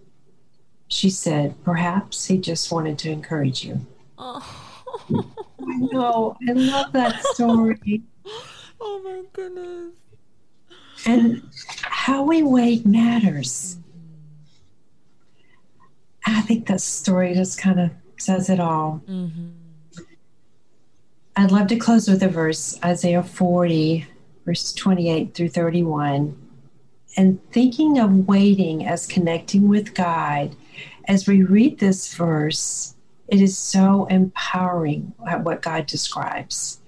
She 0.89 1.11
said, 1.11 1.55
Perhaps 1.65 2.27
he 2.27 2.39
just 2.39 2.73
wanted 2.73 2.99
to 3.01 3.11
encourage 3.11 3.65
you. 3.65 3.87
Oh. 4.17 4.63
I 5.11 5.77
know. 5.77 6.37
I 6.49 6.53
love 6.53 6.93
that 6.93 7.23
story. 7.25 8.03
oh 8.81 9.01
my 9.05 9.23
goodness. 9.33 9.95
And 11.05 11.43
how 11.83 12.23
we 12.23 12.43
wait 12.43 12.87
matters. 12.87 13.77
I 16.27 16.41
think 16.43 16.67
that 16.67 16.81
story 16.81 17.35
just 17.35 17.59
kind 17.59 17.81
of 17.81 17.91
says 18.19 18.51
it 18.51 18.61
all. 18.61 19.03
Mm-hmm. 19.09 19.51
I'd 21.37 21.53
love 21.53 21.69
to 21.69 21.77
close 21.77 22.09
with 22.09 22.23
a 22.23 22.29
verse, 22.29 22.79
Isaiah 22.85 23.23
40, 23.23 24.07
verse 24.45 24.73
28 24.73 25.35
through 25.35 25.51
31. 25.51 26.37
And 27.17 27.53
thinking 27.53 27.99
of 27.99 28.27
waiting 28.27 28.87
as 28.87 29.07
connecting 29.07 29.69
with 29.69 29.95
God, 29.95 30.57
as 31.07 31.27
we 31.27 31.43
read 31.43 31.79
this 31.79 32.15
verse, 32.15 32.95
it 33.29 33.41
is 33.41 33.57
so 33.57 34.07
empowering 34.07 35.13
what 35.43 35.63
God 35.63 35.87
describes. 35.87 36.81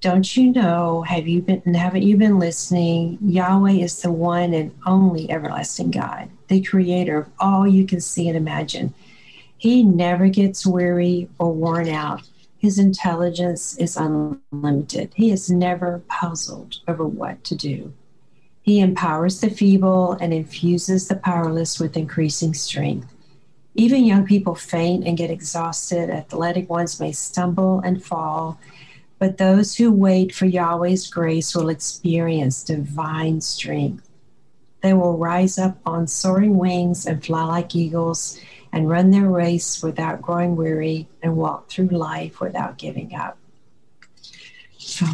Don't 0.00 0.34
you 0.34 0.50
know? 0.50 1.02
Have 1.02 1.28
you 1.28 1.42
been? 1.42 1.74
Haven't 1.74 2.02
you 2.02 2.16
been 2.16 2.38
listening? 2.38 3.18
Yahweh 3.20 3.72
is 3.72 4.00
the 4.00 4.10
one 4.10 4.54
and 4.54 4.74
only 4.86 5.30
everlasting 5.30 5.90
God, 5.90 6.30
the 6.48 6.62
Creator 6.62 7.18
of 7.18 7.28
all 7.38 7.68
you 7.68 7.84
can 7.84 8.00
see 8.00 8.26
and 8.26 8.36
imagine. 8.36 8.94
He 9.58 9.82
never 9.82 10.28
gets 10.28 10.66
weary 10.66 11.28
or 11.38 11.52
worn 11.52 11.90
out. 11.90 12.22
His 12.56 12.78
intelligence 12.78 13.76
is 13.76 13.98
unlimited. 13.98 15.12
He 15.14 15.30
is 15.30 15.50
never 15.50 16.02
puzzled 16.08 16.78
over 16.88 17.06
what 17.06 17.44
to 17.44 17.54
do. 17.54 17.92
He 18.62 18.80
empowers 18.80 19.40
the 19.40 19.50
feeble 19.50 20.12
and 20.12 20.32
infuses 20.32 21.08
the 21.08 21.16
powerless 21.16 21.78
with 21.78 21.96
increasing 21.96 22.54
strength. 22.54 23.12
Even 23.74 24.04
young 24.04 24.26
people 24.26 24.54
faint 24.54 25.06
and 25.06 25.16
get 25.16 25.30
exhausted. 25.30 26.08
Athletic 26.08 26.70
ones 26.70 26.98
may 27.00 27.12
stumble 27.12 27.80
and 27.80 28.02
fall 28.02 28.58
but 29.20 29.36
those 29.36 29.76
who 29.76 29.92
wait 29.92 30.34
for 30.34 30.46
Yahweh's 30.46 31.08
grace 31.08 31.54
will 31.54 31.68
experience 31.68 32.64
divine 32.64 33.40
strength. 33.40 34.08
They 34.80 34.94
will 34.94 35.18
rise 35.18 35.58
up 35.58 35.76
on 35.84 36.06
soaring 36.06 36.56
wings 36.56 37.04
and 37.04 37.22
fly 37.22 37.44
like 37.44 37.76
eagles 37.76 38.40
and 38.72 38.88
run 38.88 39.10
their 39.10 39.28
race 39.28 39.82
without 39.82 40.22
growing 40.22 40.56
weary 40.56 41.06
and 41.22 41.36
walk 41.36 41.68
through 41.68 41.88
life 41.88 42.40
without 42.40 42.78
giving 42.78 43.14
up. 43.14 43.36
So 44.78 45.04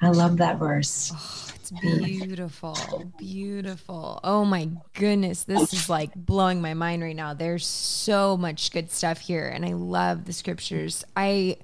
I 0.00 0.08
love 0.08 0.38
that 0.38 0.58
verse. 0.58 1.12
Oh, 1.14 1.50
it's 1.54 1.70
beautiful. 1.70 3.12
Beautiful. 3.16 4.18
Oh 4.24 4.44
my 4.44 4.70
goodness. 4.94 5.44
This 5.44 5.72
is 5.72 5.88
like 5.88 6.12
blowing 6.16 6.60
my 6.60 6.74
mind 6.74 7.04
right 7.04 7.14
now. 7.14 7.32
There's 7.32 7.64
so 7.64 8.36
much 8.36 8.72
good 8.72 8.90
stuff 8.90 9.20
here. 9.20 9.46
And 9.46 9.64
I 9.64 9.74
love 9.74 10.24
the 10.24 10.32
scriptures. 10.32 11.04
I 11.16 11.58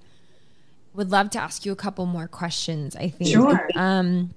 would 0.95 1.11
love 1.11 1.31
to 1.31 1.39
ask 1.39 1.65
you 1.65 1.73
a 1.73 1.77
couple 1.77 2.07
more 2.07 2.29
questions. 2.29 2.97
I 2.97 3.09
think. 3.09 3.31
Sure. 3.31 3.69
Um, 3.75 4.35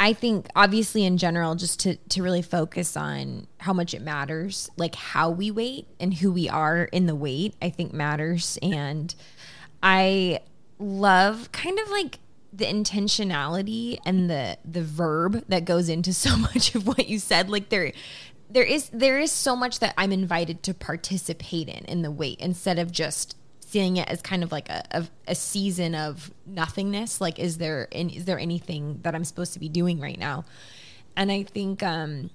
I 0.00 0.14
think 0.14 0.48
obviously 0.56 1.04
in 1.04 1.18
general, 1.18 1.54
just 1.54 1.80
to 1.80 1.96
to 1.96 2.22
really 2.22 2.40
focus 2.40 2.96
on 2.96 3.46
how 3.58 3.74
much 3.74 3.92
it 3.92 4.00
matters, 4.00 4.70
like 4.78 4.94
how 4.94 5.28
we 5.28 5.50
wait 5.50 5.88
and 6.00 6.14
who 6.14 6.32
we 6.32 6.48
are 6.48 6.84
in 6.84 7.04
the 7.04 7.14
wait, 7.14 7.54
I 7.60 7.68
think 7.68 7.92
matters. 7.92 8.58
And 8.62 9.14
I 9.82 10.40
love 10.78 11.52
kind 11.52 11.78
of 11.78 11.90
like 11.90 12.18
the 12.50 12.64
intentionality 12.64 13.98
and 14.06 14.30
the 14.30 14.56
the 14.64 14.82
verb 14.82 15.44
that 15.48 15.66
goes 15.66 15.90
into 15.90 16.12
so 16.14 16.34
much 16.34 16.74
of 16.74 16.86
what 16.86 17.06
you 17.06 17.18
said. 17.18 17.50
Like 17.50 17.68
there 17.68 17.92
there 18.48 18.64
is 18.64 18.88
there 18.94 19.18
is 19.18 19.30
so 19.30 19.54
much 19.54 19.80
that 19.80 19.92
I'm 19.98 20.12
invited 20.12 20.62
to 20.62 20.72
participate 20.72 21.68
in 21.68 21.84
in 21.84 22.00
the 22.00 22.10
wait 22.10 22.40
instead 22.40 22.78
of 22.78 22.90
just 22.90 23.36
seeing 23.70 23.98
it 23.98 24.08
as 24.08 24.20
kind 24.20 24.42
of 24.42 24.50
like 24.50 24.68
a, 24.68 24.82
a, 24.90 25.06
a 25.28 25.34
season 25.34 25.94
of 25.94 26.32
nothingness. 26.44 27.20
Like, 27.20 27.38
is 27.38 27.58
there 27.58 27.88
is 27.92 28.24
there 28.24 28.38
anything 28.38 28.98
that 29.02 29.14
I'm 29.14 29.24
supposed 29.24 29.52
to 29.52 29.60
be 29.60 29.68
doing 29.68 30.00
right 30.00 30.18
now? 30.18 30.44
And 31.16 31.30
I 31.30 31.44
think 31.44 31.82
um, 31.82 32.30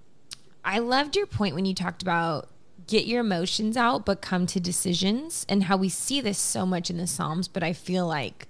I 0.63 0.79
loved 0.79 1.15
your 1.15 1.25
point 1.25 1.55
when 1.55 1.65
you 1.65 1.73
talked 1.73 2.01
about 2.01 2.49
get 2.87 3.05
your 3.05 3.21
emotions 3.21 3.75
out, 3.75 4.05
but 4.05 4.21
come 4.21 4.45
to 4.45 4.59
decisions, 4.59 5.45
and 5.49 5.63
how 5.63 5.75
we 5.75 5.89
see 5.89 6.21
this 6.21 6.37
so 6.37 6.65
much 6.65 6.89
in 6.89 6.97
the 6.97 7.07
Psalms. 7.07 7.47
But 7.47 7.63
I 7.63 7.73
feel 7.73 8.07
like 8.07 8.47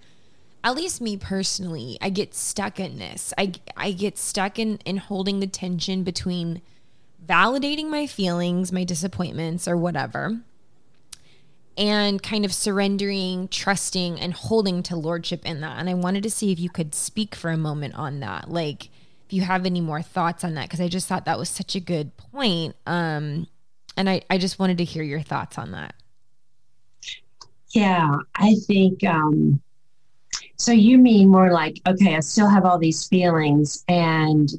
at 0.64 0.76
least 0.76 1.02
me 1.02 1.18
personally, 1.18 1.98
I 2.02 2.10
get 2.10 2.36
stuck 2.36 2.80
in 2.80 3.00
this. 3.00 3.34
I 3.38 3.54
I 3.76 3.92
get 3.92 4.18
stuck 4.18 4.60
in 4.60 4.78
in 4.86 4.98
holding 4.98 5.40
the 5.40 5.48
tension 5.48 6.04
between 6.04 6.62
validating 7.26 7.90
my 7.90 8.06
feelings, 8.06 8.72
my 8.72 8.84
disappointments, 8.84 9.68
or 9.68 9.76
whatever, 9.76 10.40
and 11.78 12.22
kind 12.22 12.46
of 12.46 12.54
surrendering, 12.54 13.48
trusting, 13.50 14.20
and 14.20 14.34
holding 14.34 14.84
to 14.84 14.96
lordship 14.96 15.46
in 15.46 15.62
that. 15.62 15.78
And 15.78 15.90
I 15.90 15.94
wanted 15.94 16.24
to 16.24 16.30
see 16.30 16.52
if 16.52 16.60
you 16.60 16.70
could 16.70 16.96
speak 16.96 17.36
for 17.36 17.52
a 17.52 17.58
moment 17.58 17.96
on 17.96 18.20
that. 18.22 18.50
Like, 18.50 18.86
if 19.26 19.34
you 19.34 19.42
have 19.42 19.66
any 19.66 19.82
more 19.82 20.02
thoughts 20.02 20.44
on 20.44 20.54
that, 20.54 20.68
because 20.68 20.82
I 20.82 20.88
just 20.88 21.08
thought 21.08 21.26
that 21.26 21.40
was 21.40 21.50
such 21.50 21.76
a 21.76 21.80
good 21.80 22.16
point. 22.18 22.76
Um, 22.86 23.48
and 23.98 24.10
I, 24.10 24.22
I 24.30 24.38
just 24.38 24.60
wanted 24.60 24.78
to 24.80 24.84
hear 24.84 25.04
your 25.04 25.22
thoughts 25.22 25.58
on 25.58 25.72
that. 25.72 25.96
Yeah, 27.70 28.16
I 28.36 28.56
think 28.68 29.04
um 29.04 29.62
so 30.56 30.72
you 30.72 30.98
mean 30.98 31.28
more 31.28 31.52
like 31.52 31.82
okay, 31.86 32.16
I 32.16 32.22
still 32.22 32.48
have 32.48 32.66
all 32.66 32.78
these 32.78 33.08
feelings 33.08 33.84
and 33.90 34.50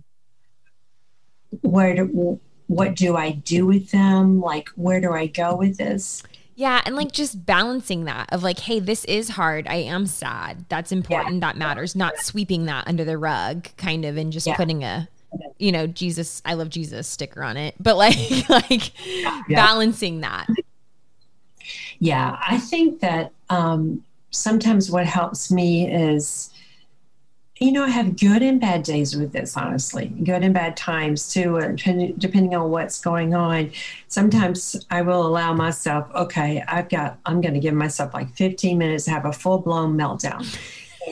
where 1.63 1.95
do 1.95 2.39
what 2.67 2.95
do 2.95 3.17
I 3.17 3.31
do 3.31 3.67
with 3.67 3.91
them? 3.91 4.41
Like 4.41 4.69
where 4.77 5.01
do 5.01 5.13
I 5.13 5.27
go 5.29 5.57
with 5.57 5.79
this? 5.79 6.23
Yeah, 6.59 6.81
and 6.87 6.97
like 6.97 7.13
just 7.13 7.45
balancing 7.45 8.07
that 8.07 8.33
of 8.33 8.43
like, 8.43 8.61
hey, 8.61 8.81
this 8.81 9.05
is 9.05 9.29
hard. 9.29 9.67
I 9.69 9.77
am 9.77 10.07
sad. 10.07 10.65
That's 10.71 10.91
important. 10.91 11.35
Yeah. 11.35 11.41
That 11.41 11.59
matters. 11.59 11.95
Not 11.95 12.19
sweeping 12.19 12.65
that 12.65 12.89
under 12.89 13.05
the 13.05 13.19
rug, 13.19 13.69
kind 13.77 14.07
of, 14.07 14.17
and 14.17 14.33
just 14.33 14.47
yeah. 14.47 14.57
putting 14.57 14.83
a, 14.83 15.07
you 15.59 15.71
know, 15.71 15.87
Jesus, 15.87 16.41
I 16.47 16.55
love 16.55 16.71
Jesus 16.71 17.07
sticker 17.07 17.43
on 17.43 17.59
it. 17.59 17.75
But 17.79 17.97
like, 17.99 18.49
like 18.49 18.93
balancing 19.51 20.23
that. 20.23 20.47
Yeah, 21.99 22.39
I 22.49 22.57
think 22.57 23.01
that 23.01 23.33
um, 23.51 24.03
sometimes 24.31 24.91
what 24.91 25.05
helps 25.05 25.51
me 25.51 25.93
is 25.93 26.51
you 27.59 27.73
know, 27.73 27.85
I 27.85 27.89
have 27.89 28.19
good 28.19 28.43
and 28.43 28.61
bad 28.61 28.83
days 28.83 29.17
with 29.17 29.33
this, 29.33 29.57
honestly, 29.57 30.09
good 30.09 30.43
and 30.43 30.53
bad 30.53 30.77
times 30.77 31.33
too, 31.33 31.59
uh, 31.59 31.69
depending 31.69 32.55
on 32.55 32.71
what's 32.71 33.01
going 33.01 33.35
on. 33.35 33.71
Sometimes 34.09 34.77
I 34.91 35.01
will 35.01 35.27
allow 35.27 35.55
myself, 35.55 36.07
okay, 36.15 36.63
I've 36.69 36.91
got, 36.91 37.19
I'm 37.25 37.41
going 37.41 37.55
to 37.55 37.61
give 37.61 37.73
myself 37.73 38.13
like 38.13 38.31
15 38.35 38.77
minutes 38.77 39.05
to 39.05 39.11
have 39.13 39.25
a 39.25 39.33
full 39.33 39.59
blown 39.59 39.97
meltdown. 39.97 40.47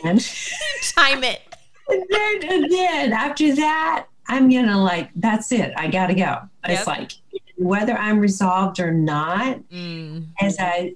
And 0.04 0.20
time 0.94 1.24
it. 1.24 1.40
And 1.88 2.04
then, 2.10 2.50
and 2.50 2.70
then 2.70 3.12
after 3.14 3.54
that, 3.54 4.06
I'm 4.28 4.50
going 4.50 4.66
to 4.66 4.76
like, 4.76 5.10
that's 5.16 5.50
it. 5.50 5.72
I 5.76 5.88
got 5.88 6.08
to 6.08 6.14
go. 6.14 6.20
Yep. 6.20 6.48
It's 6.68 6.86
like, 6.86 7.12
whether 7.56 7.96
I'm 7.96 8.18
resolved 8.18 8.80
or 8.80 8.92
not, 8.92 9.60
mm. 9.70 10.26
as 10.40 10.56
I 10.58 10.94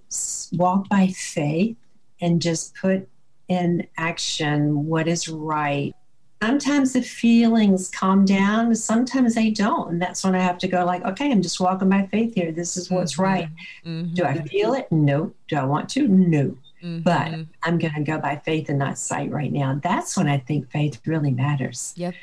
walk 0.53 0.89
by 0.89 1.09
faith 1.09 1.77
and 2.21 2.43
just 2.43 2.75
put 2.75 3.09
in 3.49 3.87
action 3.97 4.87
what 4.87 5.09
is 5.09 5.29
right. 5.29 5.95
Sometimes 6.43 6.93
the 6.93 7.03
feelings 7.03 7.91
calm 7.91 8.25
down, 8.25 8.73
sometimes 8.77 9.35
they 9.35 9.51
don't. 9.51 9.91
And 9.91 10.01
that's 10.01 10.23
when 10.23 10.37
I 10.37 10.41
have 10.41 10.59
to 10.59 10.69
go, 10.69 10.85
like, 10.85 11.05
okay, 11.05 11.33
I'm 11.33 11.43
just 11.43 11.59
walking 11.59 11.89
by 11.89 12.07
faith 12.07 12.35
here. 12.35 12.53
This 12.53 12.77
is 12.77 12.91
what's 12.91 13.15
mm-hmm. 13.15 13.23
right. 13.23 13.49
Mm-hmm. 13.85 14.15
Do 14.15 14.25
I 14.25 14.43
feel 14.43 14.75
it? 14.75 14.91
No. 14.93 15.33
Do 15.49 15.57
I 15.57 15.65
want 15.65 15.89
to? 15.91 16.07
No. 16.07 16.57
Mm-hmm. 16.83 17.01
But 17.01 17.35
I'm 17.65 17.79
going 17.79 17.95
to 17.95 18.03
go 18.05 18.19
by 18.19 18.37
faith 18.37 18.69
and 18.69 18.79
not 18.79 18.99
sight 18.99 19.33
right 19.33 19.53
now. 19.53 19.81
That's 19.83 20.17
when 20.17 20.29
I 20.29 20.39
think 20.39 20.71
faith 20.71 21.01
really 21.07 21.33
matters. 21.33 21.93
Yep. 21.97 22.15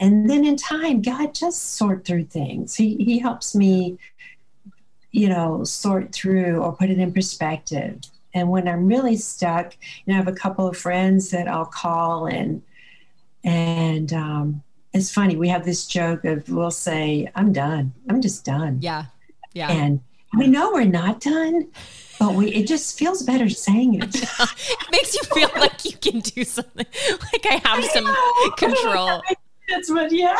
And 0.00 0.30
then 0.30 0.46
in 0.46 0.56
time, 0.56 1.02
God 1.02 1.34
just 1.34 1.74
sort 1.74 2.06
through 2.06 2.24
things. 2.24 2.74
He, 2.74 2.96
he 2.96 3.18
helps 3.18 3.54
me, 3.54 3.98
you 5.10 5.28
know, 5.28 5.64
sort 5.64 6.12
through 6.12 6.56
or 6.62 6.74
put 6.74 6.88
it 6.88 6.98
in 6.98 7.12
perspective. 7.12 8.00
And 8.36 8.50
when 8.50 8.68
I'm 8.68 8.86
really 8.86 9.16
stuck, 9.16 9.74
you 10.04 10.12
know, 10.12 10.14
I 10.14 10.22
have 10.22 10.28
a 10.28 10.32
couple 10.32 10.68
of 10.68 10.76
friends 10.76 11.30
that 11.30 11.48
I'll 11.48 11.64
call 11.64 12.26
and 12.26 12.62
and 13.42 14.12
um, 14.12 14.62
it's 14.92 15.10
funny. 15.10 15.36
We 15.36 15.48
have 15.48 15.64
this 15.64 15.86
joke 15.86 16.24
of 16.26 16.46
we'll 16.50 16.70
say, 16.70 17.30
"I'm 17.34 17.52
done. 17.52 17.94
I'm 18.10 18.20
just 18.20 18.44
done." 18.44 18.80
Yeah, 18.82 19.06
yeah. 19.54 19.70
And 19.70 20.00
we 20.36 20.48
know 20.48 20.70
we're 20.70 20.84
not 20.84 21.20
done, 21.20 21.68
but 22.18 22.34
we 22.34 22.52
it 22.52 22.66
just 22.66 22.98
feels 22.98 23.22
better 23.22 23.48
saying 23.48 23.94
it. 23.94 24.14
it 24.14 24.90
makes 24.92 25.14
you 25.14 25.22
feel 25.32 25.50
like 25.56 25.84
you 25.86 25.96
can 25.96 26.20
do 26.20 26.44
something, 26.44 26.86
like 27.32 27.46
I 27.46 27.62
have 27.64 27.82
some 27.86 28.14
control. 28.58 29.22
That's 29.70 29.90
what, 29.90 30.12
yeah. 30.12 30.36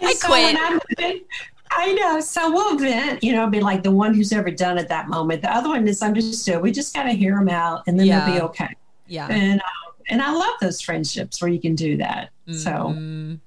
I 0.00 0.14
so 0.14 0.28
quit. 0.28 1.26
I 1.70 1.92
know. 1.92 2.20
So 2.20 2.50
we'll 2.52 2.78
vent, 2.78 3.22
you 3.22 3.32
know, 3.32 3.48
be 3.48 3.60
like 3.60 3.82
the 3.82 3.90
one 3.90 4.14
who's 4.14 4.32
ever 4.32 4.50
done 4.50 4.78
at 4.78 4.88
that 4.88 5.08
moment. 5.08 5.42
The 5.42 5.54
other 5.54 5.68
one 5.68 5.86
is 5.86 6.02
understood. 6.02 6.62
We 6.62 6.72
just 6.72 6.94
got 6.94 7.04
to 7.04 7.12
hear 7.12 7.36
them 7.36 7.48
out 7.48 7.82
and 7.86 7.98
then 7.98 8.06
yeah. 8.06 8.24
they'll 8.24 8.34
be 8.34 8.42
okay. 8.42 8.74
Yeah. 9.06 9.28
And, 9.30 9.60
um, 9.60 9.92
and 10.08 10.22
I 10.22 10.32
love 10.32 10.54
those 10.60 10.80
friendships 10.80 11.40
where 11.40 11.50
you 11.50 11.60
can 11.60 11.74
do 11.74 11.96
that. 11.98 12.30
Mm-hmm. 12.48 13.38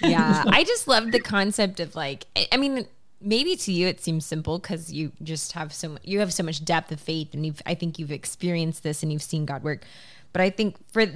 So, 0.00 0.06
yeah, 0.06 0.44
I 0.48 0.64
just 0.64 0.88
love 0.88 1.12
the 1.12 1.20
concept 1.20 1.80
of 1.80 1.94
like, 1.94 2.26
I 2.50 2.56
mean, 2.56 2.86
maybe 3.20 3.56
to 3.56 3.72
you 3.72 3.86
it 3.86 4.00
seems 4.00 4.26
simple 4.26 4.58
because 4.58 4.92
you 4.92 5.12
just 5.22 5.52
have 5.52 5.72
so 5.72 5.96
you 6.02 6.20
have 6.20 6.32
so 6.32 6.42
much 6.42 6.64
depth 6.64 6.92
of 6.92 7.00
faith 7.00 7.34
and 7.34 7.46
you've, 7.46 7.62
I 7.66 7.74
think 7.74 7.98
you've 7.98 8.12
experienced 8.12 8.82
this 8.82 9.02
and 9.02 9.12
you've 9.12 9.22
seen 9.22 9.44
God 9.44 9.62
work. 9.62 9.84
But 10.32 10.42
I 10.42 10.50
think 10.50 10.76
for 10.92 11.06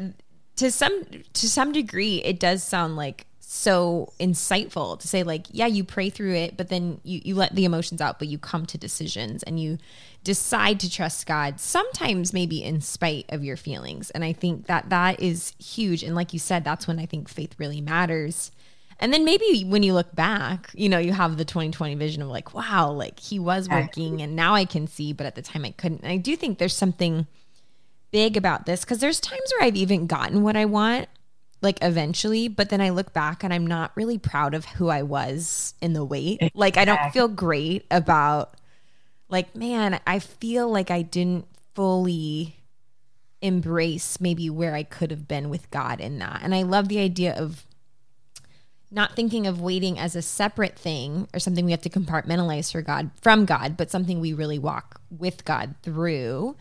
to 0.56 0.70
some 0.70 1.04
to 1.32 1.48
some 1.48 1.72
degree 1.72 2.22
it 2.22 2.38
does 2.38 2.62
sound 2.62 2.96
like 2.96 3.26
so 3.52 4.12
insightful 4.20 4.96
to 4.96 5.08
say 5.08 5.24
like 5.24 5.44
yeah 5.50 5.66
you 5.66 5.82
pray 5.82 6.08
through 6.08 6.32
it 6.32 6.56
but 6.56 6.68
then 6.68 7.00
you 7.02 7.20
you 7.24 7.34
let 7.34 7.52
the 7.56 7.64
emotions 7.64 8.00
out 8.00 8.16
but 8.16 8.28
you 8.28 8.38
come 8.38 8.64
to 8.64 8.78
decisions 8.78 9.42
and 9.42 9.58
you 9.58 9.76
decide 10.22 10.78
to 10.78 10.88
trust 10.88 11.26
God 11.26 11.58
sometimes 11.58 12.32
maybe 12.32 12.62
in 12.62 12.80
spite 12.80 13.26
of 13.30 13.42
your 13.42 13.56
feelings. 13.56 14.10
And 14.10 14.22
I 14.22 14.32
think 14.32 14.66
that 14.66 14.90
that 14.90 15.18
is 15.18 15.52
huge. 15.58 16.04
And 16.04 16.14
like 16.14 16.32
you 16.32 16.38
said 16.38 16.62
that's 16.62 16.86
when 16.86 17.00
I 17.00 17.06
think 17.06 17.28
faith 17.28 17.56
really 17.58 17.80
matters. 17.80 18.52
And 19.00 19.12
then 19.12 19.24
maybe 19.24 19.64
when 19.64 19.82
you 19.82 19.94
look 19.94 20.14
back 20.14 20.70
you 20.74 20.88
know 20.88 20.98
you 20.98 21.12
have 21.12 21.36
the 21.36 21.44
2020 21.44 21.96
vision 21.96 22.22
of 22.22 22.28
like 22.28 22.54
wow 22.54 22.92
like 22.92 23.18
he 23.18 23.40
was 23.40 23.68
working 23.68 24.22
and 24.22 24.36
now 24.36 24.54
I 24.54 24.64
can 24.64 24.86
see 24.86 25.12
but 25.12 25.26
at 25.26 25.34
the 25.34 25.42
time 25.42 25.64
I 25.64 25.72
couldn't. 25.72 26.04
And 26.04 26.12
I 26.12 26.18
do 26.18 26.36
think 26.36 26.58
there's 26.58 26.76
something 26.76 27.26
big 28.12 28.36
about 28.36 28.66
this 28.66 28.82
because 28.84 29.00
there's 29.00 29.18
times 29.18 29.52
where 29.58 29.66
I've 29.66 29.74
even 29.74 30.06
gotten 30.06 30.44
what 30.44 30.56
I 30.56 30.66
want 30.66 31.08
like 31.62 31.78
eventually, 31.82 32.48
but 32.48 32.70
then 32.70 32.80
I 32.80 32.90
look 32.90 33.12
back 33.12 33.44
and 33.44 33.52
I'm 33.52 33.66
not 33.66 33.92
really 33.94 34.18
proud 34.18 34.54
of 34.54 34.64
who 34.64 34.88
I 34.88 35.02
was 35.02 35.74
in 35.80 35.92
the 35.92 36.04
wait. 36.04 36.50
Like 36.54 36.76
I 36.76 36.84
don't 36.84 37.12
feel 37.12 37.28
great 37.28 37.86
about 37.90 38.54
like 39.28 39.54
man, 39.54 40.00
I 40.06 40.18
feel 40.18 40.68
like 40.70 40.90
I 40.90 41.02
didn't 41.02 41.46
fully 41.74 42.56
embrace 43.42 44.20
maybe 44.20 44.50
where 44.50 44.74
I 44.74 44.82
could 44.82 45.10
have 45.10 45.26
been 45.26 45.48
with 45.48 45.70
God 45.70 46.00
in 46.00 46.18
that. 46.18 46.40
And 46.42 46.54
I 46.54 46.62
love 46.62 46.88
the 46.88 46.98
idea 46.98 47.34
of 47.34 47.64
not 48.90 49.14
thinking 49.14 49.46
of 49.46 49.60
waiting 49.60 49.98
as 49.98 50.16
a 50.16 50.22
separate 50.22 50.76
thing 50.76 51.28
or 51.32 51.38
something 51.38 51.64
we 51.64 51.70
have 51.70 51.82
to 51.82 51.90
compartmentalize 51.90 52.72
for 52.72 52.82
God 52.82 53.10
from 53.20 53.44
God, 53.44 53.76
but 53.76 53.90
something 53.90 54.20
we 54.20 54.32
really 54.32 54.58
walk 54.58 55.00
with 55.10 55.44
God 55.44 55.74
through. 55.82 56.56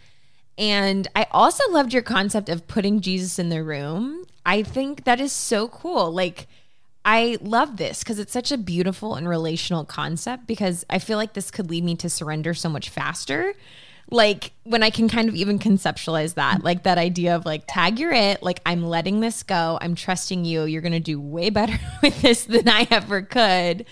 And 0.58 1.08
I 1.16 1.26
also 1.32 1.64
loved 1.72 1.94
your 1.94 2.04
concept 2.04 2.50
of 2.50 2.68
putting 2.68 3.02
Jesus 3.02 3.40
in 3.40 3.50
the 3.50 3.64
room 3.64 4.26
I 4.46 4.64
think 4.64 5.04
that 5.04 5.20
is 5.20 5.32
so 5.32 5.68
cool. 5.68 6.12
Like, 6.12 6.48
I 7.06 7.38
love 7.42 7.78
this 7.78 8.04
because 8.04 8.20
it's 8.20 8.34
such 8.34 8.52
a 8.52 8.58
beautiful 8.58 9.16
and 9.16 9.28
relational 9.28 9.86
concept 9.86 10.48
because 10.48 10.86
I 10.90 11.00
feel 11.00 11.18
like 11.18 11.34
this 11.34 11.50
could 11.50 11.70
lead 11.70 11.84
me 11.84 11.96
to 11.98 12.10
surrender 12.10 12.54
so 12.54 12.70
much 12.70 12.90
faster. 12.90 13.54
Like 14.12 14.52
when 14.64 14.84
I 14.84 14.90
can 14.90 15.08
kind 15.08 15.30
of 15.30 15.36
even 15.36 15.60
conceptualize 15.60 16.34
that, 16.34 16.64
like 16.64 16.84
that 16.84 16.98
idea 16.98 17.36
of 17.36 17.46
like, 17.46 17.64
tag 17.68 18.00
you're 18.00 18.12
it, 18.12 18.44
like 18.44 18.60
I'm 18.66 18.84
letting 18.84 19.22
this 19.22 19.44
go. 19.44 19.78
I'm 19.82 19.96
trusting 19.96 20.46
you. 20.46 20.64
You're 20.64 20.82
going 20.82 20.92
to 20.92 21.00
do 21.00 21.22
way 21.22 21.50
better 21.50 21.80
with 22.04 22.22
this 22.22 22.44
than 22.46 22.68
I 22.68 22.88
ever 22.92 23.22
could. 23.22 23.86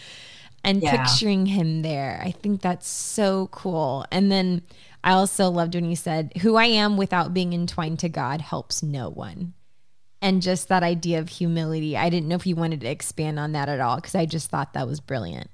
And 0.64 0.82
yeah. 0.82 1.06
picturing 1.06 1.46
him 1.46 1.84
there. 1.84 2.22
I 2.24 2.32
think 2.32 2.62
that's 2.62 2.88
so 2.88 3.48
cool. 3.52 4.06
And 4.12 4.32
then 4.32 4.64
I 5.04 5.14
also 5.14 5.50
loved 5.50 5.76
when 5.76 5.90
you 5.90 5.96
said, 5.96 6.34
Who 6.42 6.56
I 6.56 6.66
am 6.66 6.98
without 6.98 7.34
being 7.34 7.54
entwined 7.54 8.00
to 8.00 8.10
God 8.10 8.42
helps 8.42 8.84
no 8.84 9.10
one 9.10 9.54
and 10.22 10.42
just 10.42 10.68
that 10.70 10.84
idea 10.84 11.20
of 11.20 11.30
humility. 11.30 11.96
I 11.96 12.10
didn't 12.10 12.28
know 12.28 12.36
if 12.36 12.48
you 12.48 12.56
wanted 12.56 12.82
to 12.82 12.88
expand 12.88 13.40
on 13.40 13.52
that 13.52 13.70
at 13.70 13.80
all 13.80 13.98
because 13.98 14.16
I 14.16 14.26
just 14.26 14.50
thought 14.50 14.74
that 14.74 14.88
was 14.88 15.00
brilliant. 15.00 15.50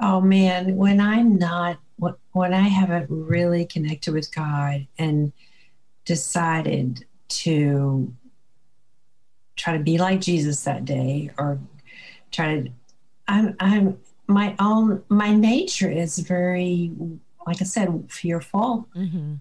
Oh 0.00 0.20
man, 0.20 0.76
when 0.76 1.00
I'm 1.00 1.36
not 1.38 1.78
when 2.32 2.54
I 2.54 2.62
haven't 2.68 3.06
really 3.10 3.64
connected 3.64 4.12
with 4.12 4.34
God 4.34 4.86
and 4.98 5.32
decided 6.04 7.04
to 7.28 8.12
try 9.56 9.76
to 9.76 9.82
be 9.82 9.98
like 9.98 10.20
Jesus 10.20 10.64
that 10.64 10.84
day 10.84 11.30
or 11.38 11.58
try 12.30 12.60
to 12.60 12.70
I'm 13.28 13.56
I'm 13.60 13.98
my 14.26 14.56
own 14.58 15.02
my 15.08 15.32
nature 15.34 15.90
is 15.90 16.18
very 16.18 16.90
like 17.46 17.60
I 17.60 17.64
said 17.64 18.04
fearful 18.08 18.88
mm-hmm. 18.96 19.34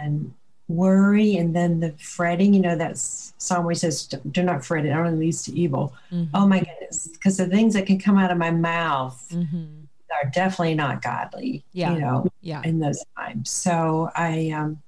and 0.00 0.34
worry 0.68 1.36
and 1.36 1.56
then 1.56 1.80
the 1.80 1.90
fretting 1.92 2.52
you 2.52 2.60
know 2.60 2.76
that 2.76 2.96
song 2.98 3.64
where 3.64 3.72
he 3.72 3.78
says 3.78 4.06
do 4.06 4.42
not 4.42 4.64
fret 4.64 4.84
it 4.84 4.90
only 4.90 5.18
leads 5.18 5.42
to 5.42 5.52
evil 5.58 5.94
mm-hmm. 6.12 6.24
oh 6.34 6.46
my 6.46 6.58
goodness 6.58 7.08
because 7.08 7.38
the 7.38 7.46
things 7.46 7.72
that 7.72 7.86
can 7.86 7.98
come 7.98 8.18
out 8.18 8.30
of 8.30 8.36
my 8.36 8.50
mouth 8.50 9.26
mm-hmm. 9.32 9.64
are 10.12 10.30
definitely 10.30 10.74
not 10.74 11.00
godly 11.00 11.64
yeah 11.72 11.94
you 11.94 12.00
know 12.00 12.26
yeah 12.42 12.60
in 12.64 12.78
those 12.78 13.02
times 13.16 13.48
so 13.50 14.10
i 14.14 14.50
um 14.50 14.80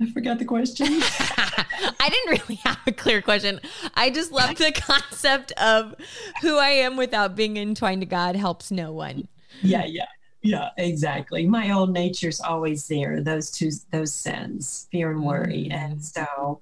I 0.00 0.08
forgot 0.12 0.38
the 0.38 0.44
question. 0.44 0.86
I 0.90 2.08
didn't 2.08 2.40
really 2.40 2.54
have 2.62 2.78
a 2.86 2.92
clear 2.92 3.20
question. 3.20 3.60
I 3.94 4.10
just 4.10 4.30
love 4.30 4.54
the 4.56 4.70
concept 4.74 5.50
of 5.52 5.96
who 6.40 6.56
I 6.56 6.68
am 6.68 6.96
without 6.96 7.34
being 7.34 7.56
entwined 7.56 8.02
to 8.02 8.06
God 8.06 8.36
helps 8.36 8.70
no 8.70 8.92
one. 8.92 9.26
Yeah, 9.62 9.84
yeah 9.84 10.06
yeah 10.46 10.70
exactly 10.76 11.46
my 11.46 11.70
old 11.70 11.92
nature's 11.92 12.40
always 12.40 12.86
there 12.88 13.20
those 13.20 13.50
two 13.50 13.70
those 13.90 14.12
sins 14.12 14.88
fear 14.90 15.10
and 15.10 15.22
worry 15.22 15.68
mm-hmm. 15.70 15.92
and 15.92 16.04
so 16.04 16.60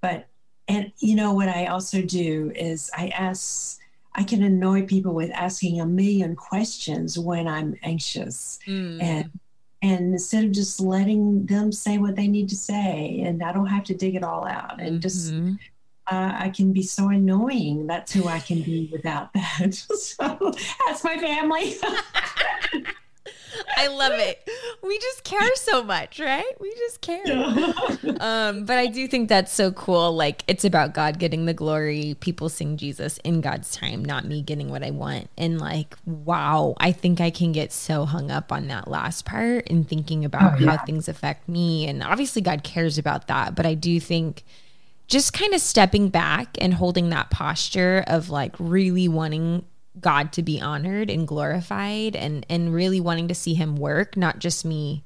but 0.00 0.26
and 0.68 0.92
you 0.98 1.14
know 1.14 1.32
what 1.32 1.48
i 1.48 1.66
also 1.66 2.02
do 2.02 2.52
is 2.54 2.90
i 2.96 3.08
ask 3.08 3.78
I 4.18 4.24
can 4.24 4.42
annoy 4.42 4.84
people 4.84 5.14
with 5.14 5.30
asking 5.30 5.80
a 5.80 5.86
million 5.86 6.34
questions 6.34 7.16
when 7.16 7.46
I'm 7.46 7.76
anxious. 7.84 8.58
Mm. 8.66 9.00
And 9.00 9.30
and 9.80 10.12
instead 10.12 10.42
of 10.42 10.50
just 10.50 10.80
letting 10.80 11.46
them 11.46 11.70
say 11.70 11.98
what 11.98 12.16
they 12.16 12.26
need 12.26 12.48
to 12.48 12.56
say, 12.56 13.22
and 13.24 13.40
I 13.44 13.52
don't 13.52 13.68
have 13.68 13.84
to 13.84 13.94
dig 13.94 14.16
it 14.16 14.24
all 14.24 14.44
out, 14.44 14.80
and 14.80 15.00
just 15.00 15.32
Mhm. 15.32 15.56
uh, 16.10 16.32
I 16.36 16.48
can 16.48 16.72
be 16.72 16.82
so 16.82 17.10
annoying. 17.10 17.86
That's 17.86 18.12
who 18.12 18.26
I 18.26 18.40
can 18.40 18.60
be 18.62 18.88
without 18.90 19.32
that. 19.34 19.74
so 19.96 20.52
that's 20.86 21.04
my 21.04 21.16
family. 21.18 21.76
I 23.80 23.86
love 23.88 24.12
it. 24.14 24.48
We 24.82 24.98
just 24.98 25.24
care 25.24 25.54
so 25.56 25.82
much, 25.84 26.18
right? 26.20 26.44
We 26.60 26.72
just 26.74 27.00
care. 27.00 27.24
Um, 28.20 28.64
but 28.64 28.78
I 28.78 28.86
do 28.86 29.06
think 29.06 29.28
that's 29.28 29.52
so 29.52 29.70
cool. 29.70 30.12
Like 30.16 30.42
it's 30.48 30.64
about 30.64 30.92
God 30.94 31.18
getting 31.20 31.44
the 31.46 31.54
glory. 31.54 32.16
People 32.20 32.48
sing 32.48 32.76
Jesus 32.76 33.18
in 33.18 33.40
God's 33.40 33.70
time, 33.72 34.04
not 34.04 34.24
me 34.24 34.42
getting 34.42 34.70
what 34.70 34.82
I 34.82 34.90
want. 34.90 35.30
And 35.38 35.60
like, 35.60 35.96
wow, 36.04 36.74
I 36.78 36.90
think 36.92 37.20
I 37.20 37.30
can 37.30 37.52
get 37.52 37.72
so 37.72 38.04
hung 38.06 38.30
up 38.30 38.50
on 38.50 38.66
that 38.68 38.88
last 38.88 39.24
part 39.24 39.68
and 39.70 39.88
thinking 39.88 40.24
about 40.24 40.54
Oh, 40.54 40.58
yeah. 40.64 40.76
how 40.76 40.84
things 40.84 41.08
affect 41.08 41.48
me. 41.48 41.86
And 41.86 42.02
obviously, 42.02 42.42
God 42.42 42.64
cares 42.64 42.98
about 42.98 43.28
that. 43.28 43.54
But 43.54 43.66
I 43.66 43.74
do 43.74 44.00
think 44.00 44.44
just 45.06 45.32
kind 45.32 45.54
of 45.54 45.60
stepping 45.60 46.08
back 46.08 46.56
and 46.60 46.74
holding 46.74 47.10
that 47.10 47.30
posture 47.30 48.02
of 48.08 48.30
like 48.30 48.54
really 48.58 49.06
wanting 49.08 49.64
God 50.00 50.32
to 50.32 50.42
be 50.42 50.60
honored 50.60 51.10
and 51.10 51.26
glorified 51.26 52.16
and 52.16 52.44
and 52.48 52.72
really 52.74 53.00
wanting 53.00 53.28
to 53.28 53.34
see 53.34 53.54
him 53.54 53.76
work, 53.76 54.16
not 54.16 54.38
just 54.38 54.64
me 54.64 55.04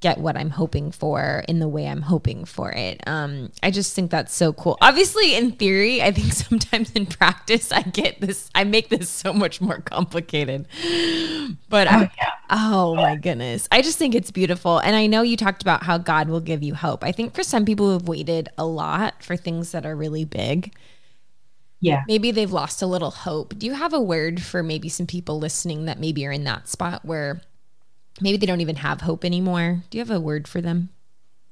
get 0.00 0.18
what 0.18 0.36
I'm 0.36 0.50
hoping 0.50 0.92
for 0.92 1.44
in 1.48 1.58
the 1.58 1.66
way 1.66 1.88
I'm 1.88 2.02
hoping 2.02 2.44
for 2.44 2.70
it. 2.70 3.02
Um, 3.08 3.50
I 3.64 3.72
just 3.72 3.96
think 3.96 4.12
that's 4.12 4.32
so 4.32 4.52
cool. 4.52 4.78
Obviously, 4.80 5.34
in 5.34 5.50
theory, 5.50 6.00
I 6.00 6.12
think 6.12 6.32
sometimes 6.32 6.92
in 6.92 7.06
practice, 7.06 7.72
I 7.72 7.82
get 7.82 8.20
this, 8.20 8.48
I 8.54 8.62
make 8.62 8.90
this 8.90 9.10
so 9.10 9.32
much 9.32 9.60
more 9.60 9.80
complicated. 9.80 10.66
But 11.68 11.88
Oh, 11.90 12.08
yeah. 12.16 12.30
oh 12.48 12.94
my 12.94 13.16
goodness, 13.16 13.66
I 13.72 13.82
just 13.82 13.98
think 13.98 14.14
it's 14.14 14.30
beautiful. 14.30 14.78
And 14.78 14.94
I 14.94 15.06
know 15.08 15.22
you 15.22 15.36
talked 15.36 15.62
about 15.62 15.82
how 15.82 15.98
God 15.98 16.28
will 16.28 16.40
give 16.40 16.62
you 16.62 16.76
hope. 16.76 17.02
I 17.02 17.10
think 17.10 17.34
for 17.34 17.42
some 17.42 17.64
people 17.64 17.86
who 17.86 17.92
have 17.94 18.06
waited 18.06 18.48
a 18.56 18.64
lot 18.64 19.20
for 19.24 19.36
things 19.36 19.72
that 19.72 19.84
are 19.84 19.96
really 19.96 20.24
big, 20.24 20.74
Yeah. 21.80 22.02
maybe 22.08 22.30
they've 22.30 22.52
lost 22.52 22.82
a 22.82 22.86
little 22.86 23.10
hope. 23.10 23.56
Do 23.58 23.66
you 23.66 23.74
have 23.74 23.92
a 23.92 24.00
word 24.00 24.42
for 24.42 24.62
maybe 24.62 24.88
some 24.88 25.06
people 25.06 25.38
listening 25.38 25.84
that 25.84 26.00
maybe 26.00 26.26
are 26.26 26.32
in 26.32 26.44
that 26.44 26.68
spot 26.68 27.04
where 27.04 27.40
maybe 28.20 28.36
they 28.36 28.46
don't 28.46 28.60
even 28.60 28.76
have 28.76 29.02
hope 29.02 29.24
anymore? 29.24 29.82
Do 29.90 29.98
you 29.98 30.04
have 30.04 30.10
a 30.10 30.20
word 30.20 30.48
for 30.48 30.60
them? 30.60 30.88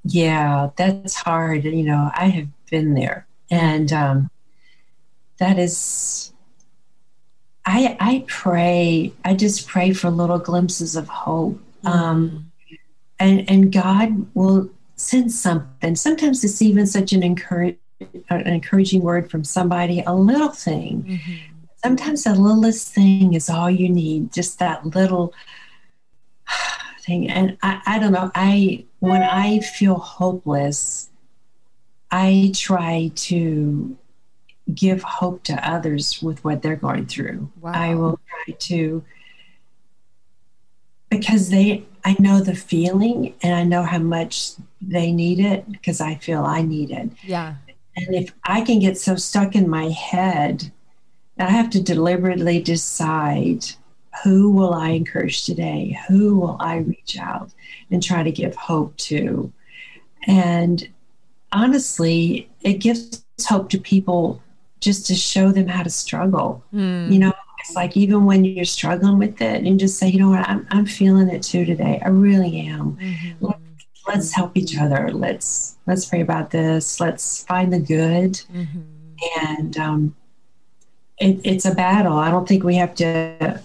Yeah, 0.04 0.70
that's 0.76 1.14
hard. 1.14 1.64
You 1.64 1.84
know, 1.84 2.10
I 2.14 2.26
have 2.26 2.48
been 2.70 2.94
there. 2.94 3.26
And 3.50 3.92
um, 3.92 4.30
that 5.38 5.58
is, 5.58 6.32
I, 7.64 7.96
I 8.00 8.24
pray, 8.26 9.12
I 9.24 9.34
just 9.34 9.68
pray 9.68 9.92
for 9.92 10.10
little 10.10 10.38
glimpses 10.38 10.96
of 10.96 11.08
hope. 11.08 11.60
Um, 11.84 12.50
and, 13.18 13.48
and 13.48 13.72
God 13.72 14.26
will 14.34 14.70
send 14.96 15.32
something. 15.32 15.94
Sometimes 15.94 16.42
it's 16.44 16.62
even 16.62 16.86
such 16.86 17.12
an, 17.12 17.22
encourage, 17.22 17.78
an 18.28 18.46
encouraging 18.46 19.02
word 19.02 19.30
from 19.30 19.44
somebody, 19.44 20.02
a 20.06 20.14
little 20.14 20.50
thing. 20.50 21.04
Mhm. 21.04 21.38
Sometimes 21.82 22.24
the 22.24 22.34
littlest 22.34 22.92
thing 22.92 23.34
is 23.34 23.48
all 23.48 23.70
you 23.70 23.88
need, 23.88 24.32
just 24.32 24.58
that 24.58 24.84
little 24.94 25.32
thing. 27.00 27.28
And 27.28 27.56
I, 27.62 27.80
I 27.86 27.98
don't 27.98 28.12
know, 28.12 28.30
I 28.34 28.84
when 28.98 29.22
I 29.22 29.60
feel 29.60 29.96
hopeless, 29.96 31.10
I 32.10 32.52
try 32.54 33.10
to 33.14 33.96
give 34.74 35.02
hope 35.02 35.44
to 35.44 35.68
others 35.68 36.20
with 36.22 36.44
what 36.44 36.62
they're 36.62 36.76
going 36.76 37.06
through. 37.06 37.50
Wow. 37.60 37.72
I 37.72 37.94
will 37.94 38.18
try 38.28 38.54
to 38.54 39.04
because 41.08 41.50
they 41.50 41.84
I 42.04 42.16
know 42.18 42.40
the 42.40 42.54
feeling 42.54 43.34
and 43.42 43.54
I 43.54 43.64
know 43.64 43.82
how 43.82 43.98
much 43.98 44.52
they 44.80 45.12
need 45.12 45.40
it 45.40 45.70
because 45.70 46.00
I 46.00 46.16
feel 46.16 46.44
I 46.44 46.62
need 46.62 46.90
it. 46.90 47.10
Yeah. 47.22 47.54
And 47.96 48.14
if 48.14 48.32
I 48.44 48.60
can 48.60 48.78
get 48.78 48.98
so 48.98 49.16
stuck 49.16 49.54
in 49.56 49.68
my 49.68 49.88
head, 49.88 50.70
I 51.38 51.50
have 51.50 51.70
to 51.70 51.82
deliberately 51.82 52.60
decide 52.60 53.64
who 54.24 54.50
will 54.50 54.72
I 54.72 54.90
encourage 54.90 55.44
today? 55.44 55.98
Who 56.08 56.36
will 56.38 56.56
I 56.60 56.76
reach 56.78 57.18
out 57.18 57.50
and 57.90 58.02
try 58.02 58.22
to 58.22 58.30
give 58.32 58.54
hope 58.54 58.96
to? 58.98 59.52
And 60.26 60.88
honestly, 61.52 62.48
it 62.62 62.74
gives 62.74 63.24
hope 63.46 63.68
to 63.70 63.78
people 63.78 64.42
just 64.80 65.06
to 65.06 65.14
show 65.14 65.52
them 65.52 65.68
how 65.68 65.82
to 65.82 65.90
struggle. 65.90 66.62
Hmm. 66.70 67.10
You 67.10 67.18
know, 67.18 67.32
it's 67.60 67.74
like 67.74 67.96
even 67.96 68.24
when 68.24 68.44
you're 68.44 68.64
struggling 68.64 69.18
with 69.18 69.40
it, 69.40 69.64
and 69.64 69.78
just 69.80 69.98
say, 69.98 70.08
you 70.08 70.18
know 70.18 70.30
what, 70.30 70.48
I'm, 70.48 70.66
I'm 70.70 70.86
feeling 70.86 71.28
it 71.28 71.42
too 71.42 71.64
today. 71.64 72.00
I 72.04 72.08
really 72.08 72.60
am 72.60 72.96
Mhm. 72.96 73.55
Let's 74.08 74.32
help 74.32 74.56
each 74.56 74.78
other 74.78 75.10
let's 75.12 75.76
let's 75.86 76.04
pray 76.04 76.20
about 76.20 76.50
this 76.50 77.00
let's 77.00 77.42
find 77.44 77.72
the 77.72 77.78
good 77.80 78.40
Mhm. 78.54 78.82
and 79.40 79.76
um, 79.78 80.14
it, 81.18 81.40
it's 81.44 81.64
a 81.64 81.74
battle 81.74 82.16
i 82.16 82.30
don't 82.30 82.46
think 82.46 82.62
we 82.62 82.76
have 82.76 82.94
to 82.96 83.60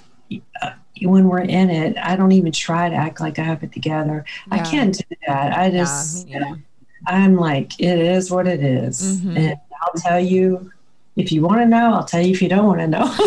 uh, 0.62 0.72
when 1.04 1.28
we're 1.28 1.40
in 1.42 1.70
it 1.70 1.98
i 1.98 2.16
don't 2.16 2.32
even 2.32 2.52
try 2.52 2.88
to 2.90 2.96
act 2.96 3.20
like 3.20 3.38
i 3.40 3.44
have 3.44 3.62
it 3.64 3.72
together 3.72 4.24
i 4.52 4.60
can't 4.60 4.96
do 4.98 5.16
that 5.28 5.58
i 5.58 5.66
Yeah, 5.66 5.80
just 5.80 6.28
neither. 6.28 6.60
i'm 7.08 7.36
like 7.36 7.80
it 7.80 8.00
is 8.00 8.32
what 8.32 8.48
it 8.48 8.62
is. 8.64 9.20
Mhm. 9.22 9.38
and 9.38 9.58
i'll 9.82 9.94
tell 10.02 10.20
you 10.20 10.72
if 11.18 11.32
you 11.32 11.42
want 11.42 11.60
to 11.60 11.66
know 11.66 11.94
i'll 11.96 12.06
tell 12.06 12.22
you 12.22 12.32
if 12.32 12.42
you 12.42 12.50
don't 12.50 12.66
want 12.68 12.80
to 12.80 12.88
know 12.88 13.06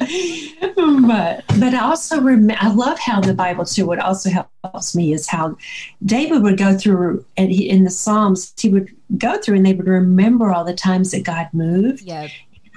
but 0.60 1.44
but 1.58 1.74
also 1.74 2.20
rem- 2.20 2.50
I 2.58 2.72
love 2.72 2.98
how 2.98 3.20
the 3.20 3.34
Bible 3.34 3.64
too. 3.64 3.86
What 3.86 3.98
also 3.98 4.30
helps 4.30 4.94
me 4.94 5.12
is 5.12 5.26
how 5.28 5.56
David 6.04 6.42
would 6.42 6.58
go 6.58 6.76
through 6.76 7.24
and 7.36 7.50
he, 7.50 7.68
in 7.68 7.84
the 7.84 7.90
Psalms 7.90 8.52
he 8.58 8.68
would 8.68 8.94
go 9.18 9.38
through 9.38 9.56
and 9.56 9.66
they 9.66 9.72
would 9.72 9.86
remember 9.86 10.52
all 10.52 10.64
the 10.64 10.74
times 10.74 11.12
that 11.12 11.24
God 11.24 11.48
moved. 11.52 12.02
Yeah. 12.02 12.28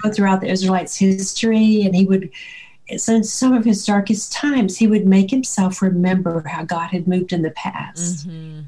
Go 0.02 0.10
throughout 0.10 0.40
the 0.40 0.48
Israelites' 0.48 0.96
history, 0.96 1.82
and 1.82 1.94
he 1.94 2.04
would. 2.04 2.30
So 2.96 3.14
in 3.14 3.24
some 3.24 3.54
of 3.54 3.64
his 3.64 3.86
darkest 3.86 4.32
times, 4.32 4.76
he 4.76 4.86
would 4.86 5.06
make 5.06 5.30
himself 5.30 5.80
remember 5.80 6.42
how 6.46 6.64
God 6.64 6.88
had 6.88 7.06
moved 7.08 7.32
in 7.32 7.42
the 7.42 7.52
past. 7.52 8.28
Mhm. 8.28 8.64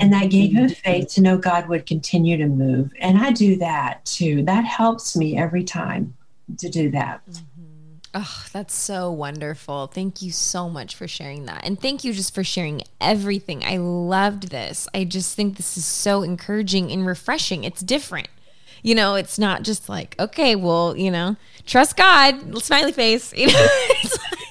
And 0.00 0.12
that 0.12 0.30
gave 0.30 0.52
him 0.52 0.68
faith 0.68 1.08
to 1.14 1.20
know 1.20 1.36
God 1.36 1.68
would 1.68 1.84
continue 1.84 2.36
to 2.36 2.46
move. 2.46 2.92
And 3.00 3.18
I 3.18 3.32
do 3.32 3.56
that 3.56 4.04
too. 4.04 4.42
That 4.44 4.64
helps 4.64 5.16
me 5.16 5.36
every 5.36 5.64
time 5.64 6.14
to 6.58 6.68
do 6.68 6.90
that. 6.90 7.20
Oh, 8.12 8.44
that's 8.52 8.74
so 8.74 9.12
wonderful. 9.12 9.86
Thank 9.86 10.20
you 10.20 10.32
so 10.32 10.68
much 10.68 10.96
for 10.96 11.06
sharing 11.06 11.46
that. 11.46 11.64
And 11.64 11.80
thank 11.80 12.02
you 12.02 12.12
just 12.12 12.34
for 12.34 12.42
sharing 12.42 12.82
everything. 13.00 13.62
I 13.64 13.76
loved 13.76 14.50
this. 14.50 14.88
I 14.92 15.04
just 15.04 15.36
think 15.36 15.56
this 15.56 15.76
is 15.76 15.84
so 15.84 16.22
encouraging 16.22 16.90
and 16.90 17.06
refreshing. 17.06 17.62
It's 17.62 17.82
different. 17.82 18.28
You 18.82 18.96
know, 18.96 19.14
it's 19.14 19.38
not 19.38 19.62
just 19.62 19.88
like, 19.88 20.16
okay, 20.18 20.56
well, 20.56 20.96
you 20.96 21.10
know, 21.10 21.36
trust 21.66 21.96
God, 21.96 22.62
smiley 22.62 22.92
face. 22.92 23.32
You 23.36 23.46
know, 23.46 23.52
it's 24.02 24.18
like, 24.18 24.49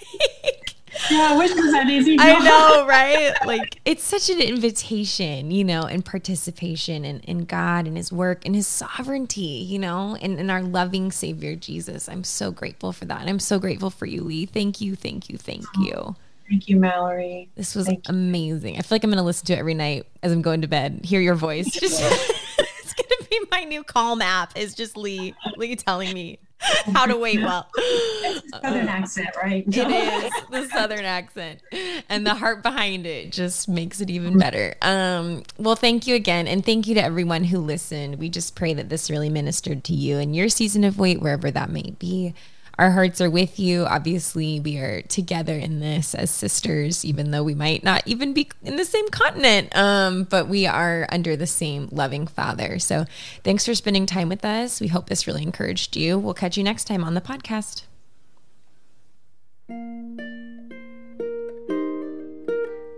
Yeah, 1.20 1.34
I 1.34 1.38
wish 1.38 1.52
it 1.52 1.58
was 1.58 1.72
that 1.74 1.90
easy. 1.90 2.16
I 2.18 2.40
know, 2.40 2.86
right? 2.88 3.34
Like 3.46 3.82
it's 3.84 4.04
such 4.04 4.30
an 4.30 4.40
invitation, 4.40 5.52
you 5.52 5.66
know, 5.66 5.82
and 5.82 6.04
participation 6.06 7.04
in, 7.04 7.20
in 7.22 7.44
God 7.44 7.88
and 7.88 7.98
his 7.98 8.10
work 8.10 8.46
and 8.46 8.56
his 8.56 8.68
sovereignty, 8.68 9.42
you 9.42 9.80
know, 9.80 10.16
and, 10.22 10.40
and 10.40 10.50
our 10.50 10.64
loving 10.64 11.12
Savior 11.12 11.58
Jesus. 11.58 12.08
I'm 12.08 12.24
so 12.24 12.52
grateful 12.52 12.94
for 12.94 13.04
that. 13.06 13.20
And 13.20 13.30
I'm 13.30 13.40
so 13.40 13.60
grateful 13.60 13.90
for 13.90 14.06
you, 14.06 14.22
Lee. 14.24 14.46
Thank 14.46 14.80
you, 14.80 14.96
thank 14.96 15.30
you, 15.30 15.38
thank 15.38 15.66
you. 15.80 16.16
Thank 16.48 16.70
you, 16.70 16.78
Mallory. 16.78 17.50
This 17.56 17.76
was 17.76 17.86
Thank 17.86 18.08
you. 18.08 18.14
amazing. 18.14 18.78
I 18.78 18.82
feel 18.82 18.96
like 18.96 19.04
I'm 19.04 19.10
gonna 19.10 19.22
listen 19.22 19.46
to 19.48 19.54
it 19.54 19.60
every 19.60 19.74
night 19.74 20.08
as 20.24 20.32
I'm 20.32 20.42
going 20.42 20.62
to 20.62 20.68
bed. 20.68 21.02
Hear 21.04 21.20
your 21.20 21.36
voice. 21.36 21.70
Just 21.72 22.02
it's 22.60 22.94
gonna 22.94 23.28
be 23.30 23.40
my 23.52 23.66
new 23.66 23.84
calm 23.84 24.22
app 24.22 24.58
is 24.58 24.74
just 24.74 24.96
Lee 24.96 25.36
Lee 25.58 25.76
telling 25.76 26.14
me 26.14 26.40
how 26.94 27.06
to 27.06 27.16
wait 27.16 27.40
well. 27.40 27.70
Southern 28.50 28.88
accent, 28.88 29.30
right? 29.42 29.64
It 29.68 29.78
is 29.78 30.34
the 30.50 30.68
southern 30.68 31.06
accent 31.06 31.62
and 32.10 32.26
the 32.26 32.36
heart 32.36 32.64
behind 32.64 33.06
it 33.06 33.32
just 33.32 33.70
makes 33.70 34.02
it 34.02 34.10
even 34.10 34.38
better. 34.38 34.76
Um, 34.82 35.44
well, 35.58 35.76
thank 35.76 36.08
you 36.08 36.16
again, 36.16 36.48
and 36.48 36.66
thank 36.66 36.88
you 36.88 36.96
to 36.96 37.04
everyone 37.04 37.46
who 37.46 37.60
listened. 37.60 38.20
We 38.20 38.30
just 38.30 38.56
pray 38.56 38.74
that 38.74 38.90
this 38.90 39.10
really 39.10 39.30
ministered 39.30 39.84
to 39.86 39.94
you 39.94 40.18
in 40.18 40.34
your 40.34 40.50
season 40.50 40.84
of 40.84 40.98
wait, 41.00 41.22
wherever 41.22 41.52
that 41.52 41.70
may 41.70 41.96
be. 41.98 42.34
Our 42.80 42.92
hearts 42.92 43.20
are 43.20 43.30
with 43.30 43.60
you. 43.60 43.84
Obviously, 43.84 44.62
we 44.62 44.78
are 44.78 45.02
together 45.02 45.54
in 45.54 45.82
this 45.82 46.16
as 46.16 46.32
sisters, 46.32 47.04
even 47.04 47.32
though 47.32 47.44
we 47.44 47.54
might 47.54 47.84
not 47.84 48.04
even 48.06 48.32
be 48.32 48.50
in 48.64 48.78
the 48.78 48.86
same 48.86 49.10
continent, 49.10 49.76
um, 49.76 50.24
but 50.24 50.48
we 50.48 50.66
are 50.66 51.06
under 51.12 51.36
the 51.36 51.46
same 51.46 51.90
loving 51.92 52.26
Father. 52.26 52.80
So 52.80 53.04
thanks 53.44 53.66
for 53.66 53.76
spending 53.76 54.06
time 54.06 54.30
with 54.30 54.46
us. 54.46 54.80
We 54.80 54.88
hope 54.88 55.10
this 55.10 55.28
really 55.28 55.44
encouraged 55.44 55.98
you. 55.98 56.18
We'll 56.18 56.34
catch 56.34 56.56
you 56.56 56.64
next 56.64 56.86
time 56.86 57.04
on 57.04 57.16
the 57.16 57.22
podcast. 57.22 57.84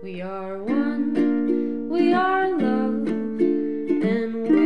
We 0.04 0.20
are 0.22 0.62
one, 0.62 1.88
we 1.90 2.14
are 2.14 2.50
love, 2.50 3.08
and 3.08 4.42
one. 4.44 4.61